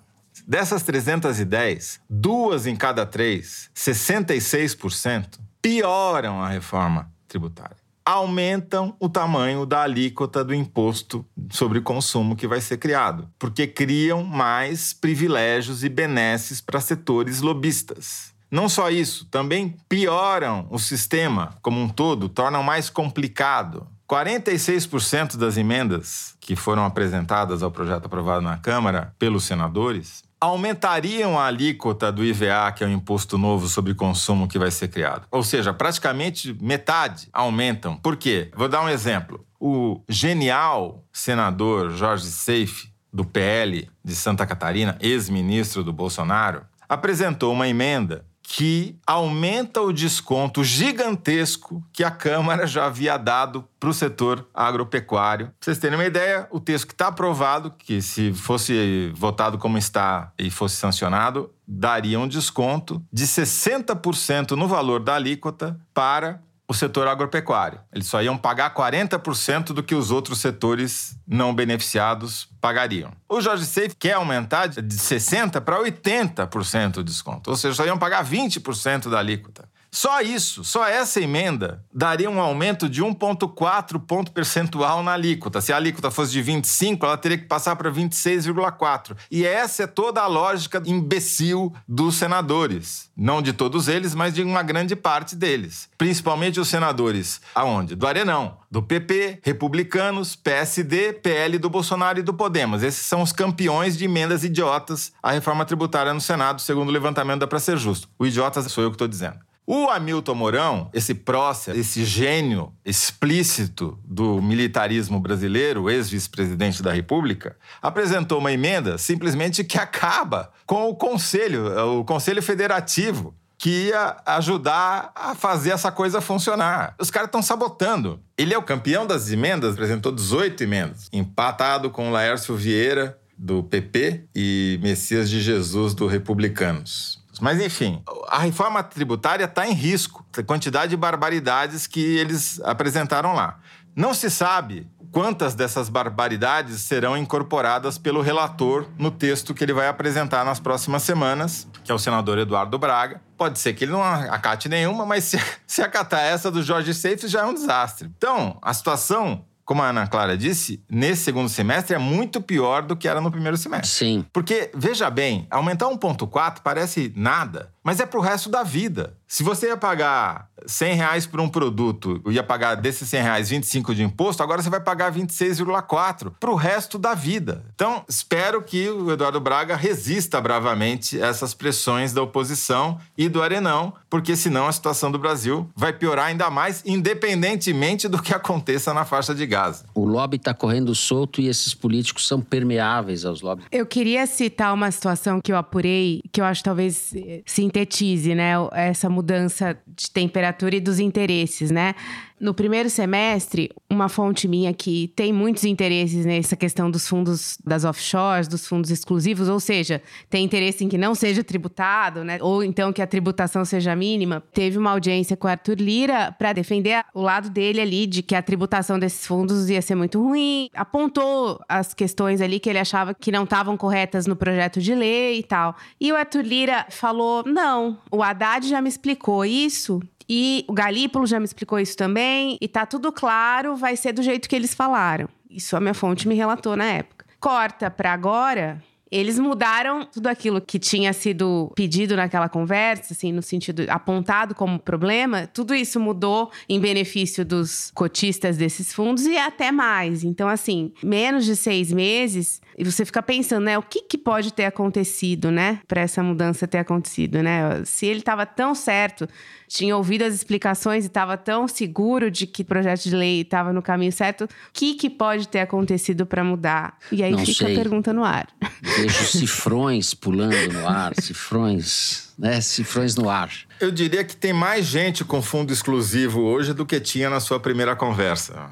Dessas 0.46 0.82
310, 0.82 2.00
duas 2.08 2.66
em 2.66 2.76
cada 2.76 3.06
três, 3.06 3.70
66%, 3.74 5.38
pioram 5.62 6.42
a 6.42 6.48
reforma 6.48 7.10
tributária. 7.26 7.77
Aumentam 8.10 8.96
o 8.98 9.06
tamanho 9.06 9.66
da 9.66 9.82
alíquota 9.82 10.42
do 10.42 10.54
imposto 10.54 11.26
sobre 11.50 11.78
consumo 11.82 12.34
que 12.34 12.48
vai 12.48 12.58
ser 12.58 12.78
criado, 12.78 13.28
porque 13.38 13.66
criam 13.66 14.24
mais 14.24 14.94
privilégios 14.94 15.84
e 15.84 15.90
benesses 15.90 16.58
para 16.58 16.80
setores 16.80 17.42
lobistas. 17.42 18.32
Não 18.50 18.66
só 18.66 18.90
isso, 18.90 19.26
também 19.26 19.76
pioram 19.90 20.66
o 20.70 20.78
sistema 20.78 21.58
como 21.60 21.82
um 21.82 21.86
todo, 21.86 22.30
tornam 22.30 22.62
mais 22.62 22.88
complicado. 22.88 23.86
46% 24.08 25.36
das 25.36 25.58
emendas 25.58 26.34
que 26.40 26.56
foram 26.56 26.86
apresentadas 26.86 27.62
ao 27.62 27.70
projeto 27.70 28.06
aprovado 28.06 28.40
na 28.40 28.56
Câmara 28.56 29.14
pelos 29.18 29.44
senadores 29.44 30.24
aumentariam 30.40 31.38
a 31.38 31.46
alíquota 31.46 32.12
do 32.12 32.24
IVA, 32.24 32.72
que 32.72 32.84
é 32.84 32.86
o 32.86 32.90
imposto 32.90 33.36
novo 33.36 33.68
sobre 33.68 33.94
consumo 33.94 34.48
que 34.48 34.58
vai 34.58 34.70
ser 34.70 34.88
criado. 34.88 35.26
Ou 35.30 35.42
seja, 35.42 35.72
praticamente 35.72 36.56
metade 36.60 37.28
aumentam. 37.32 37.96
Por 37.96 38.16
quê? 38.16 38.50
Vou 38.54 38.68
dar 38.68 38.82
um 38.82 38.88
exemplo. 38.88 39.44
O 39.60 40.02
genial 40.08 41.04
senador 41.12 41.90
Jorge 41.90 42.26
Seife, 42.26 42.92
do 43.12 43.24
PL 43.24 43.88
de 44.04 44.14
Santa 44.14 44.46
Catarina, 44.46 44.96
ex-ministro 45.00 45.82
do 45.82 45.92
Bolsonaro, 45.92 46.62
apresentou 46.88 47.52
uma 47.52 47.66
emenda 47.66 48.24
que 48.50 48.96
aumenta 49.06 49.82
o 49.82 49.92
desconto 49.92 50.64
gigantesco 50.64 51.84
que 51.92 52.02
a 52.02 52.10
Câmara 52.10 52.66
já 52.66 52.86
havia 52.86 53.18
dado 53.18 53.62
para 53.78 53.90
o 53.90 53.92
setor 53.92 54.48
agropecuário. 54.54 55.48
Pra 55.48 55.54
vocês 55.60 55.76
terem 55.76 55.98
uma 55.98 56.06
ideia, 56.06 56.48
o 56.50 56.58
texto 56.58 56.86
que 56.86 56.94
está 56.94 57.08
aprovado, 57.08 57.70
que 57.76 58.00
se 58.00 58.32
fosse 58.32 59.12
votado 59.14 59.58
como 59.58 59.76
está 59.76 60.32
e 60.38 60.50
fosse 60.50 60.76
sancionado, 60.76 61.52
daria 61.66 62.18
um 62.18 62.26
desconto 62.26 63.04
de 63.12 63.26
60% 63.26 64.52
no 64.52 64.66
valor 64.66 65.00
da 65.00 65.14
alíquota 65.14 65.78
para 65.92 66.42
o 66.68 66.74
setor 66.74 67.08
agropecuário. 67.08 67.80
Eles 67.90 68.06
só 68.06 68.22
iam 68.22 68.36
pagar 68.36 68.74
40% 68.74 69.72
do 69.72 69.82
que 69.82 69.94
os 69.94 70.10
outros 70.10 70.38
setores 70.38 71.18
não 71.26 71.54
beneficiados 71.54 72.46
pagariam. 72.60 73.10
O 73.26 73.40
Jorge 73.40 73.64
Safe 73.64 73.96
quer 73.96 74.12
aumentar 74.12 74.66
de 74.66 74.82
60% 74.82 75.62
para 75.62 75.82
80% 75.82 76.98
o 76.98 77.02
desconto, 77.02 77.50
ou 77.50 77.56
seja, 77.56 77.74
só 77.74 77.86
iam 77.86 77.98
pagar 77.98 78.22
20% 78.22 79.08
da 79.08 79.18
alíquota. 79.18 79.66
Só 79.90 80.20
isso, 80.20 80.64
só 80.64 80.86
essa 80.86 81.20
emenda 81.20 81.82
daria 81.92 82.30
um 82.30 82.40
aumento 82.40 82.88
de 82.88 83.02
1,4 83.02 83.98
ponto 83.98 84.32
percentual 84.32 85.02
na 85.02 85.12
alíquota. 85.12 85.60
Se 85.60 85.72
a 85.72 85.76
alíquota 85.76 86.10
fosse 86.10 86.32
de 86.32 86.42
25, 86.42 87.04
ela 87.04 87.16
teria 87.16 87.38
que 87.38 87.46
passar 87.46 87.74
para 87.76 87.90
26,4. 87.90 89.16
E 89.30 89.44
essa 89.44 89.84
é 89.84 89.86
toda 89.86 90.20
a 90.20 90.26
lógica 90.26 90.82
imbecil 90.84 91.74
dos 91.86 92.16
senadores. 92.16 93.10
Não 93.16 93.40
de 93.40 93.52
todos 93.52 93.88
eles, 93.88 94.14
mas 94.14 94.34
de 94.34 94.42
uma 94.42 94.62
grande 94.62 94.94
parte 94.94 95.34
deles. 95.34 95.88
Principalmente 95.96 96.60
os 96.60 96.68
senadores. 96.68 97.40
Aonde? 97.54 97.94
Do 97.94 98.06
Arenão, 98.06 98.58
do 98.70 98.82
PP, 98.82 99.40
republicanos, 99.42 100.36
PSD, 100.36 101.14
PL 101.14 101.58
do 101.58 101.70
Bolsonaro 101.70 102.18
e 102.18 102.22
do 102.22 102.34
Podemos. 102.34 102.82
Esses 102.82 103.06
são 103.06 103.22
os 103.22 103.32
campeões 103.32 103.96
de 103.96 104.04
emendas 104.04 104.44
idiotas 104.44 105.12
à 105.22 105.32
reforma 105.32 105.64
tributária 105.64 106.12
no 106.12 106.20
Senado, 106.20 106.60
segundo 106.60 106.90
o 106.90 106.92
levantamento 106.92 107.40
da 107.40 107.46
Pra 107.46 107.58
Ser 107.58 107.78
Justo. 107.78 108.08
O 108.18 108.26
idiota 108.26 108.62
sou 108.68 108.84
eu 108.84 108.90
que 108.90 108.94
estou 108.94 109.08
dizendo. 109.08 109.47
O 109.70 109.90
Hamilton 109.90 110.34
Mourão, 110.34 110.90
esse 110.94 111.12
prócer, 111.12 111.76
esse 111.76 112.02
gênio 112.02 112.72
explícito 112.86 113.98
do 114.02 114.40
militarismo 114.40 115.20
brasileiro, 115.20 115.90
ex-vice-presidente 115.90 116.82
da 116.82 116.90
República, 116.90 117.54
apresentou 117.82 118.38
uma 118.38 118.50
emenda 118.50 118.96
simplesmente 118.96 119.62
que 119.62 119.76
acaba 119.76 120.50
com 120.64 120.88
o 120.88 120.94
Conselho, 120.94 121.98
o 121.98 122.02
Conselho 122.02 122.42
Federativo, 122.42 123.34
que 123.58 123.88
ia 123.88 124.16
ajudar 124.24 125.12
a 125.14 125.34
fazer 125.34 125.72
essa 125.72 125.92
coisa 125.92 126.22
funcionar. 126.22 126.94
Os 126.98 127.10
caras 127.10 127.28
estão 127.28 127.42
sabotando. 127.42 128.22
Ele 128.38 128.54
é 128.54 128.58
o 128.58 128.62
campeão 128.62 129.06
das 129.06 129.30
emendas, 129.30 129.74
apresentou 129.74 130.12
18 130.12 130.64
emendas, 130.64 131.10
empatado 131.12 131.90
com 131.90 132.10
Laércio 132.10 132.56
Vieira, 132.56 133.18
do 133.36 133.62
PP, 133.62 134.28
e 134.34 134.80
Messias 134.82 135.28
de 135.28 135.42
Jesus, 135.42 135.92
do 135.92 136.06
Republicanos. 136.06 137.17
Mas, 137.40 137.60
enfim, 137.60 138.02
a 138.28 138.38
reforma 138.38 138.82
tributária 138.82 139.44
está 139.44 139.66
em 139.66 139.72
risco. 139.72 140.24
A 140.36 140.42
quantidade 140.42 140.90
de 140.90 140.96
barbaridades 140.96 141.86
que 141.86 142.00
eles 142.00 142.60
apresentaram 142.60 143.34
lá. 143.34 143.58
Não 143.94 144.14
se 144.14 144.30
sabe 144.30 144.88
quantas 145.10 145.54
dessas 145.54 145.88
barbaridades 145.88 146.82
serão 146.82 147.16
incorporadas 147.16 147.98
pelo 147.98 148.20
relator 148.20 148.86
no 148.98 149.10
texto 149.10 149.54
que 149.54 149.64
ele 149.64 149.72
vai 149.72 149.88
apresentar 149.88 150.44
nas 150.44 150.60
próximas 150.60 151.02
semanas, 151.02 151.66
que 151.82 151.90
é 151.90 151.94
o 151.94 151.98
senador 151.98 152.38
Eduardo 152.38 152.78
Braga. 152.78 153.20
Pode 153.36 153.58
ser 153.58 153.72
que 153.72 153.84
ele 153.84 153.92
não 153.92 154.02
acate 154.02 154.68
nenhuma, 154.68 155.06
mas 155.06 155.24
se, 155.24 155.40
se 155.66 155.82
acatar 155.82 156.20
essa 156.20 156.50
do 156.50 156.62
Jorge 156.62 156.94
Seife 156.94 157.26
já 157.28 157.40
é 157.40 157.44
um 157.44 157.54
desastre. 157.54 158.10
Então, 158.16 158.58
a 158.62 158.72
situação 158.74 159.44
como 159.68 159.82
a 159.82 159.90
Ana 159.90 160.06
Clara 160.06 160.34
disse, 160.34 160.82
nesse 160.90 161.24
segundo 161.24 161.50
semestre 161.50 161.94
é 161.94 161.98
muito 161.98 162.40
pior 162.40 162.80
do 162.80 162.96
que 162.96 163.06
era 163.06 163.20
no 163.20 163.30
primeiro 163.30 163.54
semestre. 163.58 163.90
Sim. 163.90 164.24
Porque, 164.32 164.70
veja 164.74 165.10
bem, 165.10 165.46
aumentar 165.50 165.84
1,4 165.88 166.60
parece 166.64 167.12
nada, 167.14 167.70
mas 167.84 168.00
é 168.00 168.06
pro 168.06 168.22
resto 168.22 168.48
da 168.48 168.62
vida. 168.62 169.17
Se 169.28 169.42
você 169.42 169.66
ia 169.66 169.76
pagar 169.76 170.48
100 170.66 170.94
reais 170.94 171.26
por 171.26 171.38
um 171.38 171.50
produto, 171.50 172.22
ia 172.28 172.42
pagar 172.42 172.76
desses 172.76 173.06
100 173.10 173.22
reais 173.22 173.50
25 173.50 173.94
de 173.94 174.02
imposto, 174.02 174.42
agora 174.42 174.62
você 174.62 174.70
vai 174.70 174.80
pagar 174.80 175.12
26,4 175.12 176.32
pro 176.40 176.54
resto 176.54 176.98
da 176.98 177.14
vida. 177.14 177.62
Então, 177.74 178.02
espero 178.08 178.62
que 178.62 178.88
o 178.88 179.12
Eduardo 179.12 179.38
Braga 179.38 179.76
resista 179.76 180.40
bravamente 180.40 181.22
a 181.22 181.26
essas 181.26 181.52
pressões 181.52 182.14
da 182.14 182.22
oposição 182.22 182.98
e 183.18 183.28
do 183.28 183.42
Arenão, 183.42 183.92
porque 184.08 184.34
senão 184.34 184.66
a 184.66 184.72
situação 184.72 185.12
do 185.12 185.18
Brasil 185.18 185.68
vai 185.76 185.92
piorar 185.92 186.26
ainda 186.26 186.48
mais, 186.48 186.82
independentemente 186.86 188.08
do 188.08 188.22
que 188.22 188.32
aconteça 188.32 188.94
na 188.94 189.04
faixa 189.04 189.34
de 189.34 189.46
Gaza. 189.46 189.84
O 189.94 190.06
lobby 190.06 190.36
está 190.36 190.54
correndo 190.54 190.94
solto 190.94 191.42
e 191.42 191.48
esses 191.48 191.74
políticos 191.74 192.26
são 192.26 192.40
permeáveis 192.40 193.26
aos 193.26 193.42
lobbies. 193.42 193.68
Eu 193.70 193.84
queria 193.84 194.26
citar 194.26 194.72
uma 194.72 194.90
situação 194.90 195.38
que 195.38 195.52
eu 195.52 195.56
apurei, 195.56 196.22
que 196.32 196.40
eu 196.40 196.46
acho 196.46 196.64
talvez 196.64 197.14
eh, 197.14 197.42
sintetize, 197.44 198.34
né, 198.34 198.52
essa 198.72 199.17
mudança 199.18 199.76
de 199.86 200.10
temperatura 200.10 200.76
e 200.76 200.80
dos 200.80 200.98
interesses, 201.00 201.70
né? 201.70 201.94
No 202.40 202.54
primeiro 202.54 202.88
semestre, 202.88 203.70
uma 203.90 204.08
fonte 204.08 204.46
minha 204.46 204.72
que 204.72 205.12
tem 205.16 205.32
muitos 205.32 205.64
interesses 205.64 206.24
nessa 206.24 206.56
questão 206.56 206.88
dos 206.88 207.08
fundos 207.08 207.58
das 207.64 207.84
offshores, 207.84 208.46
dos 208.46 208.66
fundos 208.66 208.90
exclusivos, 208.90 209.48
ou 209.48 209.58
seja, 209.58 210.00
tem 210.30 210.44
interesse 210.44 210.84
em 210.84 210.88
que 210.88 210.96
não 210.96 211.14
seja 211.14 211.42
tributado, 211.42 212.22
né? 212.22 212.38
Ou 212.40 212.62
então 212.62 212.92
que 212.92 213.02
a 213.02 213.06
tributação 213.06 213.64
seja 213.64 213.96
mínima, 213.96 214.42
teve 214.52 214.78
uma 214.78 214.92
audiência 214.92 215.36
com 215.36 215.48
o 215.48 215.50
Arthur 215.50 215.80
Lira 215.80 216.30
para 216.38 216.52
defender 216.52 217.04
o 217.12 217.20
lado 217.20 217.50
dele 217.50 217.80
ali 217.80 218.06
de 218.06 218.22
que 218.22 218.36
a 218.36 218.42
tributação 218.42 218.98
desses 218.98 219.26
fundos 219.26 219.68
ia 219.68 219.82
ser 219.82 219.96
muito 219.96 220.22
ruim. 220.22 220.70
Apontou 220.74 221.60
as 221.68 221.92
questões 221.92 222.40
ali 222.40 222.60
que 222.60 222.70
ele 222.70 222.78
achava 222.78 223.14
que 223.14 223.32
não 223.32 223.44
estavam 223.44 223.76
corretas 223.76 224.26
no 224.28 224.36
projeto 224.36 224.80
de 224.80 224.94
lei 224.94 225.40
e 225.40 225.42
tal. 225.42 225.74
E 226.00 226.12
o 226.12 226.16
Arthur 226.16 226.44
Lira 226.44 226.86
falou: 226.88 227.42
não, 227.44 227.98
o 228.12 228.22
Haddad 228.22 228.68
já 228.68 228.80
me 228.80 228.88
explicou 228.88 229.44
isso 229.44 230.00
e 230.28 230.64
o 230.68 230.72
Galípolo 230.72 231.26
já 231.26 231.38
me 231.38 231.46
explicou 231.46 231.78
isso 231.78 231.96
também. 231.96 232.58
E 232.60 232.68
tá 232.68 232.84
tudo 232.84 233.10
claro, 233.10 233.74
vai 233.76 233.96
ser 233.96 234.12
do 234.12 234.22
jeito 234.22 234.48
que 234.48 234.54
eles 234.54 234.74
falaram. 234.74 235.28
Isso 235.50 235.76
a 235.76 235.80
minha 235.80 235.94
fonte 235.94 236.28
me 236.28 236.34
relatou 236.34 236.76
na 236.76 236.84
época. 236.84 237.24
Corta 237.40 237.90
para 237.90 238.12
agora, 238.12 238.82
eles 239.10 239.38
mudaram 239.38 240.04
tudo 240.04 240.26
aquilo 240.26 240.60
que 240.60 240.78
tinha 240.78 241.12
sido 241.12 241.72
pedido 241.74 242.14
naquela 242.16 242.48
conversa, 242.48 243.14
assim, 243.14 243.32
no 243.32 243.42
sentido 243.42 243.84
apontado 243.88 244.54
como 244.54 244.78
problema, 244.78 245.46
tudo 245.46 245.74
isso 245.74 245.98
mudou 245.98 246.50
em 246.68 246.78
benefício 246.78 247.44
dos 247.44 247.90
cotistas 247.94 248.56
desses 248.56 248.92
fundos 248.92 249.24
e 249.24 249.36
até 249.36 249.72
mais. 249.72 250.24
Então, 250.24 250.48
assim, 250.48 250.92
menos 251.02 251.44
de 251.44 251.56
seis 251.56 251.90
meses, 251.90 252.60
e 252.78 252.84
você 252.84 253.04
fica 253.04 253.20
pensando, 253.22 253.64
né, 253.64 253.76
o 253.76 253.82
que, 253.82 254.02
que 254.02 254.16
pode 254.16 254.52
ter 254.52 254.64
acontecido, 254.66 255.50
né, 255.50 255.80
para 255.88 256.00
essa 256.00 256.22
mudança 256.22 256.66
ter 256.68 256.78
acontecido, 256.78 257.42
né? 257.42 257.82
Se 257.84 258.06
ele 258.06 258.20
estava 258.20 258.46
tão 258.46 258.74
certo, 258.74 259.28
tinha 259.66 259.96
ouvido 259.96 260.22
as 260.22 260.32
explicações 260.32 261.04
e 261.04 261.08
estava 261.08 261.36
tão 261.36 261.66
seguro 261.66 262.30
de 262.30 262.46
que 262.46 262.62
o 262.62 262.64
projeto 262.64 263.02
de 263.02 263.14
lei 263.16 263.40
estava 263.40 263.72
no 263.72 263.82
caminho 263.82 264.12
certo, 264.12 264.44
o 264.44 264.48
que, 264.72 264.94
que 264.94 265.10
pode 265.10 265.48
ter 265.48 265.60
acontecido 265.60 266.24
para 266.24 266.44
mudar? 266.44 266.96
E 267.10 267.22
aí 267.22 267.32
Não 267.32 267.40
fica 267.44 267.66
sei. 267.66 267.72
a 267.74 267.78
pergunta 267.78 268.12
no 268.12 268.24
ar. 268.24 268.46
Vejo 268.80 269.24
cifrões 269.26 270.14
pulando 270.14 270.72
no 270.72 270.86
ar, 270.88 271.12
cifrões, 271.20 272.32
né? 272.38 272.60
Cifrões 272.60 273.16
no 273.16 273.28
ar. 273.28 273.50
Eu 273.80 273.90
diria 273.90 274.22
que 274.24 274.36
tem 274.36 274.52
mais 274.52 274.86
gente 274.86 275.24
com 275.24 275.42
fundo 275.42 275.72
exclusivo 275.72 276.40
hoje 276.42 276.72
do 276.72 276.86
que 276.86 277.00
tinha 277.00 277.28
na 277.28 277.40
sua 277.40 277.58
primeira 277.58 277.96
conversa. 277.96 278.70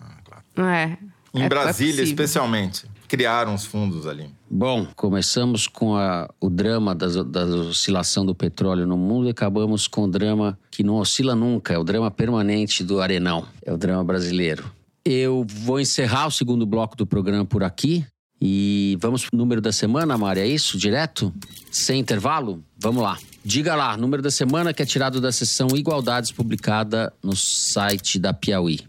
Não 0.54 0.68
é? 0.68 0.96
Em 1.34 1.42
É- 1.42 1.46
é 1.46 1.48
Brasília, 1.48 1.92
possível. 1.92 2.04
especialmente. 2.04 2.86
Criaram 3.09 3.54
os 3.54 3.64
fundos 3.64 4.07
ali. 4.07 4.28
Bom, 4.50 4.86
começamos 4.96 5.66
com 5.68 5.96
a- 5.96 6.28
o 6.40 6.48
drama 6.50 6.94
da, 6.94 7.07
oscilação 7.07 8.24
do 8.26 8.34
petróleo 8.34 8.86
no 8.86 8.96
mundo 8.96 9.26
e 9.26 9.30
acabamos 9.30 9.86
com 9.86 10.04
o 10.04 10.09
drama 10.11 10.59
que 10.70 10.82
não 10.82 10.94
oscila 10.96 11.34
nunca, 11.34 11.72
é 11.74 11.78
o 11.78 11.84
drama 11.84 12.11
permanente 12.11 12.82
do 12.82 13.00
Arenão, 13.00 13.46
é 13.64 13.72
o 13.72 13.76
drama 13.78 14.02
brasileiro. 14.04 14.70
Eu 15.04 15.46
vou 15.48 15.78
encerrar 15.80 16.26
o 16.26 16.30
segundo 16.32 16.66
bloco 16.66 16.96
do 16.96 17.07
programa 17.07 17.44
por 17.44 17.62
aqui 17.62 18.04
e 18.40 18.98
vamos 19.00 19.24
pro 19.24 19.38
número 19.38 19.61
da 19.61 19.70
semana, 19.72 20.18
Mari, 20.18 20.40
é 20.40 20.46
isso? 20.46 20.76
Direto? 20.76 21.32
Sem 21.70 22.00
intervalo? 22.00 22.62
Vamos 22.78 23.02
lá. 23.02 23.16
Diga 23.44 23.76
lá, 23.76 23.96
número 23.96 24.20
da 24.22 24.30
semana 24.30 24.74
que 24.74 24.82
é 24.82 24.86
tirado 24.86 25.20
da 25.20 25.30
seção 25.30 25.68
Igualdades 25.76 26.32
publicada 26.32 27.12
no 27.22 27.36
site 27.36 28.18
da 28.18 28.34
Piauí. 28.34 28.80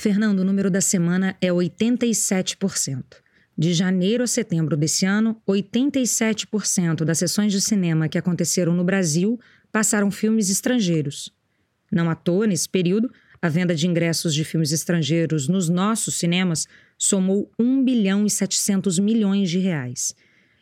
Fernando, 0.00 0.38
o 0.38 0.44
número 0.44 0.70
da 0.70 0.80
semana 0.80 1.36
é 1.40 1.48
87%. 1.48 3.02
De 3.58 3.74
janeiro 3.74 4.22
a 4.22 4.28
setembro 4.28 4.76
desse 4.76 5.04
ano, 5.04 5.42
87% 5.44 7.02
das 7.04 7.18
sessões 7.18 7.50
de 7.50 7.60
cinema 7.60 8.08
que 8.08 8.16
aconteceram 8.16 8.72
no 8.72 8.84
Brasil 8.84 9.40
passaram 9.72 10.08
filmes 10.12 10.50
estrangeiros. 10.50 11.34
Não 11.90 12.08
à 12.08 12.14
toa, 12.14 12.46
nesse 12.46 12.68
período, 12.68 13.10
a 13.42 13.48
venda 13.48 13.74
de 13.74 13.88
ingressos 13.88 14.32
de 14.32 14.44
filmes 14.44 14.70
estrangeiros 14.70 15.48
nos 15.48 15.68
nossos 15.68 16.14
cinemas 16.14 16.68
somou 16.96 17.50
1 17.58 17.82
bilhão 17.82 18.24
e 18.24 18.30
700 18.30 19.00
milhões 19.00 19.50
de 19.50 19.58
reais. 19.58 20.14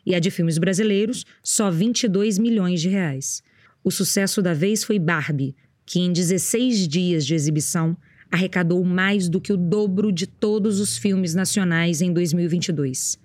E 0.03 0.15
a 0.15 0.19
de 0.19 0.31
filmes 0.31 0.57
brasileiros, 0.57 1.27
só 1.43 1.69
22 1.69 2.39
milhões 2.39 2.81
de 2.81 2.89
reais. 2.89 3.43
O 3.83 3.91
sucesso 3.91 4.41
da 4.41 4.55
vez 4.55 4.83
foi 4.83 4.97
Barbie, 4.97 5.55
que 5.85 5.99
em 5.99 6.11
16 6.11 6.87
dias 6.87 7.23
de 7.23 7.35
exibição 7.35 7.95
arrecadou 8.31 8.83
mais 8.83 9.29
do 9.29 9.39
que 9.39 9.53
o 9.53 9.57
dobro 9.57 10.11
de 10.11 10.27
todos 10.27 10.79
os 10.79 10.97
filmes 10.97 11.33
nacionais 11.33 12.01
em 12.01 12.11
2022. 12.11 13.19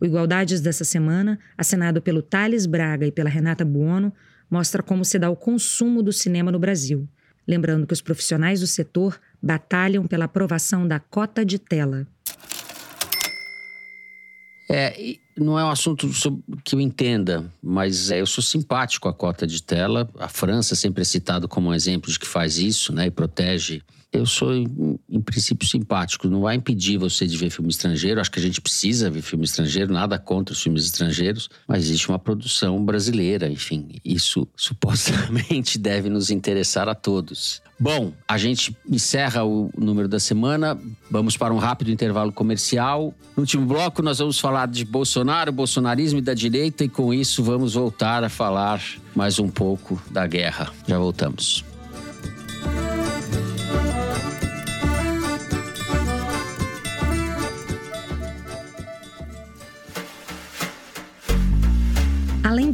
O 0.00 0.04
Igualdades 0.04 0.60
dessa 0.60 0.84
semana, 0.84 1.38
assinado 1.56 2.02
pelo 2.02 2.22
Thales 2.22 2.66
Braga 2.66 3.06
e 3.06 3.12
pela 3.12 3.30
Renata 3.30 3.64
Buono, 3.64 4.12
mostra 4.50 4.82
como 4.82 5.04
se 5.04 5.18
dá 5.18 5.30
o 5.30 5.36
consumo 5.36 6.02
do 6.02 6.12
cinema 6.12 6.50
no 6.50 6.58
Brasil. 6.58 7.08
Lembrando 7.46 7.86
que 7.86 7.92
os 7.92 8.00
profissionais 8.00 8.60
do 8.60 8.66
setor 8.66 9.20
batalham 9.42 10.06
pela 10.06 10.26
aprovação 10.26 10.86
da 10.86 11.00
cota 11.00 11.44
de 11.44 11.58
tela. 11.58 12.06
É, 14.70 15.16
não 15.36 15.58
é 15.58 15.64
um 15.64 15.70
assunto 15.70 16.08
que 16.64 16.74
eu 16.74 16.80
entenda, 16.80 17.50
mas 17.62 18.10
é, 18.10 18.20
eu 18.20 18.26
sou 18.26 18.42
simpático 18.42 19.08
à 19.08 19.12
cota 19.12 19.46
de 19.46 19.62
tela. 19.62 20.08
A 20.18 20.28
França 20.28 20.74
sempre 20.74 21.02
é 21.02 21.04
citado 21.04 21.48
como 21.48 21.70
um 21.70 21.74
exemplo 21.74 22.10
de 22.10 22.18
que 22.18 22.26
faz 22.26 22.58
isso, 22.58 22.92
né, 22.92 23.06
e 23.06 23.10
protege. 23.10 23.82
Eu 24.12 24.26
sou, 24.26 24.54
em, 24.54 24.98
em 25.08 25.20
princípio, 25.22 25.66
simpático. 25.66 26.28
Não 26.28 26.42
vai 26.42 26.54
impedir 26.54 26.98
você 26.98 27.26
de 27.26 27.36
ver 27.36 27.48
filme 27.48 27.70
estrangeiro. 27.70 28.20
Acho 28.20 28.30
que 28.30 28.38
a 28.38 28.42
gente 28.42 28.60
precisa 28.60 29.08
ver 29.08 29.22
filme 29.22 29.44
estrangeiro, 29.44 29.90
nada 29.90 30.18
contra 30.18 30.52
os 30.52 30.62
filmes 30.62 30.84
estrangeiros, 30.84 31.48
mas 31.66 31.84
existe 31.84 32.10
uma 32.10 32.18
produção 32.18 32.84
brasileira, 32.84 33.48
enfim. 33.48 33.88
Isso 34.04 34.46
supostamente 34.54 35.78
deve 35.78 36.10
nos 36.10 36.30
interessar 36.30 36.88
a 36.88 36.94
todos. 36.94 37.62
Bom, 37.80 38.12
a 38.28 38.36
gente 38.36 38.76
encerra 38.88 39.44
o 39.44 39.70
número 39.76 40.06
da 40.06 40.20
semana. 40.20 40.78
Vamos 41.10 41.36
para 41.36 41.52
um 41.52 41.58
rápido 41.58 41.90
intervalo 41.90 42.30
comercial. 42.30 43.14
No 43.34 43.40
último 43.40 43.66
bloco, 43.66 44.02
nós 44.02 44.18
vamos 44.18 44.38
falar 44.38 44.68
de 44.68 44.84
Bolsonaro, 44.84 45.50
bolsonarismo 45.50 46.18
e 46.18 46.22
da 46.22 46.34
direita, 46.34 46.84
e 46.84 46.88
com 46.88 47.14
isso 47.14 47.42
vamos 47.42 47.74
voltar 47.74 48.22
a 48.22 48.28
falar 48.28 48.80
mais 49.16 49.38
um 49.38 49.48
pouco 49.48 50.00
da 50.10 50.26
guerra. 50.26 50.70
Já 50.86 50.98
voltamos. 50.98 51.71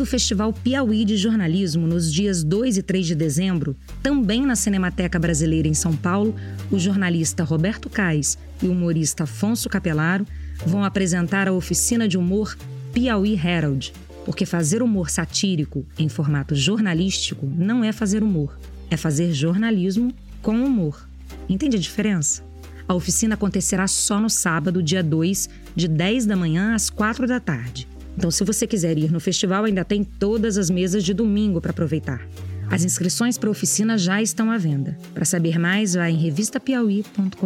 Festival 0.08 0.54
Piauí 0.54 1.04
de 1.04 1.18
Jornalismo 1.18 1.86
nos 1.86 2.10
dias 2.10 2.42
2 2.42 2.78
e 2.78 2.82
3 2.82 3.08
de 3.08 3.14
dezembro, 3.14 3.76
também 4.02 4.46
na 4.46 4.56
Cinemateca 4.56 5.18
Brasileira 5.18 5.68
em 5.68 5.74
São 5.74 5.94
Paulo, 5.94 6.34
o 6.70 6.78
jornalista 6.78 7.44
Roberto 7.44 7.90
Cais 7.90 8.38
e 8.62 8.66
o 8.66 8.72
humorista 8.72 9.24
Afonso 9.24 9.68
Capelaro 9.68 10.26
vão 10.64 10.82
apresentar 10.82 11.46
a 11.46 11.52
oficina 11.52 12.08
de 12.08 12.16
humor 12.16 12.56
Piauí 12.92 13.34
Herald, 13.34 13.92
porque 14.24 14.46
fazer 14.46 14.82
humor 14.82 15.10
satírico 15.10 15.84
em 15.98 16.08
formato 16.08 16.54
jornalístico 16.54 17.46
não 17.46 17.84
é 17.84 17.92
fazer 17.92 18.22
humor, 18.22 18.58
é 18.90 18.96
fazer 18.96 19.32
jornalismo 19.34 20.10
com 20.40 20.64
humor. 20.64 21.06
Entende 21.50 21.76
a 21.76 21.80
diferença? 21.80 22.42
A 22.88 22.94
oficina 22.94 23.34
acontecerá 23.34 23.86
só 23.86 24.18
no 24.18 24.30
sábado, 24.30 24.82
dia 24.82 25.02
2, 25.02 25.50
de 25.76 25.86
10 25.86 26.24
da 26.24 26.34
manhã 26.34 26.74
às 26.74 26.88
4 26.88 27.26
da 27.26 27.38
tarde. 27.38 27.86
Então, 28.18 28.32
se 28.32 28.42
você 28.42 28.66
quiser 28.66 28.98
ir 28.98 29.12
no 29.12 29.20
festival, 29.20 29.62
ainda 29.62 29.84
tem 29.84 30.02
todas 30.02 30.58
as 30.58 30.68
mesas 30.68 31.04
de 31.04 31.14
domingo 31.14 31.60
para 31.60 31.70
aproveitar. 31.70 32.20
As 32.68 32.82
inscrições 32.82 33.38
para 33.38 33.48
a 33.48 33.52
oficina 33.52 33.96
já 33.96 34.20
estão 34.20 34.50
à 34.50 34.58
venda. 34.58 34.98
Para 35.14 35.24
saber 35.24 35.56
mais, 35.56 35.94
vá 35.94 36.10
em 36.10 36.16
revistapiauí.com.br. 36.16 37.38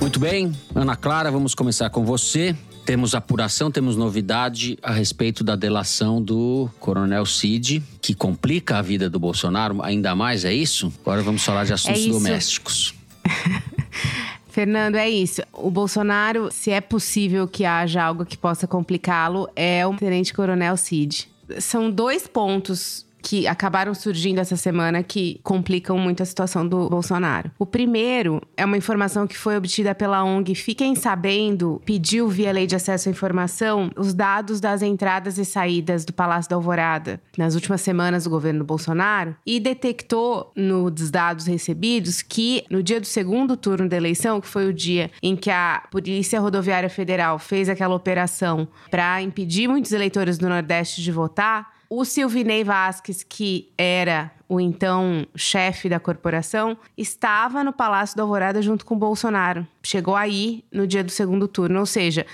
Muito 0.00 0.18
bem, 0.18 0.52
Ana 0.74 0.96
Clara, 0.96 1.30
vamos 1.30 1.54
começar 1.54 1.90
com 1.90 2.02
você. 2.02 2.56
Temos 2.88 3.14
apuração, 3.14 3.70
temos 3.70 3.98
novidade 3.98 4.78
a 4.82 4.92
respeito 4.92 5.44
da 5.44 5.54
delação 5.54 6.22
do 6.22 6.70
Coronel 6.80 7.26
Cid, 7.26 7.82
que 8.00 8.14
complica 8.14 8.78
a 8.78 8.82
vida 8.82 9.10
do 9.10 9.18
Bolsonaro 9.18 9.82
ainda 9.82 10.14
mais, 10.14 10.42
é 10.42 10.54
isso? 10.54 10.90
Agora 11.02 11.20
vamos 11.20 11.44
falar 11.44 11.66
de 11.66 11.74
assuntos 11.74 12.00
isso. 12.00 12.12
domésticos. 12.12 12.94
Fernando, 14.48 14.94
é 14.94 15.06
isso. 15.06 15.42
O 15.52 15.70
Bolsonaro, 15.70 16.48
se 16.50 16.70
é 16.70 16.80
possível 16.80 17.46
que 17.46 17.66
haja 17.66 18.02
algo 18.02 18.24
que 18.24 18.38
possa 18.38 18.66
complicá-lo, 18.66 19.50
é 19.54 19.86
o 19.86 19.94
Tenente 19.94 20.32
Coronel 20.32 20.78
Cid. 20.78 21.28
São 21.58 21.90
dois 21.90 22.26
pontos 22.26 23.04
que 23.28 23.46
acabaram 23.46 23.92
surgindo 23.92 24.38
essa 24.38 24.56
semana 24.56 25.02
que 25.02 25.38
complicam 25.42 25.98
muito 25.98 26.22
a 26.22 26.26
situação 26.26 26.66
do 26.66 26.88
Bolsonaro. 26.88 27.50
O 27.58 27.66
primeiro 27.66 28.40
é 28.56 28.64
uma 28.64 28.78
informação 28.78 29.26
que 29.26 29.36
foi 29.36 29.54
obtida 29.54 29.94
pela 29.94 30.24
ONG 30.24 30.54
Fiquem 30.54 30.94
Sabendo, 30.94 31.78
pediu 31.84 32.26
via 32.28 32.50
lei 32.50 32.66
de 32.66 32.74
acesso 32.74 33.06
à 33.06 33.12
informação 33.12 33.90
os 33.98 34.14
dados 34.14 34.60
das 34.60 34.80
entradas 34.80 35.36
e 35.36 35.44
saídas 35.44 36.06
do 36.06 36.12
Palácio 36.14 36.48
da 36.48 36.56
Alvorada 36.56 37.20
nas 37.36 37.54
últimas 37.54 37.82
semanas 37.82 38.24
do 38.24 38.30
governo 38.30 38.64
Bolsonaro 38.64 39.36
e 39.44 39.60
detectou 39.60 40.50
nos 40.56 41.10
dados 41.10 41.44
recebidos 41.46 42.22
que 42.22 42.64
no 42.70 42.82
dia 42.82 42.98
do 42.98 43.06
segundo 43.06 43.58
turno 43.58 43.86
da 43.90 43.96
eleição, 43.98 44.40
que 44.40 44.48
foi 44.48 44.66
o 44.66 44.72
dia 44.72 45.10
em 45.22 45.36
que 45.36 45.50
a 45.50 45.86
Polícia 45.90 46.40
Rodoviária 46.40 46.88
Federal 46.88 47.38
fez 47.38 47.68
aquela 47.68 47.94
operação 47.94 48.66
para 48.90 49.20
impedir 49.20 49.68
muitos 49.68 49.92
eleitores 49.92 50.38
do 50.38 50.48
Nordeste 50.48 51.02
de 51.02 51.12
votar, 51.12 51.76
o 51.90 52.04
Silvinei 52.04 52.62
Vasquez, 52.64 53.22
que 53.22 53.72
era 53.76 54.30
o 54.48 54.60
então 54.60 55.26
chefe 55.34 55.88
da 55.88 55.98
corporação, 56.00 56.76
estava 56.96 57.64
no 57.64 57.72
Palácio 57.72 58.16
da 58.16 58.22
Alvorada 58.22 58.60
junto 58.62 58.84
com 58.84 58.94
o 58.94 58.98
Bolsonaro. 58.98 59.66
Chegou 59.82 60.16
aí 60.16 60.64
no 60.72 60.86
dia 60.86 61.02
do 61.02 61.10
segundo 61.10 61.48
turno, 61.48 61.80
ou 61.80 61.86
seja, 61.86 62.26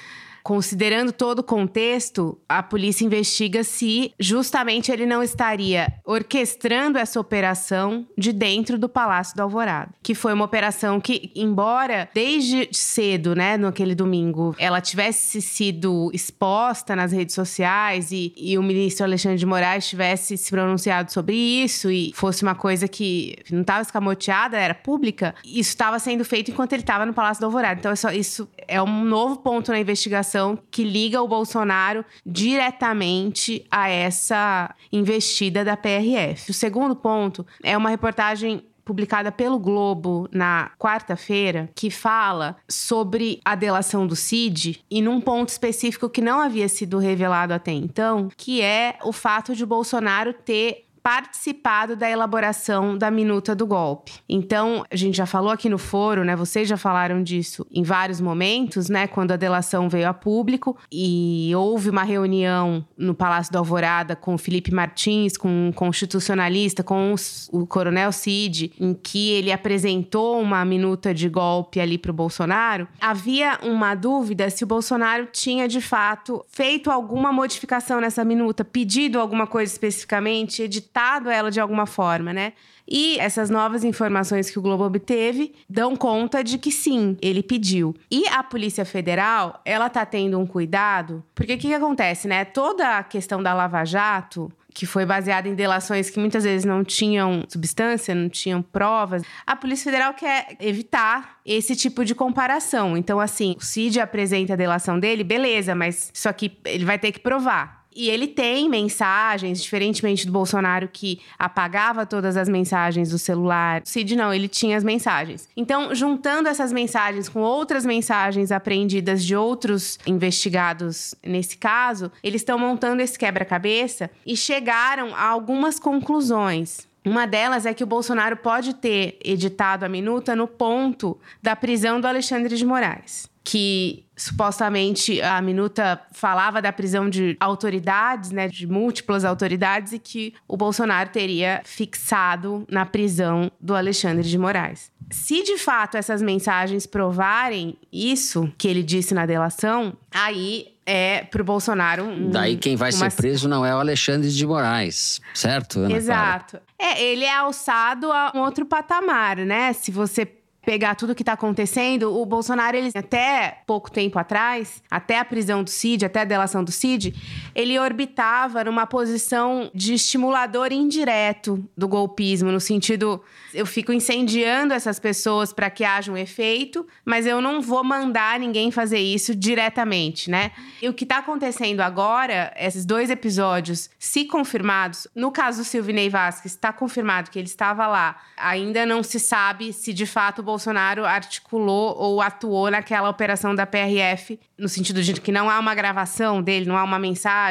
Considerando 0.45 1.11
todo 1.11 1.39
o 1.39 1.43
contexto, 1.43 2.39
a 2.47 2.63
polícia 2.63 3.03
investiga 3.03 3.65
se 3.65 4.13
justamente 4.21 4.93
ele 4.93 5.07
não 5.07 5.23
estaria 5.23 5.95
orquestrando 6.05 6.99
essa 6.99 7.19
operação 7.19 8.07
de 8.17 8.31
dentro 8.31 8.79
do 8.79 8.87
Palácio 8.87 9.35
do 9.35 9.41
Alvorada, 9.41 9.89
que 10.03 10.15
foi 10.15 10.35
uma 10.35 10.45
operação 10.45 11.01
que, 11.01 11.33
embora 11.35 12.11
desde 12.13 12.69
cedo, 12.73 13.35
né, 13.35 13.57
naquele 13.57 13.95
domingo, 13.95 14.55
ela 14.59 14.83
tivesse 14.83 15.41
sido 15.41 16.11
exposta 16.13 16.95
nas 16.95 17.11
redes 17.11 17.35
sociais 17.35 18.13
e, 18.13 18.31
e 18.37 18.59
o 18.59 18.63
ministro 18.63 19.07
Alexandre 19.07 19.39
de 19.39 19.47
Moraes 19.47 19.89
tivesse 19.89 20.37
se 20.37 20.51
pronunciado 20.51 21.11
sobre 21.11 21.35
isso 21.35 21.91
e 21.91 22.13
fosse 22.15 22.43
uma 22.43 22.55
coisa 22.55 22.87
que 22.87 23.39
não 23.51 23.63
estava 23.63 23.81
escamoteada, 23.81 24.59
era 24.59 24.75
pública, 24.75 25.35
isso 25.43 25.71
estava 25.71 25.99
sendo 25.99 26.23
feito 26.23 26.51
enquanto 26.51 26.75
ele 26.75 26.83
estava 26.83 27.07
no 27.07 27.15
Palácio 27.15 27.41
do 27.41 27.47
Alvorada. 27.47 27.81
Então, 27.81 28.13
isso 28.13 28.47
é 28.69 28.83
um 28.83 29.05
novo 29.05 29.39
ponto 29.39 29.73
na 29.73 29.81
investigação 29.81 30.34
que 30.71 30.85
liga 30.85 31.23
o 31.23 31.29
Bolsonaro 31.29 32.05
diretamente 32.25 33.65
a 33.71 33.89
essa 33.89 34.75
investida 34.93 35.65
da 35.65 35.77
PRF. 35.77 36.51
O 36.51 36.55
segundo 36.55 36.97
ponto 36.97 37.47
é 37.63 37.77
uma 37.77 37.91
reportagem 37.91 38.63
publicada 38.85 39.33
pelo 39.33 39.59
Globo 39.59 40.29
na 40.31 40.71
quarta-feira, 40.79 41.71
que 41.75 41.91
fala 41.91 42.57
sobre 42.69 43.41
a 43.45 43.55
delação 43.55 44.07
do 44.07 44.15
Cid 44.15 44.85
e 44.91 45.01
num 45.01 45.21
ponto 45.21 45.49
específico 45.49 46.09
que 46.09 46.21
não 46.21 46.41
havia 46.41 46.69
sido 46.69 46.99
revelado 46.99 47.55
até 47.55 47.73
então, 47.73 48.29
que 48.37 48.61
é 48.61 48.99
o 49.03 49.13
fato 49.13 49.55
de 49.55 49.65
Bolsonaro 49.65 50.33
ter 50.33 50.84
participado 51.05 51.95
da 51.95 52.09
elaboração 52.09 52.97
da 52.97 53.11
minuta 53.11 53.55
do 53.55 53.67
golpe. 53.67 54.13
Então, 54.27 54.87
a 54.91 54.97
gente 54.97 55.19
já 55.19 55.27
falou 55.27 55.51
aqui 55.51 55.69
no 55.69 55.77
foro, 55.77 56.25
né? 56.25 56.35
Vocês 56.35 56.67
já 56.67 56.79
falaram 56.79 57.23
disso 57.23 57.67
em 57.71 57.83
vários 57.83 58.23
momentos, 58.23 58.89
né? 58.89 59.07
Quando 59.07 59.33
a 59.33 59.37
delação 59.37 59.87
veio 59.87 60.09
a 60.09 60.15
público 60.15 60.79
e 60.91 61.53
houve 61.55 61.91
uma 61.91 62.05
reunião 62.05 62.83
no 62.97 63.15
Palácio 63.15 63.53
do 63.53 63.59
Alvorada 63.59 64.17
com 64.17 64.33
o 64.33 64.39
Felipe 64.39 64.73
Martins, 64.73 65.37
com 65.37 65.69
um 65.69 65.73
constitucionalista, 65.73 66.83
com 66.83 67.15
o 67.53 67.67
Coronel 67.67 68.11
Cid, 68.11 68.73
em 68.81 68.95
que 68.95 69.31
ele 69.33 69.53
apresentou 69.53 70.41
uma 70.41 70.65
minuta 70.65 71.13
de 71.13 71.29
golpe 71.29 71.81
ali 71.81 71.99
para 71.99 72.13
o 72.13 72.15
Bolsonaro. 72.15 72.89
Havia 72.99 73.59
uma 73.63 73.95
dúvida 73.95 74.49
se 74.49 74.65
o 74.65 74.67
Bolsonaro 74.67 75.29
tinha 75.31 75.69
de 75.69 75.83
fato 75.83 76.43
feito 76.49 76.91
alguma 76.91 77.31
modificação 77.31 78.01
nessa 78.01 78.25
minuta, 78.25 78.65
pedido 78.65 79.21
alguma 79.21 79.47
coisa 79.47 79.71
especificamente, 79.71 80.63
editado 80.63 80.94
ela 81.31 81.51
de 81.51 81.61
alguma 81.61 81.87
forma, 81.87 82.33
né? 82.33 82.53
E 82.87 83.19
essas 83.19 83.49
novas 83.49 83.83
informações 83.83 84.51
que 84.51 84.59
o 84.59 84.63
Globo 84.63 84.85
obteve 84.85 85.55
dão 85.69 85.97
conta 85.97 86.45
de 86.45 86.59
que 86.59 86.71
sim, 86.71 87.17
ele 87.21 87.43
pediu. 87.43 87.95
E 88.11 88.29
a 88.29 88.43
Polícia 88.43 88.85
Federal, 88.85 89.61
ela 89.65 89.89
tá 89.89 90.05
tendo 90.05 90.39
um 90.39 90.47
cuidado, 90.47 91.25
porque 91.35 91.55
o 91.55 91.59
que, 91.59 91.69
que 91.69 91.75
acontece, 91.75 92.29
né? 92.29 92.45
Toda 92.45 92.99
a 92.99 93.03
questão 93.03 93.43
da 93.43 93.55
Lava 93.55 93.85
Jato, 93.85 94.53
que 94.75 94.85
foi 94.85 95.07
baseada 95.07 95.49
em 95.49 95.55
delações 95.55 96.11
que 96.11 96.19
muitas 96.19 96.43
vezes 96.43 96.65
não 96.65 96.83
tinham 96.85 97.45
substância, 97.49 98.13
não 98.13 98.29
tinham 98.29 98.61
provas. 98.61 99.23
A 99.47 99.55
Polícia 99.55 99.85
Federal 99.85 100.13
quer 100.13 100.57
evitar 100.61 101.39
esse 101.47 101.77
tipo 101.77 102.05
de 102.05 102.15
comparação. 102.15 102.97
Então, 102.97 103.21
assim, 103.21 103.55
o 103.57 103.65
Cid 103.65 104.01
apresenta 104.01 104.55
a 104.55 104.57
delação 104.57 104.99
dele, 104.99 105.23
beleza, 105.23 105.75
mas 105.77 106.11
isso 106.13 106.29
aqui 106.29 106.59
ele 106.65 106.85
vai 106.85 106.99
ter 106.99 107.13
que 107.13 107.21
provar. 107.21 107.84
E 107.95 108.11
ele 108.11 108.27
tem 108.27 108.69
mensagens, 108.69 109.63
diferentemente 109.63 110.27
do 110.27 110.33
Bolsonaro 110.33 110.89
que 110.93 111.21
apagava 111.39 112.05
todas 112.05 112.37
as 112.37 112.49
mensagens 112.49 113.11
do 113.11 113.19
celular. 113.19 113.83
O 113.83 113.89
Cid 113.89 114.17
não, 114.17 114.35
ele 114.35 114.49
tinha 114.49 114.77
as 114.77 114.83
mensagens. 114.83 115.49
Então, 115.57 115.95
juntando 115.95 116.49
essas 116.49 116.73
mensagens 116.73 117.29
com 117.29 117.41
outras 117.41 117.87
mensagens 117.87 118.51
apreendidas 118.51 119.25
de 119.25 119.37
outros 119.37 119.99
investigados 120.07 121.15
nesse 121.23 121.57
caso, 121.57 122.11
eles 122.23 122.41
estão 122.41 122.59
montando 122.59 123.01
esse 123.01 123.19
quebra-cabeça 123.19 124.11
e 124.27 124.37
chegaram 124.37 125.15
a 125.15 125.27
algumas 125.27 125.79
conclusões. 125.79 126.89
Uma 127.05 127.27
delas 127.27 127.67
é 127.67 127.75
que 127.75 127.85
o 127.85 127.87
Bolsonaro 127.87 128.39
pode 128.39 128.75
ter 128.75 129.19
editado 129.23 129.85
a 129.85 129.89
minuta 129.89 130.35
no 130.35 130.49
ponto 130.49 131.19
da 131.43 131.55
prisão 131.55 132.01
do 132.01 132.09
Alexandre 132.09 132.57
de 132.57 132.65
Moraes 132.65 133.33
que 133.45 134.07
supostamente 134.17 135.21
a 135.21 135.41
minuta 135.43 136.01
falava 136.13 136.63
da 136.63 136.73
prisão 136.73 137.11
de 137.11 137.37
autoridades, 137.39 138.31
né, 138.31 138.49
de 138.49 138.67
múltiplas 138.67 139.25
autoridades 139.25 139.93
e 139.93 139.99
que 139.99 140.33
o 140.49 140.57
Bolsonaro 140.57 141.11
teria 141.11 141.61
fixado 141.65 142.65
na 142.71 142.87
prisão 142.87 143.51
do 143.61 143.75
Alexandre 143.75 144.27
de 144.27 144.39
Moraes. 144.39 144.91
Se 145.11 145.43
de 145.43 145.59
fato 145.59 145.97
essas 145.97 146.23
mensagens 146.23 146.87
provarem 146.87 147.77
isso 147.93 148.51
que 148.57 148.67
ele 148.67 148.83
disse 148.83 149.13
na 149.13 149.27
delação, 149.27 149.93
aí 150.11 150.69
é 150.87 151.25
pro 151.25 151.45
Bolsonaro. 151.45 152.05
Um, 152.05 152.31
Daí 152.31 152.57
quem 152.57 152.77
vai 152.77 152.93
uma... 152.93 153.11
ser 153.11 153.17
preso 153.17 153.49
não 153.49 153.65
é 153.65 153.75
o 153.75 153.79
Alexandre 153.79 154.31
de 154.31 154.47
Moraes, 154.47 155.21
certo? 155.35 155.81
Ana 155.81 155.95
Exato. 155.95 156.59
Clara? 156.59 156.65
É, 156.79 157.03
ele 157.03 157.25
é 157.25 157.35
alçado 157.35 158.11
a 158.11 158.33
um 158.35 158.41
outro 158.41 158.65
patamar, 158.65 159.39
né? 159.39 159.73
Se 159.73 159.91
você 159.91 160.27
pegar 160.65 160.95
tudo 160.95 161.15
que 161.15 161.23
está 161.23 161.35
acontecendo, 161.35 162.17
o 162.17 162.25
Bolsonaro, 162.25 162.77
ele, 162.77 162.91
até 162.95 163.59
pouco 163.67 163.91
tempo 163.91 164.19
atrás, 164.19 164.83
até 164.91 165.19
a 165.19 165.25
prisão 165.25 165.63
do 165.63 165.71
Cid, 165.71 166.05
até 166.05 166.21
a 166.21 166.25
delação 166.25 166.65
do 166.65 166.73
Cid, 166.73 167.15
ele 167.55 167.79
orbitava 167.79 168.65
numa 168.65 168.87
posição 168.87 169.71
de 169.75 169.95
estimulador 169.95 170.73
indireto 170.73 171.65
do 171.77 171.87
golpismo, 171.87 172.51
no 172.51 172.61
sentido, 172.61 173.23
eu 173.53 173.65
fico 173.65 173.93
incendiando 173.93 174.75
essas 174.75 174.99
pessoas 174.99 175.53
para 175.53 175.71
que 175.71 175.85
haja 175.85 176.11
um 176.11 176.17
efeito, 176.17 176.87
mas 177.05 177.27
eu 177.27 177.41
não 177.41 177.61
vou 177.61 177.85
mandar 177.85 178.41
ninguém 178.41 178.71
fazer 178.71 178.99
isso 178.99 179.35
diretamente, 179.35 180.31
né? 180.31 180.51
E 180.83 180.89
o 180.89 180.95
que 180.95 181.05
está 181.05 181.19
acontecendo 181.19 181.81
agora, 181.81 182.53
esses 182.57 182.85
dois 182.85 183.11
episódios, 183.11 183.89
se 183.99 184.25
confirmados, 184.25 185.07
no 185.15 185.31
caso 185.31 185.59
do 185.59 185.65
Silvinei 185.65 186.09
Vasquez, 186.11 186.55
está 186.55 186.73
confirmado 186.73 187.31
que 187.31 187.39
ele 187.39 187.47
estava 187.47 187.87
lá, 187.87 188.21
ainda 188.37 188.85
não 188.85 189.03
se 189.03 189.21
sabe 189.21 189.73
se 189.73 189.93
de 189.93 190.07
fato 190.07 190.41
o 190.41 190.43
Bolsonaro 190.43 191.05
articulou 191.05 191.95
ou 191.97 192.21
atuou 192.21 192.71
naquela 192.71 193.09
operação 193.09 193.55
da 193.55 193.67
PRF, 193.67 194.41
no 194.59 194.69
sentido 194.69 195.03
de 195.03 195.21
que 195.21 195.33
não 195.33 195.49
há 195.49 195.59
uma 195.59 195.75
gravação 195.75 196.43
dele, 196.43 196.67
não 196.67 196.77
há 196.77 196.85
uma 196.85 196.99
mensagem, 196.99 197.44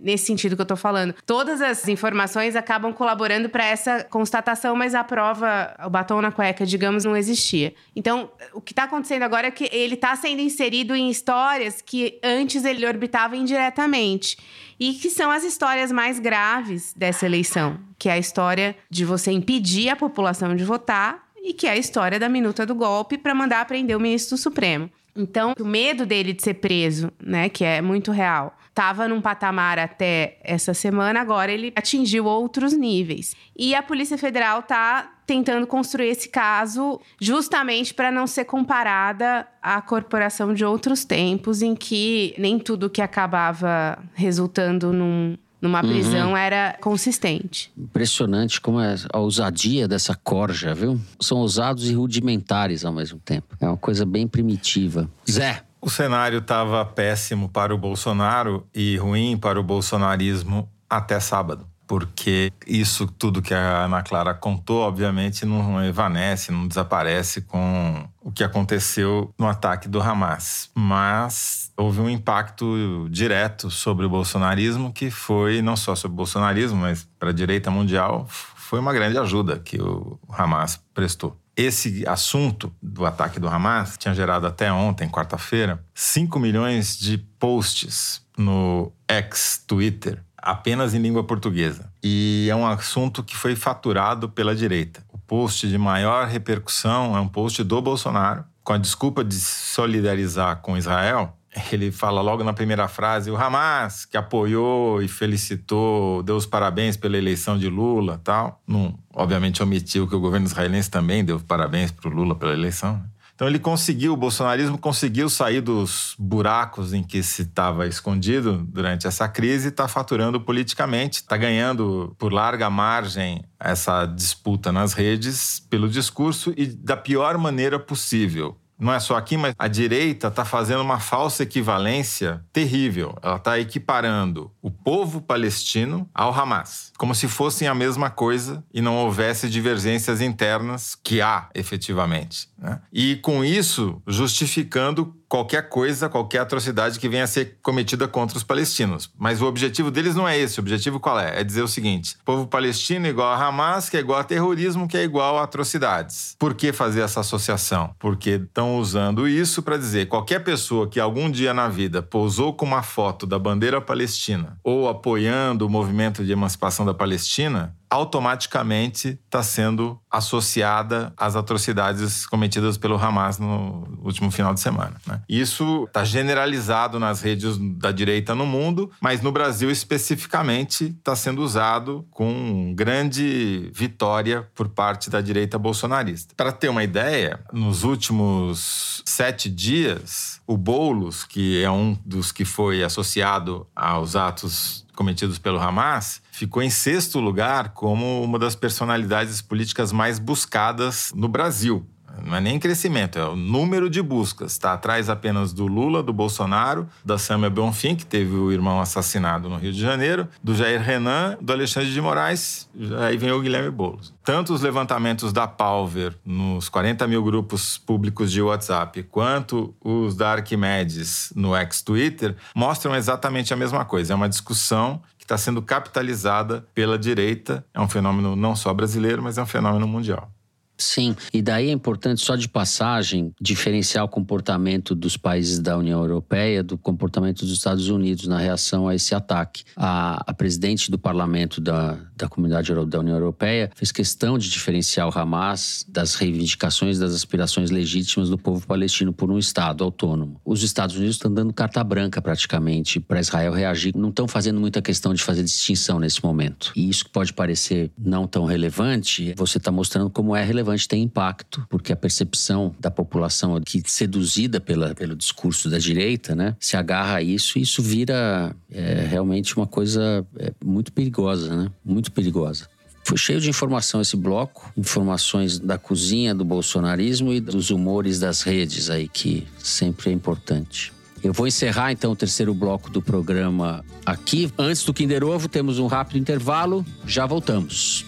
nesse 0.00 0.26
sentido 0.26 0.56
que 0.56 0.62
eu 0.62 0.66
tô 0.66 0.76
falando. 0.76 1.14
Todas 1.26 1.60
as 1.60 1.86
informações 1.88 2.56
acabam 2.56 2.92
colaborando 2.92 3.48
para 3.48 3.64
essa 3.64 4.04
constatação, 4.04 4.74
mas 4.76 4.94
a 4.94 5.04
prova, 5.04 5.74
o 5.84 5.90
batom 5.90 6.20
na 6.20 6.30
cueca, 6.30 6.64
digamos, 6.64 7.04
não 7.04 7.16
existia. 7.16 7.74
Então, 7.94 8.30
o 8.52 8.60
que 8.60 8.72
está 8.72 8.84
acontecendo 8.84 9.22
agora 9.22 9.48
é 9.48 9.50
que 9.50 9.68
ele 9.72 9.94
está 9.94 10.14
sendo 10.16 10.40
inserido 10.40 10.94
em 10.94 11.10
histórias 11.10 11.82
que 11.82 12.18
antes 12.22 12.64
ele 12.64 12.86
orbitava 12.86 13.36
indiretamente 13.36 14.38
e 14.78 14.94
que 14.94 15.10
são 15.10 15.30
as 15.30 15.44
histórias 15.44 15.90
mais 15.90 16.18
graves 16.18 16.94
dessa 16.96 17.26
eleição, 17.26 17.78
que 17.98 18.08
é 18.08 18.12
a 18.12 18.18
história 18.18 18.76
de 18.88 19.04
você 19.04 19.32
impedir 19.32 19.88
a 19.88 19.96
população 19.96 20.54
de 20.54 20.64
votar 20.64 21.28
e 21.42 21.52
que 21.52 21.66
é 21.66 21.70
a 21.70 21.76
história 21.76 22.18
da 22.18 22.28
minuta 22.28 22.64
do 22.64 22.74
golpe 22.74 23.18
para 23.18 23.34
mandar 23.34 23.64
prender 23.66 23.96
o 23.96 24.00
ministro 24.00 24.36
do 24.36 24.40
Supremo. 24.40 24.90
Então, 25.16 25.52
o 25.58 25.64
medo 25.64 26.06
dele 26.06 26.32
de 26.32 26.42
ser 26.42 26.54
preso, 26.54 27.10
né, 27.20 27.48
que 27.48 27.64
é 27.64 27.82
muito 27.82 28.12
real, 28.12 28.56
estava 28.78 29.08
num 29.08 29.20
patamar 29.20 29.76
até 29.76 30.38
essa 30.44 30.72
semana, 30.72 31.20
agora 31.20 31.50
ele 31.50 31.72
atingiu 31.74 32.26
outros 32.26 32.72
níveis. 32.72 33.34
E 33.56 33.74
a 33.74 33.82
Polícia 33.82 34.16
Federal 34.16 34.60
está 34.60 35.14
tentando 35.26 35.66
construir 35.66 36.10
esse 36.10 36.28
caso 36.28 37.00
justamente 37.20 37.92
para 37.92 38.12
não 38.12 38.24
ser 38.24 38.44
comparada 38.44 39.48
à 39.60 39.82
corporação 39.82 40.54
de 40.54 40.64
outros 40.64 41.04
tempos 41.04 41.60
em 41.60 41.74
que 41.74 42.32
nem 42.38 42.56
tudo 42.56 42.88
que 42.88 43.02
acabava 43.02 43.98
resultando 44.14 44.92
num 44.92 45.36
numa 45.60 45.82
uhum. 45.82 45.88
prisão 45.88 46.30
uhum. 46.30 46.36
era 46.36 46.78
consistente. 46.80 47.72
Impressionante 47.76 48.60
como 48.60 48.80
é 48.80 48.94
a 49.12 49.18
ousadia 49.18 49.88
dessa 49.88 50.14
corja, 50.14 50.72
viu? 50.72 51.00
São 51.20 51.38
ousados 51.38 51.90
e 51.90 51.94
rudimentares 51.94 52.84
ao 52.84 52.92
mesmo 52.92 53.18
tempo. 53.18 53.56
É 53.60 53.66
uma 53.66 53.76
coisa 53.76 54.06
bem 54.06 54.28
primitiva. 54.28 55.10
Zé. 55.28 55.64
O 55.88 55.90
cenário 55.90 56.40
estava 56.40 56.84
péssimo 56.84 57.48
para 57.48 57.74
o 57.74 57.78
Bolsonaro 57.78 58.68
e 58.74 58.98
ruim 58.98 59.38
para 59.38 59.58
o 59.58 59.62
bolsonarismo 59.62 60.70
até 60.86 61.18
sábado. 61.18 61.66
porque 61.88 62.52
isso 62.66 63.06
tudo 63.06 63.40
que 63.40 63.54
a 63.54 63.86
Ana 63.86 64.02
Clara 64.02 64.34
contou, 64.34 64.82
obviamente, 64.82 65.46
não 65.46 65.82
evanece, 65.82 66.52
não 66.52 66.68
desaparece 66.68 67.40
com 67.40 68.06
o 68.20 68.30
que 68.30 68.44
aconteceu 68.44 69.32
no 69.38 69.48
ataque 69.48 69.88
do 69.88 69.98
Hamas. 69.98 70.70
Mas 70.74 71.72
houve 71.74 72.02
um 72.02 72.10
impacto 72.10 73.08
direto 73.10 73.70
sobre 73.70 74.04
o 74.04 74.10
bolsonarismo, 74.10 74.92
que 74.92 75.10
foi 75.10 75.62
não 75.62 75.74
só 75.74 75.94
sobre 75.94 76.12
o 76.12 76.16
bolsonarismo, 76.16 76.78
mas 76.78 77.08
para 77.18 77.30
a 77.30 77.32
direita 77.32 77.70
mundial, 77.70 78.26
foi 78.28 78.78
uma 78.78 78.92
grande 78.92 79.16
ajuda 79.16 79.58
que 79.58 79.80
o 79.80 80.18
Hamas 80.28 80.78
prestou. 80.92 81.34
Esse 81.58 82.04
assunto 82.06 82.72
do 82.80 83.04
ataque 83.04 83.40
do 83.40 83.48
Hamas 83.48 83.98
tinha 83.98 84.14
gerado 84.14 84.46
até 84.46 84.72
ontem, 84.72 85.08
quarta-feira, 85.08 85.84
5 85.92 86.38
milhões 86.38 86.96
de 86.96 87.18
posts 87.18 88.22
no 88.36 88.92
ex-Twitter 89.08 90.22
apenas 90.36 90.94
em 90.94 91.00
língua 91.00 91.24
portuguesa. 91.24 91.92
E 92.00 92.46
é 92.48 92.54
um 92.54 92.64
assunto 92.64 93.24
que 93.24 93.36
foi 93.36 93.56
faturado 93.56 94.28
pela 94.28 94.54
direita. 94.54 95.04
O 95.12 95.18
post 95.18 95.68
de 95.68 95.76
maior 95.76 96.28
repercussão 96.28 97.16
é 97.16 97.20
um 97.20 97.26
post 97.26 97.64
do 97.64 97.82
Bolsonaro, 97.82 98.44
com 98.62 98.72
a 98.72 98.78
desculpa 98.78 99.24
de 99.24 99.34
solidarizar 99.34 100.58
com 100.58 100.76
Israel. 100.76 101.36
Ele 101.72 101.90
fala 101.90 102.20
logo 102.20 102.44
na 102.44 102.52
primeira 102.52 102.88
frase: 102.88 103.30
o 103.30 103.36
Hamas, 103.36 104.04
que 104.04 104.16
apoiou 104.16 105.02
e 105.02 105.08
felicitou, 105.08 106.22
deu 106.22 106.36
os 106.36 106.46
parabéns 106.46 106.96
pela 106.96 107.16
eleição 107.16 107.58
de 107.58 107.68
Lula 107.68 108.20
tal. 108.22 108.62
Não, 108.66 108.98
obviamente 109.14 109.62
omitiu 109.62 110.06
que 110.06 110.14
o 110.14 110.20
governo 110.20 110.46
israelense 110.46 110.90
também 110.90 111.24
deu 111.24 111.40
parabéns 111.40 111.90
para 111.90 112.08
o 112.08 112.12
Lula 112.12 112.34
pela 112.34 112.52
eleição. 112.52 112.94
Né? 112.94 113.04
Então 113.38 113.46
ele 113.46 113.60
conseguiu, 113.60 114.14
o 114.14 114.16
bolsonarismo 114.16 114.76
conseguiu 114.76 115.30
sair 115.30 115.60
dos 115.60 116.16
buracos 116.18 116.92
em 116.92 117.04
que 117.04 117.22
se 117.22 117.42
estava 117.42 117.86
escondido 117.86 118.66
durante 118.68 119.06
essa 119.06 119.28
crise 119.28 119.68
está 119.68 119.86
faturando 119.86 120.40
politicamente, 120.40 121.20
está 121.20 121.36
ganhando 121.36 122.16
por 122.18 122.32
larga 122.32 122.68
margem 122.68 123.44
essa 123.60 124.06
disputa 124.06 124.72
nas 124.72 124.92
redes 124.92 125.60
pelo 125.70 125.88
discurso 125.88 126.52
e 126.56 126.66
da 126.66 126.96
pior 126.96 127.38
maneira 127.38 127.78
possível 127.78 128.56
não 128.78 128.92
é 128.92 129.00
só 129.00 129.16
aqui, 129.16 129.36
mas 129.36 129.54
a 129.58 129.66
direita 129.66 130.28
está 130.28 130.44
fazendo 130.44 130.82
uma 130.82 131.00
falsa 131.00 131.42
equivalência 131.42 132.44
terrível. 132.52 133.16
Ela 133.22 133.36
está 133.36 133.58
equiparando 133.58 134.52
o 134.62 134.70
povo 134.70 135.20
palestino 135.20 136.08
ao 136.14 136.32
Hamas, 136.32 136.92
como 136.96 137.14
se 137.14 137.26
fossem 137.26 137.66
a 137.66 137.74
mesma 137.74 138.08
coisa 138.08 138.64
e 138.72 138.80
não 138.80 138.96
houvesse 138.96 139.50
divergências 139.50 140.20
internas 140.20 140.94
que 140.94 141.20
há 141.20 141.48
efetivamente. 141.54 142.48
Né? 142.56 142.80
E 142.92 143.16
com 143.16 143.44
isso 143.44 144.00
justificando 144.06 145.14
qualquer 145.28 145.68
coisa, 145.68 146.08
qualquer 146.08 146.38
atrocidade 146.38 146.98
que 146.98 147.08
venha 147.08 147.24
a 147.24 147.26
ser 147.26 147.58
cometida 147.62 148.08
contra 148.08 148.36
os 148.36 148.42
palestinos. 148.42 149.10
Mas 149.18 149.42
o 149.42 149.46
objetivo 149.46 149.90
deles 149.90 150.14
não 150.14 150.26
é 150.26 150.38
esse. 150.38 150.58
O 150.58 150.62
objetivo 150.62 150.98
qual 150.98 151.20
é? 151.20 151.40
É 151.40 151.44
dizer 151.44 151.62
o 151.62 151.68
seguinte: 151.68 152.16
povo 152.24 152.46
palestino 152.46 153.06
é 153.06 153.10
igual 153.10 153.32
a 153.32 153.46
Hamas, 153.46 153.88
que 153.88 153.96
é 153.96 154.00
igual 154.00 154.20
a 154.20 154.24
terrorismo, 154.24 154.88
que 154.88 154.96
é 154.96 155.04
igual 155.04 155.38
a 155.38 155.44
atrocidades. 155.44 156.34
Por 156.38 156.54
que 156.54 156.72
fazer 156.72 157.02
essa 157.02 157.20
associação? 157.20 157.94
Porque 157.98 158.30
estão 158.30 158.78
usando 158.78 159.28
isso 159.28 159.62
para 159.62 159.76
dizer 159.76 160.08
qualquer 160.08 160.42
pessoa 160.42 160.88
que 160.88 160.98
algum 160.98 161.30
dia 161.30 161.52
na 161.52 161.68
vida 161.68 162.02
pousou 162.02 162.54
com 162.54 162.64
uma 162.64 162.82
foto 162.82 163.26
da 163.26 163.38
bandeira 163.38 163.80
palestina 163.80 164.58
ou 164.64 164.88
apoiando 164.88 165.66
o 165.66 165.70
movimento 165.70 166.24
de 166.24 166.32
emancipação 166.32 166.86
da 166.86 166.94
Palestina 166.94 167.74
automaticamente 167.90 169.18
está 169.24 169.42
sendo 169.42 170.00
associada 170.10 171.12
às 171.16 171.36
atrocidades 171.36 172.26
cometidas 172.26 172.76
pelo 172.76 172.96
Hamas 172.96 173.38
no 173.38 173.98
último 174.02 174.30
final 174.30 174.54
de 174.54 174.60
semana. 174.60 174.96
Né? 175.06 175.20
Isso 175.28 175.84
está 175.84 176.04
generalizado 176.04 176.98
nas 176.98 177.20
redes 177.20 177.56
da 177.78 177.92
direita 177.92 178.34
no 178.34 178.46
mundo, 178.46 178.90
mas 179.00 179.20
no 179.22 179.30
Brasil 179.32 179.70
especificamente 179.70 180.96
está 180.98 181.14
sendo 181.14 181.42
usado 181.42 182.06
com 182.10 182.72
grande 182.74 183.70
vitória 183.74 184.48
por 184.54 184.68
parte 184.68 185.10
da 185.10 185.20
direita 185.20 185.58
bolsonarista. 185.58 186.34
Para 186.36 186.52
ter 186.52 186.68
uma 186.68 186.84
ideia, 186.84 187.40
nos 187.52 187.84
últimos 187.84 189.02
sete 189.04 189.48
dias, 189.48 190.40
o 190.46 190.56
Boulos, 190.56 191.24
que 191.24 191.62
é 191.62 191.70
um 191.70 191.96
dos 192.04 192.32
que 192.32 192.44
foi 192.44 192.82
associado 192.82 193.66
aos 193.74 194.16
atos 194.16 194.86
cometidos 194.98 195.38
pelo 195.38 195.60
Hamas, 195.60 196.20
ficou 196.32 196.60
em 196.60 196.70
sexto 196.70 197.20
lugar 197.20 197.68
como 197.68 198.20
uma 198.20 198.36
das 198.36 198.56
personalidades 198.56 199.40
políticas 199.40 199.92
mais 199.92 200.18
buscadas 200.18 201.12
no 201.14 201.28
Brasil. 201.28 201.86
Não 202.24 202.36
é 202.36 202.40
nem 202.40 202.58
crescimento, 202.58 203.18
é 203.18 203.24
o 203.24 203.36
número 203.36 203.88
de 203.88 204.02
buscas. 204.02 204.52
Está 204.52 204.72
atrás 204.72 205.08
apenas 205.08 205.52
do 205.52 205.66
Lula, 205.66 206.02
do 206.02 206.12
Bolsonaro, 206.12 206.88
da 207.04 207.18
Samia 207.18 207.50
Bonfim, 207.50 207.94
que 207.94 208.06
teve 208.06 208.34
o 208.34 208.52
irmão 208.52 208.80
assassinado 208.80 209.48
no 209.48 209.56
Rio 209.56 209.72
de 209.72 209.80
Janeiro, 209.80 210.28
do 210.42 210.54
Jair 210.54 210.80
Renan, 210.80 211.36
do 211.40 211.52
Alexandre 211.52 211.92
de 211.92 212.00
Moraes, 212.00 212.68
aí 213.06 213.16
vem 213.16 213.32
o 213.32 213.40
Guilherme 213.40 213.70
Boulos. 213.70 214.14
Tanto 214.24 214.52
os 214.52 214.60
levantamentos 214.60 215.32
da 215.32 215.46
Palver 215.46 216.14
nos 216.24 216.68
40 216.68 217.06
mil 217.06 217.22
grupos 217.22 217.78
públicos 217.78 218.30
de 218.30 218.42
WhatsApp, 218.42 219.02
quanto 219.04 219.74
os 219.82 220.14
da 220.14 220.32
Arquimedes 220.32 221.32
no 221.34 221.56
ex-Twitter, 221.56 222.36
mostram 222.54 222.94
exatamente 222.94 223.52
a 223.54 223.56
mesma 223.56 223.84
coisa. 223.84 224.12
É 224.12 224.16
uma 224.16 224.28
discussão 224.28 225.00
está 225.28 225.36
sendo 225.36 225.60
capitalizada 225.60 226.66
pela 226.74 226.98
direita. 226.98 227.64
É 227.74 227.80
um 227.80 227.88
fenômeno 227.88 228.34
não 228.34 228.56
só 228.56 228.72
brasileiro, 228.72 229.22
mas 229.22 229.36
é 229.36 229.42
um 229.42 229.46
fenômeno 229.46 229.86
mundial. 229.86 230.30
Sim, 230.78 231.16
e 231.34 231.42
daí 231.42 231.68
é 231.68 231.72
importante, 231.72 232.24
só 232.24 232.36
de 232.36 232.48
passagem, 232.48 233.34
diferenciar 233.40 234.04
o 234.04 234.08
comportamento 234.08 234.94
dos 234.94 235.16
países 235.16 235.58
da 235.58 235.76
União 235.76 236.00
Europeia 236.00 236.62
do 236.62 236.78
comportamento 236.78 237.40
dos 237.40 237.52
Estados 237.52 237.88
Unidos 237.88 238.28
na 238.28 238.38
reação 238.38 238.86
a 238.86 238.94
esse 238.94 239.14
ataque. 239.14 239.64
A, 239.76 240.22
a 240.24 240.32
presidente 240.32 240.88
do 240.90 240.98
parlamento 240.98 241.60
da, 241.60 241.98
da 242.16 242.28
Comunidade 242.28 242.72
da 242.86 243.00
União 243.00 243.16
Europeia 243.16 243.70
fez 243.74 243.90
questão 243.90 244.38
de 244.38 244.48
diferenciar 244.48 245.08
o 245.08 245.18
Hamas 245.18 245.84
das 245.88 246.14
reivindicações 246.14 246.98
das 246.98 247.12
aspirações 247.12 247.70
legítimas 247.70 248.30
do 248.30 248.38
povo 248.38 248.64
palestino 248.64 249.12
por 249.12 249.30
um 249.30 249.38
Estado 249.38 249.82
autônomo. 249.82 250.40
Os 250.44 250.62
Estados 250.62 250.94
Unidos 250.94 251.16
estão 251.16 251.32
dando 251.32 251.52
carta 251.52 251.82
branca 251.82 252.22
praticamente 252.22 253.00
para 253.00 253.20
Israel 253.20 253.52
reagir, 253.52 253.96
não 253.96 254.10
estão 254.10 254.28
fazendo 254.28 254.60
muita 254.60 254.80
questão 254.80 255.12
de 255.12 255.22
fazer 255.22 255.42
distinção 255.42 255.98
nesse 255.98 256.22
momento. 256.22 256.72
E 256.76 256.88
isso 256.88 257.04
que 257.04 257.10
pode 257.10 257.32
parecer 257.32 257.90
não 257.98 258.28
tão 258.28 258.44
relevante, 258.44 259.34
você 259.36 259.58
está 259.58 259.72
mostrando 259.72 260.08
como 260.10 260.36
é 260.36 260.44
relevante 260.44 260.67
relevante 260.68 260.88
tem 260.88 261.02
impacto, 261.02 261.66
porque 261.68 261.92
a 261.92 261.96
percepção 261.96 262.74
da 262.78 262.90
população 262.90 263.60
que 263.60 263.82
seduzida 263.86 264.60
pela, 264.60 264.94
pelo 264.94 265.16
discurso 265.16 265.70
da 265.70 265.78
direita, 265.78 266.34
né, 266.34 266.54
se 266.60 266.76
agarra 266.76 267.16
a 267.16 267.22
isso 267.22 267.58
e 267.58 267.62
isso 267.62 267.82
vira 267.82 268.54
é, 268.70 269.06
realmente 269.08 269.56
uma 269.56 269.66
coisa 269.66 270.26
é, 270.38 270.52
muito 270.64 270.92
perigosa, 270.92 271.56
né? 271.56 271.70
Muito 271.84 272.12
perigosa. 272.12 272.68
Foi 273.04 273.16
cheio 273.16 273.40
de 273.40 273.48
informação 273.48 274.02
esse 274.02 274.16
bloco, 274.16 274.70
informações 274.76 275.58
da 275.58 275.78
cozinha 275.78 276.34
do 276.34 276.44
bolsonarismo 276.44 277.32
e 277.32 277.40
dos 277.40 277.70
humores 277.70 278.20
das 278.20 278.42
redes 278.42 278.90
aí, 278.90 279.08
que 279.08 279.46
sempre 279.58 280.10
é 280.10 280.12
importante. 280.12 280.92
Eu 281.24 281.32
vou 281.32 281.46
encerrar 281.46 281.90
então 281.90 282.12
o 282.12 282.16
terceiro 282.16 282.52
bloco 282.52 282.90
do 282.90 283.00
programa 283.00 283.84
aqui. 284.04 284.52
Antes 284.58 284.84
do 284.84 284.92
Kinder 284.92 285.24
Ovo, 285.24 285.48
temos 285.48 285.78
um 285.78 285.86
rápido 285.86 286.18
intervalo. 286.18 286.84
Já 287.06 287.24
voltamos. 287.24 288.04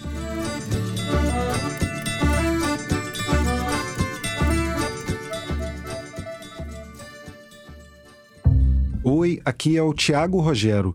Oi, 9.03 9.41
aqui 9.47 9.79
é 9.79 9.83
o 9.83 9.95
Tiago 9.95 10.41
Rogero. 10.41 10.95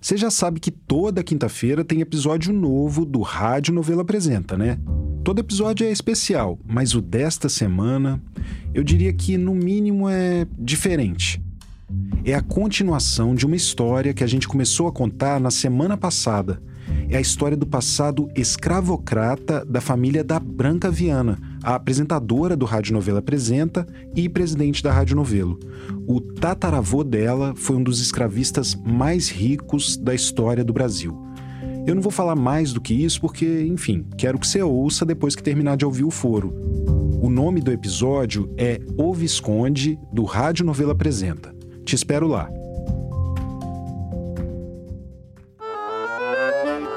Você 0.00 0.16
já 0.16 0.30
sabe 0.30 0.58
que 0.58 0.70
toda 0.70 1.22
quinta-feira 1.22 1.84
tem 1.84 2.00
episódio 2.00 2.54
novo 2.54 3.04
do 3.04 3.20
Rádio 3.20 3.74
Novela 3.74 4.00
Apresenta, 4.00 4.56
né? 4.56 4.78
Todo 5.22 5.40
episódio 5.40 5.86
é 5.86 5.92
especial, 5.92 6.58
mas 6.66 6.94
o 6.94 7.02
desta 7.02 7.50
semana 7.50 8.18
eu 8.72 8.82
diria 8.82 9.12
que 9.12 9.36
no 9.36 9.54
mínimo 9.54 10.08
é 10.08 10.46
diferente. 10.58 11.38
É 12.24 12.34
a 12.34 12.40
continuação 12.40 13.34
de 13.34 13.44
uma 13.44 13.56
história 13.56 14.14
que 14.14 14.24
a 14.24 14.26
gente 14.26 14.48
começou 14.48 14.88
a 14.88 14.92
contar 14.92 15.38
na 15.38 15.50
semana 15.50 15.98
passada 15.98 16.62
é 17.08 17.16
a 17.16 17.20
história 17.20 17.56
do 17.56 17.66
passado 17.66 18.28
escravocrata 18.34 19.64
da 19.64 19.80
família 19.80 20.24
da 20.24 20.38
Branca 20.38 20.90
Viana, 20.90 21.38
a 21.62 21.74
apresentadora 21.74 22.56
do 22.56 22.64
Rádio 22.64 22.92
Novela 22.92 23.20
Apresenta 23.20 23.86
e 24.14 24.28
presidente 24.28 24.82
da 24.82 24.92
Rádio 24.92 25.16
Novelo. 25.16 25.58
O 26.06 26.20
tataravô 26.20 27.04
dela 27.04 27.54
foi 27.56 27.76
um 27.76 27.82
dos 27.82 28.00
escravistas 28.00 28.74
mais 28.74 29.28
ricos 29.28 29.96
da 29.96 30.14
história 30.14 30.64
do 30.64 30.72
Brasil. 30.72 31.16
Eu 31.86 31.94
não 31.94 32.02
vou 32.02 32.12
falar 32.12 32.34
mais 32.34 32.72
do 32.72 32.80
que 32.80 32.94
isso 32.94 33.20
porque, 33.20 33.62
enfim, 33.62 34.06
quero 34.16 34.38
que 34.38 34.46
você 34.46 34.62
ouça 34.62 35.04
depois 35.04 35.36
que 35.36 35.42
terminar 35.42 35.76
de 35.76 35.84
ouvir 35.84 36.04
o 36.04 36.10
foro. 36.10 36.54
O 37.20 37.28
nome 37.28 37.60
do 37.60 37.70
episódio 37.70 38.52
é 38.56 38.80
O 38.96 39.12
Visconde, 39.12 39.98
do 40.12 40.24
Rádio 40.24 40.64
Novela 40.64 40.92
Apresenta. 40.92 41.54
Te 41.84 41.94
espero 41.94 42.26
lá. 42.26 42.50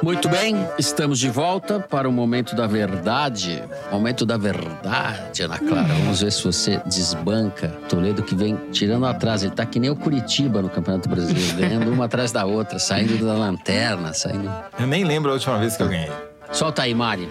Muito 0.04 0.30
bem, 0.30 0.56
estamos 0.78 1.20
de 1.20 1.30
volta 1.30 1.80
para 1.80 2.08
o 2.08 2.12
momento 2.12 2.56
da 2.56 2.68
verdade. 2.68 3.64
Momento 3.92 4.26
da 4.26 4.38
verdade, 4.38 5.42
Ana 5.42 5.58
Clara. 5.58 5.88
Vamos 5.88 6.22
ver 6.22 6.32
se 6.32 6.44
você 6.44 6.80
desbanca. 6.86 7.70
Toledo 7.90 8.22
que 8.24 8.36
vem 8.36 8.56
tirando 8.72 9.06
atrás. 9.06 9.44
Ele 9.44 9.54
tá 9.54 9.66
que 9.66 9.80
nem 9.80 9.90
o 9.90 9.96
Curitiba 9.96 10.62
no 10.62 10.70
Campeonato 10.70 11.10
Brasileiro, 11.10 11.58
ganhando 11.58 11.92
uma 11.92 12.06
atrás 12.06 12.32
da 12.32 12.46
outra, 12.46 12.80
saindo 12.80 13.26
da 13.26 13.34
lanterna, 13.34 14.14
saindo. 14.14 14.52
Eu 14.80 14.88
nem 14.88 15.04
lembro 15.04 15.32
a 15.32 15.34
última 15.34 15.58
vez 15.58 15.76
que 15.76 15.84
eu 15.84 15.90
ganhei. 15.90 16.12
Solta 16.52 16.84
aí, 16.84 16.94
Mari. 16.94 17.28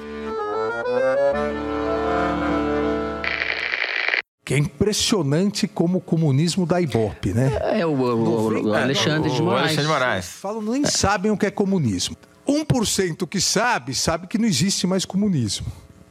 Que 4.44 4.54
é 4.54 4.58
impressionante 4.58 5.66
como 5.66 5.98
o 5.98 6.00
comunismo 6.00 6.64
dá 6.66 6.80
ibope, 6.80 7.32
né? 7.32 7.50
É 7.80 7.84
o, 7.84 7.90
o, 7.90 8.68
o 8.68 8.74
Alexandre 8.74 9.30
de 9.30 9.40
O 9.40 9.44
Moraes. 9.44 9.62
Alexandre 9.64 9.82
de 9.82 9.88
Moraes. 9.88 10.26
Falam, 10.26 10.62
nem 10.62 10.84
sabem 10.84 11.32
o 11.32 11.36
que 11.36 11.46
é 11.46 11.50
comunismo. 11.50 12.16
1% 12.64 13.26
que 13.28 13.40
sabe, 13.40 13.94
sabe 13.94 14.26
que 14.26 14.38
não 14.38 14.46
existe 14.46 14.86
mais 14.86 15.04
comunismo. 15.04 15.66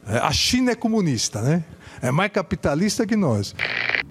É, 0.06 0.18
A 0.18 0.32
China 0.32 0.70
é 0.72 0.74
comunista, 0.74 1.40
né? 1.42 1.64
É 2.02 2.10
mais 2.10 2.30
capitalista 2.30 3.06
que 3.06 3.16
nós. 3.16 3.54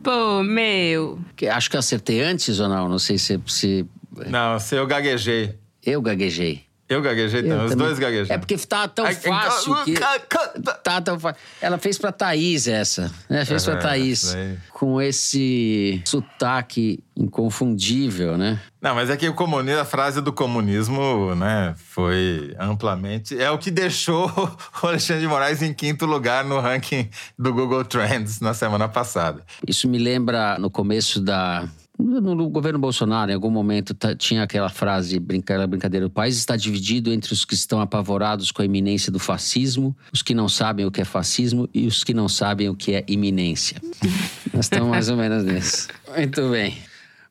Pô, 0.04 0.44
meu. 0.44 1.20
Que- 1.36 1.48
Acho 1.48 1.70
que 1.70 1.76
eu 1.76 1.80
acertei 1.80 2.22
antes 2.22 2.60
ou 2.60 2.68
não? 2.68 2.90
Não 2.90 3.00
sei 3.00 3.18
se. 3.18 3.40
se... 3.48 3.86
Não, 4.28 4.60
se 4.60 4.76
eu 4.76 4.86
gaguejei. 4.88 5.58
Eu 5.86 6.02
gaguejei. 6.02 6.64
Eu 6.88 7.02
gaguejei 7.02 7.40
Eu 7.42 7.48
também, 7.50 7.66
os 7.66 7.76
dois 7.76 7.98
gaguejaram. 8.00 8.36
É 8.36 8.38
porque 8.38 8.56
tá 8.60 8.88
tão 8.88 9.06
fácil 9.12 9.76
que. 9.86 9.94
ca- 9.94 10.20
ca- 10.20 10.54
Tá 10.84 11.02
tão. 11.02 11.18
Ela 11.60 11.78
fez 11.80 11.98
pra 11.98 12.12
Thaís 12.12 12.68
essa. 12.68 13.12
Né? 13.28 13.44
Fez 13.44 13.64
pra 13.66 13.74
É, 13.74 13.78
Thaís. 13.78 14.36
Com 14.72 15.02
esse 15.02 16.02
sotaque 16.06 17.04
inconfundível, 17.50 18.38
né? 18.38 18.60
Não, 18.82 18.94
mas 18.94 19.10
é 19.10 19.18
que 19.18 19.28
o 19.28 19.34
comunismo, 19.34 19.80
a 19.82 19.86
frase 19.86 20.22
do 20.22 20.32
comunismo, 20.32 21.34
né, 21.36 21.74
foi 21.78 22.56
amplamente. 22.60 23.40
É 23.42 23.50
o 23.50 23.58
que 23.58 23.72
deixou 23.72 24.28
o 24.84 24.88
Alexandre 24.88 25.22
de 25.24 25.28
Moraes 25.28 25.62
em 25.62 25.74
quinto 25.74 26.06
lugar 26.06 26.44
no 26.46 26.60
ranking 26.60 27.10
do 27.38 27.52
Google 27.54 27.84
Trends 27.84 28.40
na 28.40 28.54
semana 28.54 28.88
passada. 28.88 29.44
Isso 29.68 29.88
me 29.88 29.98
lembra 29.98 30.58
no 30.60 30.70
começo 30.70 31.20
da. 31.22 31.68
No, 31.98 32.36
no 32.36 32.50
governo 32.50 32.78
Bolsonaro, 32.78 33.32
em 33.32 33.34
algum 33.34 33.50
momento, 33.50 33.94
tá- 33.94 34.14
tinha 34.16 34.44
aquela 34.44 34.70
frase, 34.70 35.22
aquela 35.40 35.66
brincadeira: 35.66 36.06
o 36.06 36.10
país 36.10 36.36
está 36.36 36.56
dividido 36.58 37.12
entre 37.12 37.32
os 37.32 37.46
que 37.46 37.54
estão 37.54 37.80
apavorados 37.80 38.52
com 38.52 38.62
a 38.62 38.66
iminência 38.66 39.12
do 39.12 39.20
fascismo, 39.20 39.96
os 40.12 40.22
que 40.22 40.34
não 40.34 40.50
sabem 40.50 40.86
o 40.86 40.92
que 40.92 41.02
é 41.02 41.06
fascismo 41.06 41.70
e 41.74 41.88
os 41.88 42.04
que 42.04 42.14
não 42.14 42.28
sabem 42.28 42.70
o 42.70 42.76
que 42.76 42.94
é 42.96 43.04
iminência. 43.08 43.82
Nós 44.54 44.66
estamos 44.66 44.90
mais 44.90 45.10
ou 45.10 45.16
menos 45.18 45.44
nisso. 45.44 45.88
Muito 46.16 46.50
bem. 46.50 46.76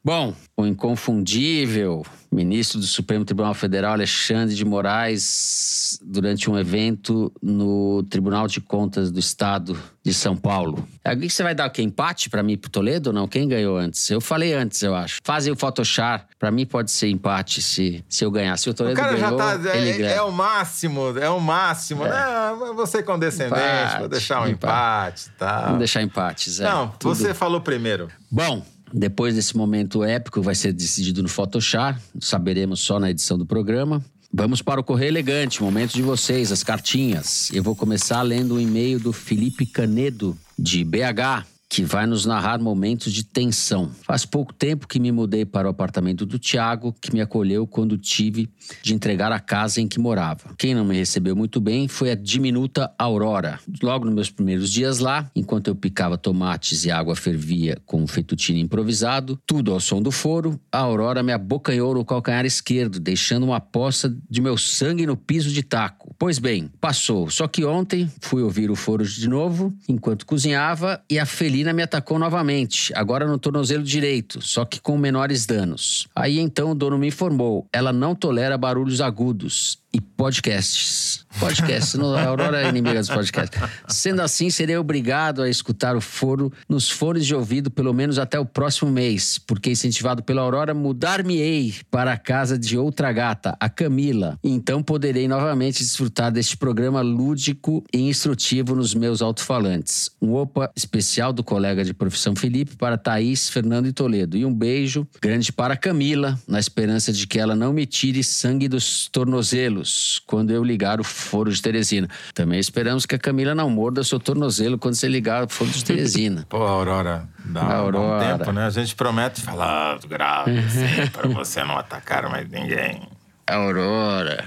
Bom, 0.05 0.34
o 0.57 0.66
inconfundível 0.66 2.05
ministro 2.30 2.80
do 2.80 2.86
Supremo 2.86 3.24
Tribunal 3.24 3.55
Federal, 3.55 3.92
Alexandre 3.92 4.55
de 4.57 4.64
Moraes, 4.64 5.98
durante 6.05 6.50
um 6.50 6.59
evento 6.59 7.32
no 7.40 8.02
Tribunal 8.11 8.48
de 8.48 8.61
Contas 8.61 9.11
do 9.12 9.20
Estado 9.20 9.78
de 10.05 10.12
São 10.12 10.36
Paulo. 10.36 10.86
Aqui 11.05 11.30
você 11.30 11.44
vai 11.44 11.55
dar 11.55 11.68
o 11.68 11.70
quê? 11.70 11.80
Empate 11.80 12.28
para 12.28 12.42
mim 12.42 12.57
pro 12.59 12.68
Toledo 12.68 13.11
ou 13.11 13.14
não? 13.14 13.28
Quem 13.28 13.46
ganhou 13.48 13.78
antes? 13.78 14.11
Eu 14.11 14.20
falei 14.20 14.52
antes, 14.52 14.82
eu 14.82 14.96
acho. 14.96 15.20
Fazem 15.24 15.52
o 15.52 15.57
Photoshop. 15.57 16.24
Para 16.36 16.50
mim 16.50 16.66
pode 16.66 16.90
ser 16.90 17.09
empate 17.09 17.62
se, 17.62 18.05
se 18.09 18.24
eu 18.24 18.30
ganhar. 18.32 18.57
Se 18.59 18.68
o 18.68 18.72
O 18.72 18.74
Toledo 18.74 18.96
cara 18.96 19.16
já 19.16 19.30
ganhou, 19.30 19.38
tá. 19.38 19.76
ele 19.76 19.90
É, 19.90 19.98
ganha. 19.98 20.11
é 20.11 20.22
o 20.22 20.32
máximo, 20.32 21.16
é 21.16 21.30
o 21.30 21.38
máximo. 21.40 22.02
Não, 22.05 22.74
você 22.74 23.00
condescendente, 23.02 23.61
Empate, 23.61 23.98
vou 24.00 24.09
deixar 24.09 24.42
um 24.42 24.48
empate. 24.48 25.28
empate 25.28 25.30
tal. 25.38 25.62
Vamos 25.66 25.78
deixar 25.78 26.02
empates. 26.02 26.59
é. 26.61 26.64
Não, 26.64 26.88
Tudo- 26.88 27.14
você 27.14 27.32
falou 27.32 27.61
primeiro. 27.61 28.09
Bom, 28.30 28.66
depois 28.97 29.34
desse 29.34 29.57
momento 29.57 30.05
épico, 30.05 30.40
vai 30.40 30.55
ser 30.55 30.72
decidido 30.72 31.20
no 31.20 31.28
Photoshop, 31.28 31.99
saberemos 32.20 32.78
só 32.78 33.01
na 33.01 33.11
edição 33.11 33.36
do 33.36 33.45
programa. 33.45 34.01
Vamos 34.32 34.62
para 34.62 34.80
o 34.80 34.84
Correio 34.84 35.11
Elegante, 35.11 35.62
momento 35.62 35.95
de 35.95 36.03
vocês, 36.03 36.53
as 36.53 36.62
cartinhas. 36.62 37.51
Eu 37.53 37.62
vou 37.62 37.74
começar 37.74 38.22
lendo 38.22 38.55
um 38.55 38.61
e-mail 38.61 39.01
do 39.01 39.12
Felipe 39.12 39.66
Canedo, 39.66 40.38
de 40.57 40.84
BH, 40.84 41.45
que 41.74 41.82
vai 41.82 42.06
nos 42.06 42.24
narrar 42.24 42.60
momentos 42.60 43.12
de 43.12 43.24
tensão. 43.24 43.90
Faz 44.02 44.24
pouco 44.24 44.52
tempo 44.52 44.86
que 44.86 45.00
me 45.00 45.10
mudei 45.10 45.44
para 45.44 45.66
o 45.66 45.70
apartamento 45.72 46.24
do 46.24 46.38
Tiago, 46.38 46.94
que 47.00 47.12
me 47.12 47.20
acolheu 47.20 47.66
quando 47.66 47.98
tive 47.98 48.48
de 48.80 48.94
entregar 48.94 49.32
a 49.32 49.40
casa 49.40 49.80
em 49.80 49.88
que 49.88 49.98
morava. 49.98 50.54
Quem 50.56 50.72
não 50.72 50.84
me 50.84 50.96
recebeu 50.96 51.34
muito 51.34 51.60
bem 51.60 51.88
foi 51.88 52.12
a 52.12 52.14
diminuta 52.14 52.94
Aurora. 52.96 53.58
Logo 53.82 54.04
nos 54.04 54.14
meus 54.14 54.30
primeiros 54.30 54.70
dias 54.70 55.00
lá, 55.00 55.28
enquanto 55.34 55.66
eu 55.66 55.74
picava 55.74 56.16
tomates 56.16 56.84
e 56.84 56.92
a 56.92 56.98
água 56.98 57.16
fervia 57.16 57.76
com 57.84 58.04
um 58.04 58.06
fettuccine 58.06 58.60
improvisado, 58.60 59.36
tudo 59.44 59.72
ao 59.72 59.80
som 59.80 60.00
do 60.00 60.12
foro, 60.12 60.60
a 60.70 60.78
Aurora 60.78 61.24
me 61.24 61.32
abocanhou 61.32 61.92
no 61.92 62.04
calcanhar 62.04 62.46
esquerdo, 62.46 63.00
deixando 63.00 63.46
uma 63.46 63.58
poça 63.58 64.16
de 64.30 64.40
meu 64.40 64.56
sangue 64.56 65.06
no 65.06 65.16
piso 65.16 65.50
de 65.50 65.64
taco. 65.64 66.14
Pois 66.20 66.38
bem, 66.38 66.70
passou. 66.80 67.28
Só 67.30 67.48
que 67.48 67.64
ontem 67.64 68.08
fui 68.20 68.42
ouvir 68.42 68.70
o 68.70 68.76
foro 68.76 69.04
de 69.04 69.28
novo, 69.28 69.74
enquanto 69.88 70.24
cozinhava, 70.24 71.02
e 71.10 71.18
a 71.18 71.26
felina 71.64 71.72
me 71.72 71.82
atacou 71.82 72.18
novamente, 72.18 72.92
agora 72.94 73.26
no 73.26 73.38
tornozelo 73.38 73.82
direito, 73.82 74.42
só 74.42 74.64
que 74.64 74.80
com 74.80 74.98
menores 74.98 75.46
danos. 75.46 76.06
Aí 76.14 76.38
então 76.38 76.72
o 76.72 76.74
dono 76.74 76.98
me 76.98 77.08
informou: 77.08 77.66
ela 77.72 77.92
não 77.92 78.14
tolera 78.14 78.58
barulhos 78.58 79.00
agudos 79.00 79.78
e 79.95 80.01
podcasts. 80.01 81.24
Podcasts, 81.38 81.95
no- 81.95 82.14
a 82.14 82.24
Aurora 82.24 82.62
é 82.62 82.68
inimiga 82.68 82.99
dos 83.01 83.09
podcasts. 83.09 83.61
Sendo 83.88 84.22
assim, 84.22 84.51
serei 84.51 84.76
obrigado 84.76 85.42
a 85.42 85.49
escutar 85.49 85.97
o 85.97 86.01
foro 86.01 86.53
nos 86.68 86.90
fones 86.90 87.26
de 87.26 87.34
ouvido 87.34 87.70
pelo 87.70 87.92
menos 87.92 88.18
até 88.18 88.38
o 88.38 88.45
próximo 88.47 88.90
mês, 88.90 89.38
porque 89.38 89.70
incentivado 89.70 90.22
pela 90.22 90.42
Aurora, 90.42 90.74
mudar-me-ei 90.74 91.74
para 91.90 92.12
a 92.12 92.16
casa 92.16 92.59
de 92.59 92.76
outra 92.78 93.12
gata, 93.12 93.57
a 93.61 93.68
Camila. 93.68 94.38
Então 94.42 94.82
poderei 94.82 95.26
novamente 95.28 95.78
desfrutar 95.78 96.30
deste 96.32 96.57
programa 96.57 97.01
lúdico 97.01 97.84
e 97.92 98.01
instrutivo 98.09 98.74
nos 98.74 98.95
meus 98.95 99.20
alto-falantes. 99.22 100.11
Um 100.20 100.34
opa 100.34 100.70
especial 100.76 101.32
do 101.32 101.42
colega 101.45 101.84
de 101.84 101.95
profissão 101.95 102.34
Felipe 102.34 102.76
para 102.76 102.97
Thaís, 102.99 103.49
Fernando 103.49 103.86
e 103.86 103.92
Toledo. 103.92 104.36
E 104.36 104.45
um 104.45 104.55
beijo 104.55 105.07
grande 105.20 105.53
para 105.53 105.76
Camila, 105.76 106.38
na 106.49 106.59
esperança 106.59 107.12
de 107.12 107.26
que 107.26 107.38
ela 107.38 107.55
não 107.57 107.72
me 107.72 107.86
tire 107.86 108.22
sangue 108.24 108.68
dos 108.68 109.09
tornozelos 109.09 109.84
quando 110.26 110.51
eu 110.51 110.62
ligar 110.62 111.01
o 111.01 111.05
foro 111.05 111.51
de 111.51 111.61
Teresina. 111.61 112.09
Também 112.35 112.59
esperamos 112.59 113.07
que 113.07 113.14
a 113.14 113.18
Camila 113.18 113.55
não 113.55 113.70
morda 113.70 114.03
seu 114.05 114.18
tornozelo 114.18 114.78
quando 114.78 114.95
você 114.95 115.09
ligar 115.09 115.45
o 115.45 115.49
foro 115.49 115.70
de 115.70 115.85
Teresina. 115.85 116.45
Pô, 116.51 116.59
Aurora, 116.59 117.28
dá, 117.45 117.62
um 117.64 117.70
Aurora. 117.72 118.39
tempo, 118.39 118.53
né? 118.53 118.66
A 118.66 118.70
gente 118.70 118.95
promete 118.95 119.41
falar 119.41 119.99
grave, 120.07 120.59
assim, 120.59 121.11
para 121.12 121.28
você 121.28 121.62
não 121.64 121.76
atacar 121.78 122.28
mais 122.28 122.49
ninguém. 122.49 123.03
Aurora. 123.47 124.45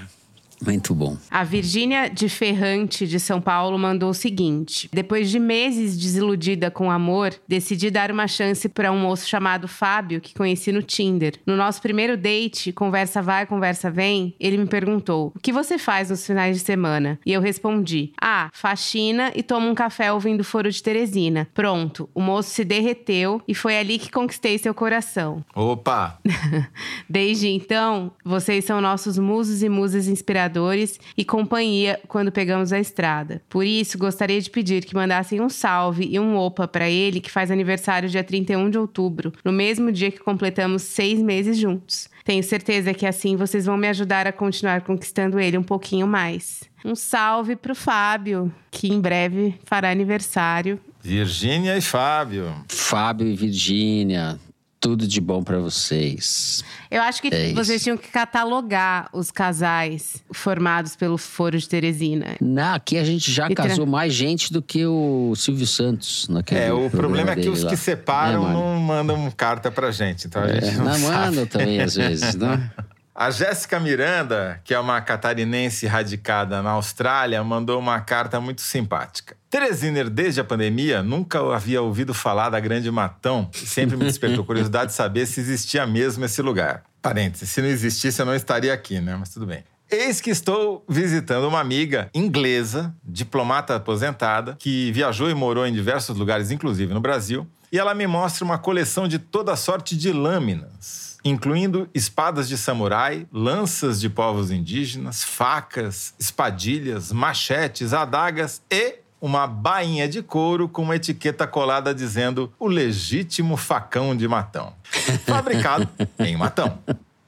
Muito 0.64 0.94
bom. 0.94 1.16
A 1.30 1.44
Virgínia 1.44 2.08
de 2.08 2.28
Ferrante, 2.28 3.06
de 3.06 3.20
São 3.20 3.40
Paulo, 3.40 3.78
mandou 3.78 4.10
o 4.10 4.14
seguinte: 4.14 4.88
Depois 4.92 5.30
de 5.30 5.38
meses 5.38 5.96
desiludida 5.96 6.70
com 6.70 6.88
o 6.88 6.90
amor, 6.90 7.34
decidi 7.46 7.90
dar 7.90 8.10
uma 8.10 8.26
chance 8.26 8.68
para 8.68 8.92
um 8.92 8.98
moço 8.98 9.28
chamado 9.28 9.68
Fábio, 9.68 10.20
que 10.20 10.34
conheci 10.34 10.72
no 10.72 10.82
Tinder. 10.82 11.34
No 11.46 11.56
nosso 11.56 11.80
primeiro 11.80 12.16
date, 12.16 12.72
conversa 12.72 13.22
vai, 13.22 13.46
conversa 13.46 13.90
vem, 13.90 14.34
ele 14.38 14.58
me 14.58 14.66
perguntou: 14.66 15.32
O 15.34 15.38
que 15.38 15.52
você 15.52 15.78
faz 15.78 16.10
nos 16.10 16.26
finais 16.26 16.56
de 16.56 16.62
semana? 16.62 17.18
E 17.24 17.32
eu 17.32 17.40
respondi: 17.40 18.12
Ah, 18.20 18.50
faxina 18.52 19.32
e 19.34 19.42
tomo 19.42 19.68
um 19.68 19.74
café 19.74 20.12
ouvindo 20.12 20.44
Foro 20.44 20.70
de 20.70 20.82
Teresina. 20.82 21.48
Pronto, 21.54 22.08
o 22.14 22.20
moço 22.20 22.50
se 22.50 22.64
derreteu 22.64 23.40
e 23.46 23.54
foi 23.54 23.78
ali 23.78 23.98
que 23.98 24.10
conquistei 24.10 24.58
seu 24.58 24.74
coração. 24.74 25.44
Opa! 25.54 26.18
Desde 27.08 27.48
então, 27.48 28.12
vocês 28.24 28.64
são 28.64 28.80
nossos 28.80 29.18
musos 29.18 29.62
e 29.62 29.68
musas 29.68 30.08
inspiradores 30.48 30.98
e 31.16 31.24
companhia 31.24 32.00
quando 32.08 32.32
pegamos 32.32 32.72
a 32.72 32.80
estrada. 32.80 33.42
Por 33.48 33.64
isso, 33.64 33.98
gostaria 33.98 34.40
de 34.40 34.50
pedir 34.50 34.84
que 34.84 34.94
mandassem 34.94 35.40
um 35.40 35.48
salve 35.48 36.08
e 36.10 36.18
um 36.18 36.36
opa 36.36 36.66
para 36.66 36.88
ele 36.88 37.20
que 37.20 37.30
faz 37.30 37.50
aniversário 37.50 38.08
dia 38.08 38.24
31 38.24 38.70
de 38.70 38.78
outubro, 38.78 39.32
no 39.44 39.52
mesmo 39.52 39.92
dia 39.92 40.10
que 40.10 40.18
completamos 40.18 40.82
seis 40.82 41.20
meses 41.20 41.58
juntos. 41.58 42.08
Tenho 42.24 42.42
certeza 42.42 42.92
que 42.92 43.06
assim 43.06 43.36
vocês 43.36 43.66
vão 43.66 43.76
me 43.76 43.88
ajudar 43.88 44.26
a 44.26 44.32
continuar 44.32 44.82
conquistando 44.82 45.38
ele 45.38 45.56
um 45.56 45.62
pouquinho 45.62 46.06
mais. 46.06 46.62
Um 46.84 46.94
salve 46.94 47.56
pro 47.56 47.74
Fábio, 47.74 48.52
que 48.70 48.88
em 48.88 49.00
breve 49.00 49.54
fará 49.64 49.90
aniversário. 49.90 50.78
Virgínia 51.02 51.76
e 51.76 51.80
Fábio. 51.80 52.54
Fábio 52.68 53.26
e 53.26 53.34
Virgínia, 53.34 54.38
tudo 54.80 55.06
de 55.08 55.20
bom 55.20 55.42
pra 55.42 55.58
vocês. 55.58 56.62
Eu 56.90 57.02
acho 57.02 57.20
que 57.20 57.28
É 57.34 57.46
isso. 57.46 57.54
vocês 57.54 57.82
tinham 57.82 57.96
que 57.96 58.08
catalogar 58.08 59.08
os 59.12 59.30
casais 59.30 60.22
formados 60.32 60.94
pelo 60.96 61.18
Foro 61.18 61.58
de 61.58 61.68
Teresina. 61.68 62.36
Não, 62.40 62.74
aqui 62.74 62.96
a 62.96 63.04
gente 63.04 63.30
já 63.30 63.50
E 63.50 63.54
tra- 63.54 63.66
casou 63.68 63.86
mais 63.86 64.14
gente 64.14 64.52
do 64.52 64.62
que 64.62 64.86
o 64.86 65.34
Silvio 65.36 65.66
Santos 65.66 66.28
naquele 66.28 66.60
É, 66.60 66.72
o 66.72 66.88
programa 66.90 67.00
problema 67.24 67.30
é 67.32 67.36
que 67.36 67.48
os 67.48 67.62
lá. 67.64 67.70
que 67.70 67.76
separam 67.76 68.48
É, 68.48 68.52
não 68.52 68.78
mandam 68.80 69.30
carta 69.36 69.70
pra 69.70 69.90
gente, 69.90 70.26
então 70.26 70.42
a 70.42 70.48
É, 70.48 70.60
gente 70.60 70.76
não, 70.76 70.84
não 70.84 70.92
sabe. 70.98 71.12
mandam 71.26 71.46
também 71.46 71.80
às 71.80 71.94
vezes, 71.96 72.34
né? 72.34 72.70
A 73.20 73.32
Jéssica 73.32 73.80
Miranda, 73.80 74.60
que 74.62 74.72
é 74.72 74.78
uma 74.78 75.00
catarinense 75.00 75.88
radicada 75.88 76.62
na 76.62 76.70
Austrália, 76.70 77.42
mandou 77.42 77.76
uma 77.76 78.00
carta 78.00 78.40
muito 78.40 78.60
simpática. 78.60 79.36
Teresiner, 79.50 80.08
desde 80.08 80.40
a 80.40 80.44
pandemia, 80.44 81.02
nunca 81.02 81.40
havia 81.52 81.82
ouvido 81.82 82.14
falar 82.14 82.48
da 82.48 82.60
Grande 82.60 82.88
Matão 82.92 83.50
e 83.52 83.66
sempre 83.66 83.96
me 83.96 84.04
despertou 84.04 84.44
curiosidade 84.46 84.92
de 84.92 84.96
saber 84.96 85.26
se 85.26 85.40
existia 85.40 85.84
mesmo 85.84 86.24
esse 86.24 86.40
lugar. 86.40 86.84
Parênteses, 87.02 87.50
se 87.50 87.60
não 87.60 87.66
existisse 87.68 88.20
eu 88.22 88.26
não 88.26 88.36
estaria 88.36 88.72
aqui, 88.72 89.00
né? 89.00 89.16
Mas 89.18 89.30
tudo 89.30 89.46
bem. 89.46 89.64
Eis 89.90 90.20
que 90.20 90.30
estou 90.30 90.84
visitando 90.88 91.48
uma 91.48 91.58
amiga 91.58 92.08
inglesa, 92.14 92.94
diplomata 93.02 93.74
aposentada, 93.74 94.54
que 94.60 94.92
viajou 94.92 95.28
e 95.28 95.34
morou 95.34 95.66
em 95.66 95.72
diversos 95.72 96.16
lugares, 96.16 96.52
inclusive 96.52 96.94
no 96.94 97.00
Brasil, 97.00 97.44
e 97.72 97.80
ela 97.80 97.96
me 97.96 98.06
mostra 98.06 98.44
uma 98.44 98.58
coleção 98.58 99.08
de 99.08 99.18
toda 99.18 99.56
sorte 99.56 99.96
de 99.96 100.12
lâminas, 100.12 101.07
incluindo 101.24 101.88
espadas 101.94 102.48
de 102.48 102.56
samurai, 102.56 103.26
lanças 103.32 104.00
de 104.00 104.08
povos 104.08 104.50
indígenas, 104.50 105.22
facas, 105.22 106.14
espadilhas, 106.18 107.12
machetes, 107.12 107.92
adagas 107.92 108.62
e 108.70 108.96
uma 109.20 109.46
bainha 109.46 110.08
de 110.08 110.22
couro 110.22 110.68
com 110.68 110.82
uma 110.82 110.96
etiqueta 110.96 111.46
colada 111.46 111.94
dizendo 111.94 112.52
o 112.58 112.68
legítimo 112.68 113.56
facão 113.56 114.16
de 114.16 114.28
Matão. 114.28 114.72
Fabricado 115.26 115.88
em 116.18 116.36
Matão. 116.36 116.78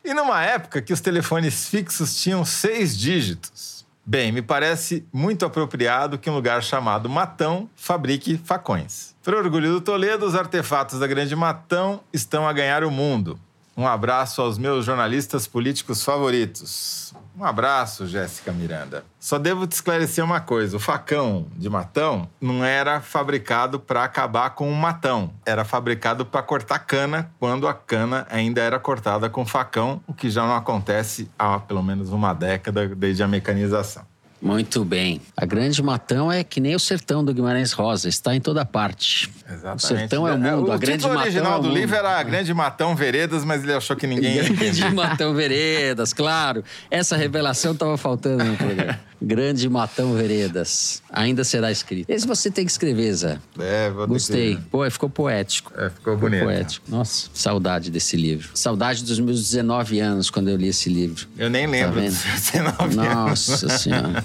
E 0.05 0.15
numa 0.15 0.43
época 0.43 0.81
que 0.81 0.93
os 0.93 1.01
telefones 1.01 1.69
fixos 1.69 2.21
tinham 2.21 2.45
seis 2.45 2.97
dígitos. 2.97 3.81
Bem, 4.07 4.33
me 4.33 4.41
parece 4.41 5.05
muito 5.13 5.45
apropriado 5.45 6.19
que 6.19 6.31
um 6.31 6.35
lugar 6.35 6.63
chamado 6.63 7.09
Matão 7.09 7.69
fabrique 7.77 8.41
facões. 8.43 9.15
Para 9.23 9.37
orgulho 9.37 9.73
do 9.73 9.81
Toledo, 9.81 10.27
os 10.27 10.35
artefatos 10.35 10.99
da 10.99 11.07
Grande 11.07 11.37
Matão 11.37 12.01
estão 12.13 12.49
a 12.49 12.53
ganhar 12.53 12.83
o 12.83 12.91
mundo. 12.91 13.39
Um 13.81 13.87
abraço 13.87 14.43
aos 14.43 14.59
meus 14.59 14.85
jornalistas 14.85 15.47
políticos 15.47 16.05
favoritos. 16.05 17.15
Um 17.35 17.43
abraço, 17.43 18.07
Jéssica 18.07 18.53
Miranda. 18.53 19.03
Só 19.19 19.39
devo 19.39 19.67
te 19.67 19.73
esclarecer 19.73 20.23
uma 20.23 20.39
coisa: 20.39 20.77
o 20.77 20.79
facão 20.79 21.47
de 21.57 21.71
matão 21.71 22.29
não 22.39 22.63
era 22.63 23.01
fabricado 23.01 23.81
para 23.81 24.05
acabar 24.05 24.51
com 24.51 24.71
o 24.71 24.75
matão, 24.77 25.33
era 25.47 25.65
fabricado 25.65 26.27
para 26.27 26.43
cortar 26.43 26.81
cana 26.81 27.33
quando 27.39 27.67
a 27.67 27.73
cana 27.73 28.27
ainda 28.31 28.61
era 28.61 28.79
cortada 28.79 29.31
com 29.31 29.47
facão, 29.47 30.03
o 30.07 30.13
que 30.13 30.29
já 30.29 30.43
não 30.43 30.55
acontece 30.55 31.31
há 31.39 31.59
pelo 31.59 31.83
menos 31.83 32.13
uma 32.13 32.35
década 32.35 32.87
desde 32.87 33.23
a 33.23 33.29
mecanização. 33.29 34.10
Muito 34.41 34.85
bem. 34.85 35.21
A 35.37 35.45
Grande 35.45 35.83
Matão 35.83 36.33
é 36.33 36.43
que 36.43 36.61
nem 36.61 36.75
o 36.75 36.79
sertão 36.79 37.23
do 37.23 37.35
Guimarães 37.35 37.73
Rosa, 37.73 38.09
está 38.09 38.35
em 38.35 38.41
toda 38.41 38.65
parte. 38.65 39.31
Exatamente. 39.47 39.85
O 39.85 39.87
sertão 39.87 40.27
é 40.27 40.33
o 40.33 40.39
mundo, 40.39 40.69
o 40.69 40.73
a 40.73 40.79
Grande 40.79 41.07
Matão 41.07 41.21
original 41.21 41.53
é 41.53 41.59
o 41.59 41.63
do 41.63 41.71
livro 41.71 41.95
era 41.95 42.23
Grande 42.23 42.55
Matão 42.55 42.97
Veredas, 42.97 43.45
mas 43.45 43.63
ele 43.63 43.75
achou 43.75 43.95
que 43.97 44.07
ninguém. 44.07 44.43
Grande 44.55 44.95
Matão 44.95 45.35
Veredas, 45.35 46.13
claro. 46.15 46.65
Essa 46.91 47.17
revelação 47.17 47.73
estava 47.73 47.97
faltando 47.99 48.43
no 48.43 48.57
programa. 48.57 48.99
Grande 49.23 49.69
Matão 49.69 50.15
Veredas. 50.15 51.03
Ainda 51.11 51.45
será 51.45 51.71
escrito. 51.71 52.09
Esse 52.09 52.27
você 52.27 52.51
tem 52.51 52.65
que 52.65 52.71
escrever, 52.71 53.13
Zé. 53.13 53.39
É, 53.59 53.91
vou 53.91 54.07
Gostei. 54.07 54.57
que- 54.57 54.63
Pô, 54.63 54.91
ficou 54.91 55.11
poético. 55.11 55.73
É, 55.77 55.91
ficou 55.91 56.17
bonito. 56.17 56.45
Poético. 56.45 56.91
Nossa, 56.91 57.29
saudade 57.35 57.91
desse 57.91 58.17
livro. 58.17 58.51
Saudade 58.55 59.05
dos 59.05 59.21
meus 59.21 59.43
19 59.43 60.01
anos 60.01 60.31
quando 60.31 60.49
eu 60.49 60.57
li 60.57 60.69
esse 60.69 60.89
livro. 60.89 61.27
Eu 61.37 61.51
nem 61.51 61.67
lembro 61.67 62.01
Tá 62.01 62.07
dos 62.07 62.19
vendo? 62.23 62.39
19 62.73 62.95
Nossa 62.97 63.67
anos. 63.67 63.83
Senhora. 63.83 64.25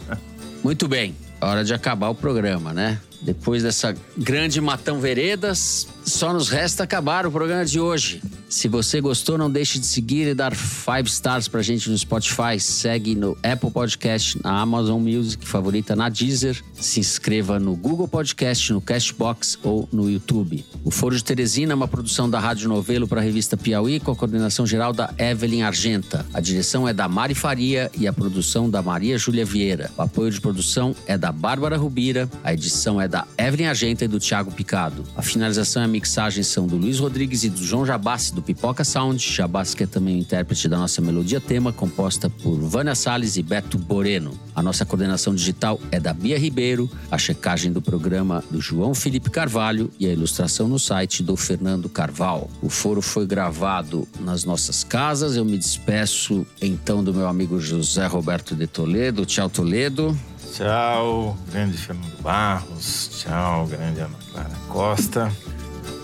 Muito 0.64 0.88
bem, 0.88 1.14
hora 1.40 1.64
de 1.64 1.74
acabar 1.74 2.08
o 2.08 2.14
programa, 2.14 2.72
né? 2.72 2.98
Depois 3.22 3.62
dessa 3.62 3.94
grande 4.18 4.60
Matão 4.60 4.98
Veredas, 4.98 5.86
só 6.04 6.32
nos 6.32 6.48
resta 6.48 6.82
acabar 6.82 7.26
o 7.26 7.30
programa 7.30 7.64
de 7.64 7.78
hoje. 7.78 8.20
Se 8.48 8.68
você 8.68 9.00
gostou, 9.00 9.38
não 9.38 9.50
deixe 9.50 9.78
de 9.78 9.86
seguir 9.86 10.26
e 10.28 10.34
dar 10.34 10.54
five 10.54 11.08
stars 11.08 11.48
pra 11.48 11.62
gente 11.62 11.88
no 11.88 11.96
Spotify. 11.96 12.60
Segue 12.60 13.14
no 13.14 13.34
Apple 13.42 13.70
Podcast, 13.70 14.38
na 14.44 14.60
Amazon 14.60 15.00
Music, 15.00 15.48
favorita 15.48 15.96
na 15.96 16.10
Deezer. 16.10 16.62
Se 16.74 17.00
inscreva 17.00 17.58
no 17.58 17.74
Google 17.74 18.06
Podcast, 18.06 18.70
no 18.70 18.80
Castbox 18.80 19.58
ou 19.62 19.88
no 19.90 20.10
YouTube. 20.10 20.66
O 20.84 20.90
Foro 20.90 21.16
de 21.16 21.24
Teresina 21.24 21.72
é 21.72 21.74
uma 21.74 21.88
produção 21.88 22.28
da 22.28 22.38
Rádio 22.38 22.68
Novelo 22.68 23.08
para 23.08 23.22
a 23.22 23.24
revista 23.24 23.56
Piauí, 23.56 23.98
com 23.98 24.10
a 24.10 24.16
coordenação 24.16 24.66
geral 24.66 24.92
da 24.92 25.14
Evelyn 25.16 25.62
Argenta. 25.62 26.26
A 26.34 26.40
direção 26.40 26.86
é 26.86 26.92
da 26.92 27.08
Mari 27.08 27.34
Faria 27.34 27.90
e 27.98 28.06
a 28.06 28.12
produção 28.12 28.68
da 28.68 28.82
Maria 28.82 29.16
Júlia 29.16 29.46
Vieira. 29.46 29.90
O 29.96 30.02
apoio 30.02 30.30
de 30.30 30.40
produção 30.40 30.94
é 31.06 31.16
da 31.16 31.32
Bárbara 31.32 31.78
Rubira, 31.78 32.28
a 32.44 32.52
edição 32.52 33.00
é 33.00 33.08
da 33.12 33.26
Evelyn 33.36 33.66
Argenta 33.66 34.06
e 34.06 34.08
do 34.08 34.18
Thiago 34.18 34.50
Picado. 34.50 35.04
A 35.14 35.20
finalização 35.20 35.82
e 35.82 35.84
a 35.84 35.88
mixagem 35.88 36.42
são 36.42 36.66
do 36.66 36.78
Luiz 36.78 36.98
Rodrigues 36.98 37.44
e 37.44 37.50
do 37.50 37.62
João 37.62 37.84
Jabassi, 37.84 38.34
do 38.34 38.40
Pipoca 38.40 38.84
Sound. 38.84 39.22
Jabassi 39.22 39.76
que 39.76 39.84
é 39.84 39.86
também 39.86 40.16
o 40.16 40.18
intérprete 40.18 40.66
da 40.66 40.78
nossa 40.78 41.02
melodia 41.02 41.38
tema, 41.38 41.74
composta 41.74 42.30
por 42.30 42.58
Vânia 42.58 42.94
Salles 42.94 43.36
e 43.36 43.42
Beto 43.42 43.76
Boreno. 43.76 44.32
A 44.56 44.62
nossa 44.62 44.86
coordenação 44.86 45.34
digital 45.34 45.78
é 45.90 46.00
da 46.00 46.14
Bia 46.14 46.38
Ribeiro, 46.38 46.90
a 47.10 47.18
checagem 47.18 47.70
do 47.70 47.82
programa 47.82 48.42
do 48.50 48.62
João 48.62 48.94
Felipe 48.94 49.28
Carvalho 49.28 49.90
e 50.00 50.06
a 50.06 50.12
ilustração 50.12 50.66
no 50.66 50.78
site 50.78 51.22
do 51.22 51.36
Fernando 51.36 51.90
Carval. 51.90 52.50
O 52.62 52.70
foro 52.70 53.02
foi 53.02 53.26
gravado 53.26 54.08
nas 54.20 54.42
nossas 54.44 54.82
casas. 54.82 55.36
Eu 55.36 55.44
me 55.44 55.58
despeço 55.58 56.46
então 56.62 57.04
do 57.04 57.12
meu 57.12 57.28
amigo 57.28 57.60
José 57.60 58.06
Roberto 58.06 58.56
de 58.56 58.66
Toledo. 58.66 59.26
Tchau, 59.26 59.50
Toledo. 59.50 60.16
Tchau, 60.52 61.36
grande 61.50 61.78
Fernando 61.78 62.20
Barros. 62.20 63.10
Tchau, 63.22 63.66
grande 63.66 64.00
Ana 64.00 64.18
Clara 64.30 64.50
Costa. 64.68 65.32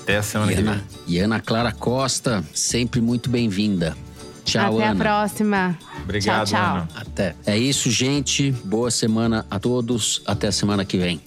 Até 0.02 0.16
a 0.16 0.22
semana 0.22 0.52
E 0.52 0.56
que 0.56 0.62
vem. 0.62 0.80
E 1.06 1.18
Ana 1.18 1.38
Clara 1.38 1.70
Costa, 1.70 2.42
sempre 2.54 3.00
muito 3.02 3.28
bem-vinda. 3.28 3.94
Tchau, 4.46 4.76
Até 4.76 4.86
Ana. 4.88 4.92
a 4.92 5.04
próxima. 5.04 5.78
Obrigado, 6.02 6.46
tchau, 6.48 6.58
tchau. 6.58 6.76
Ana. 6.76 6.88
Até. 6.96 7.36
É 7.44 7.58
isso, 7.58 7.90
gente. 7.90 8.50
Boa 8.64 8.90
semana 8.90 9.44
a 9.50 9.58
todos. 9.58 10.22
Até 10.24 10.48
a 10.48 10.52
semana 10.52 10.82
que 10.82 10.96
vem. 10.96 11.20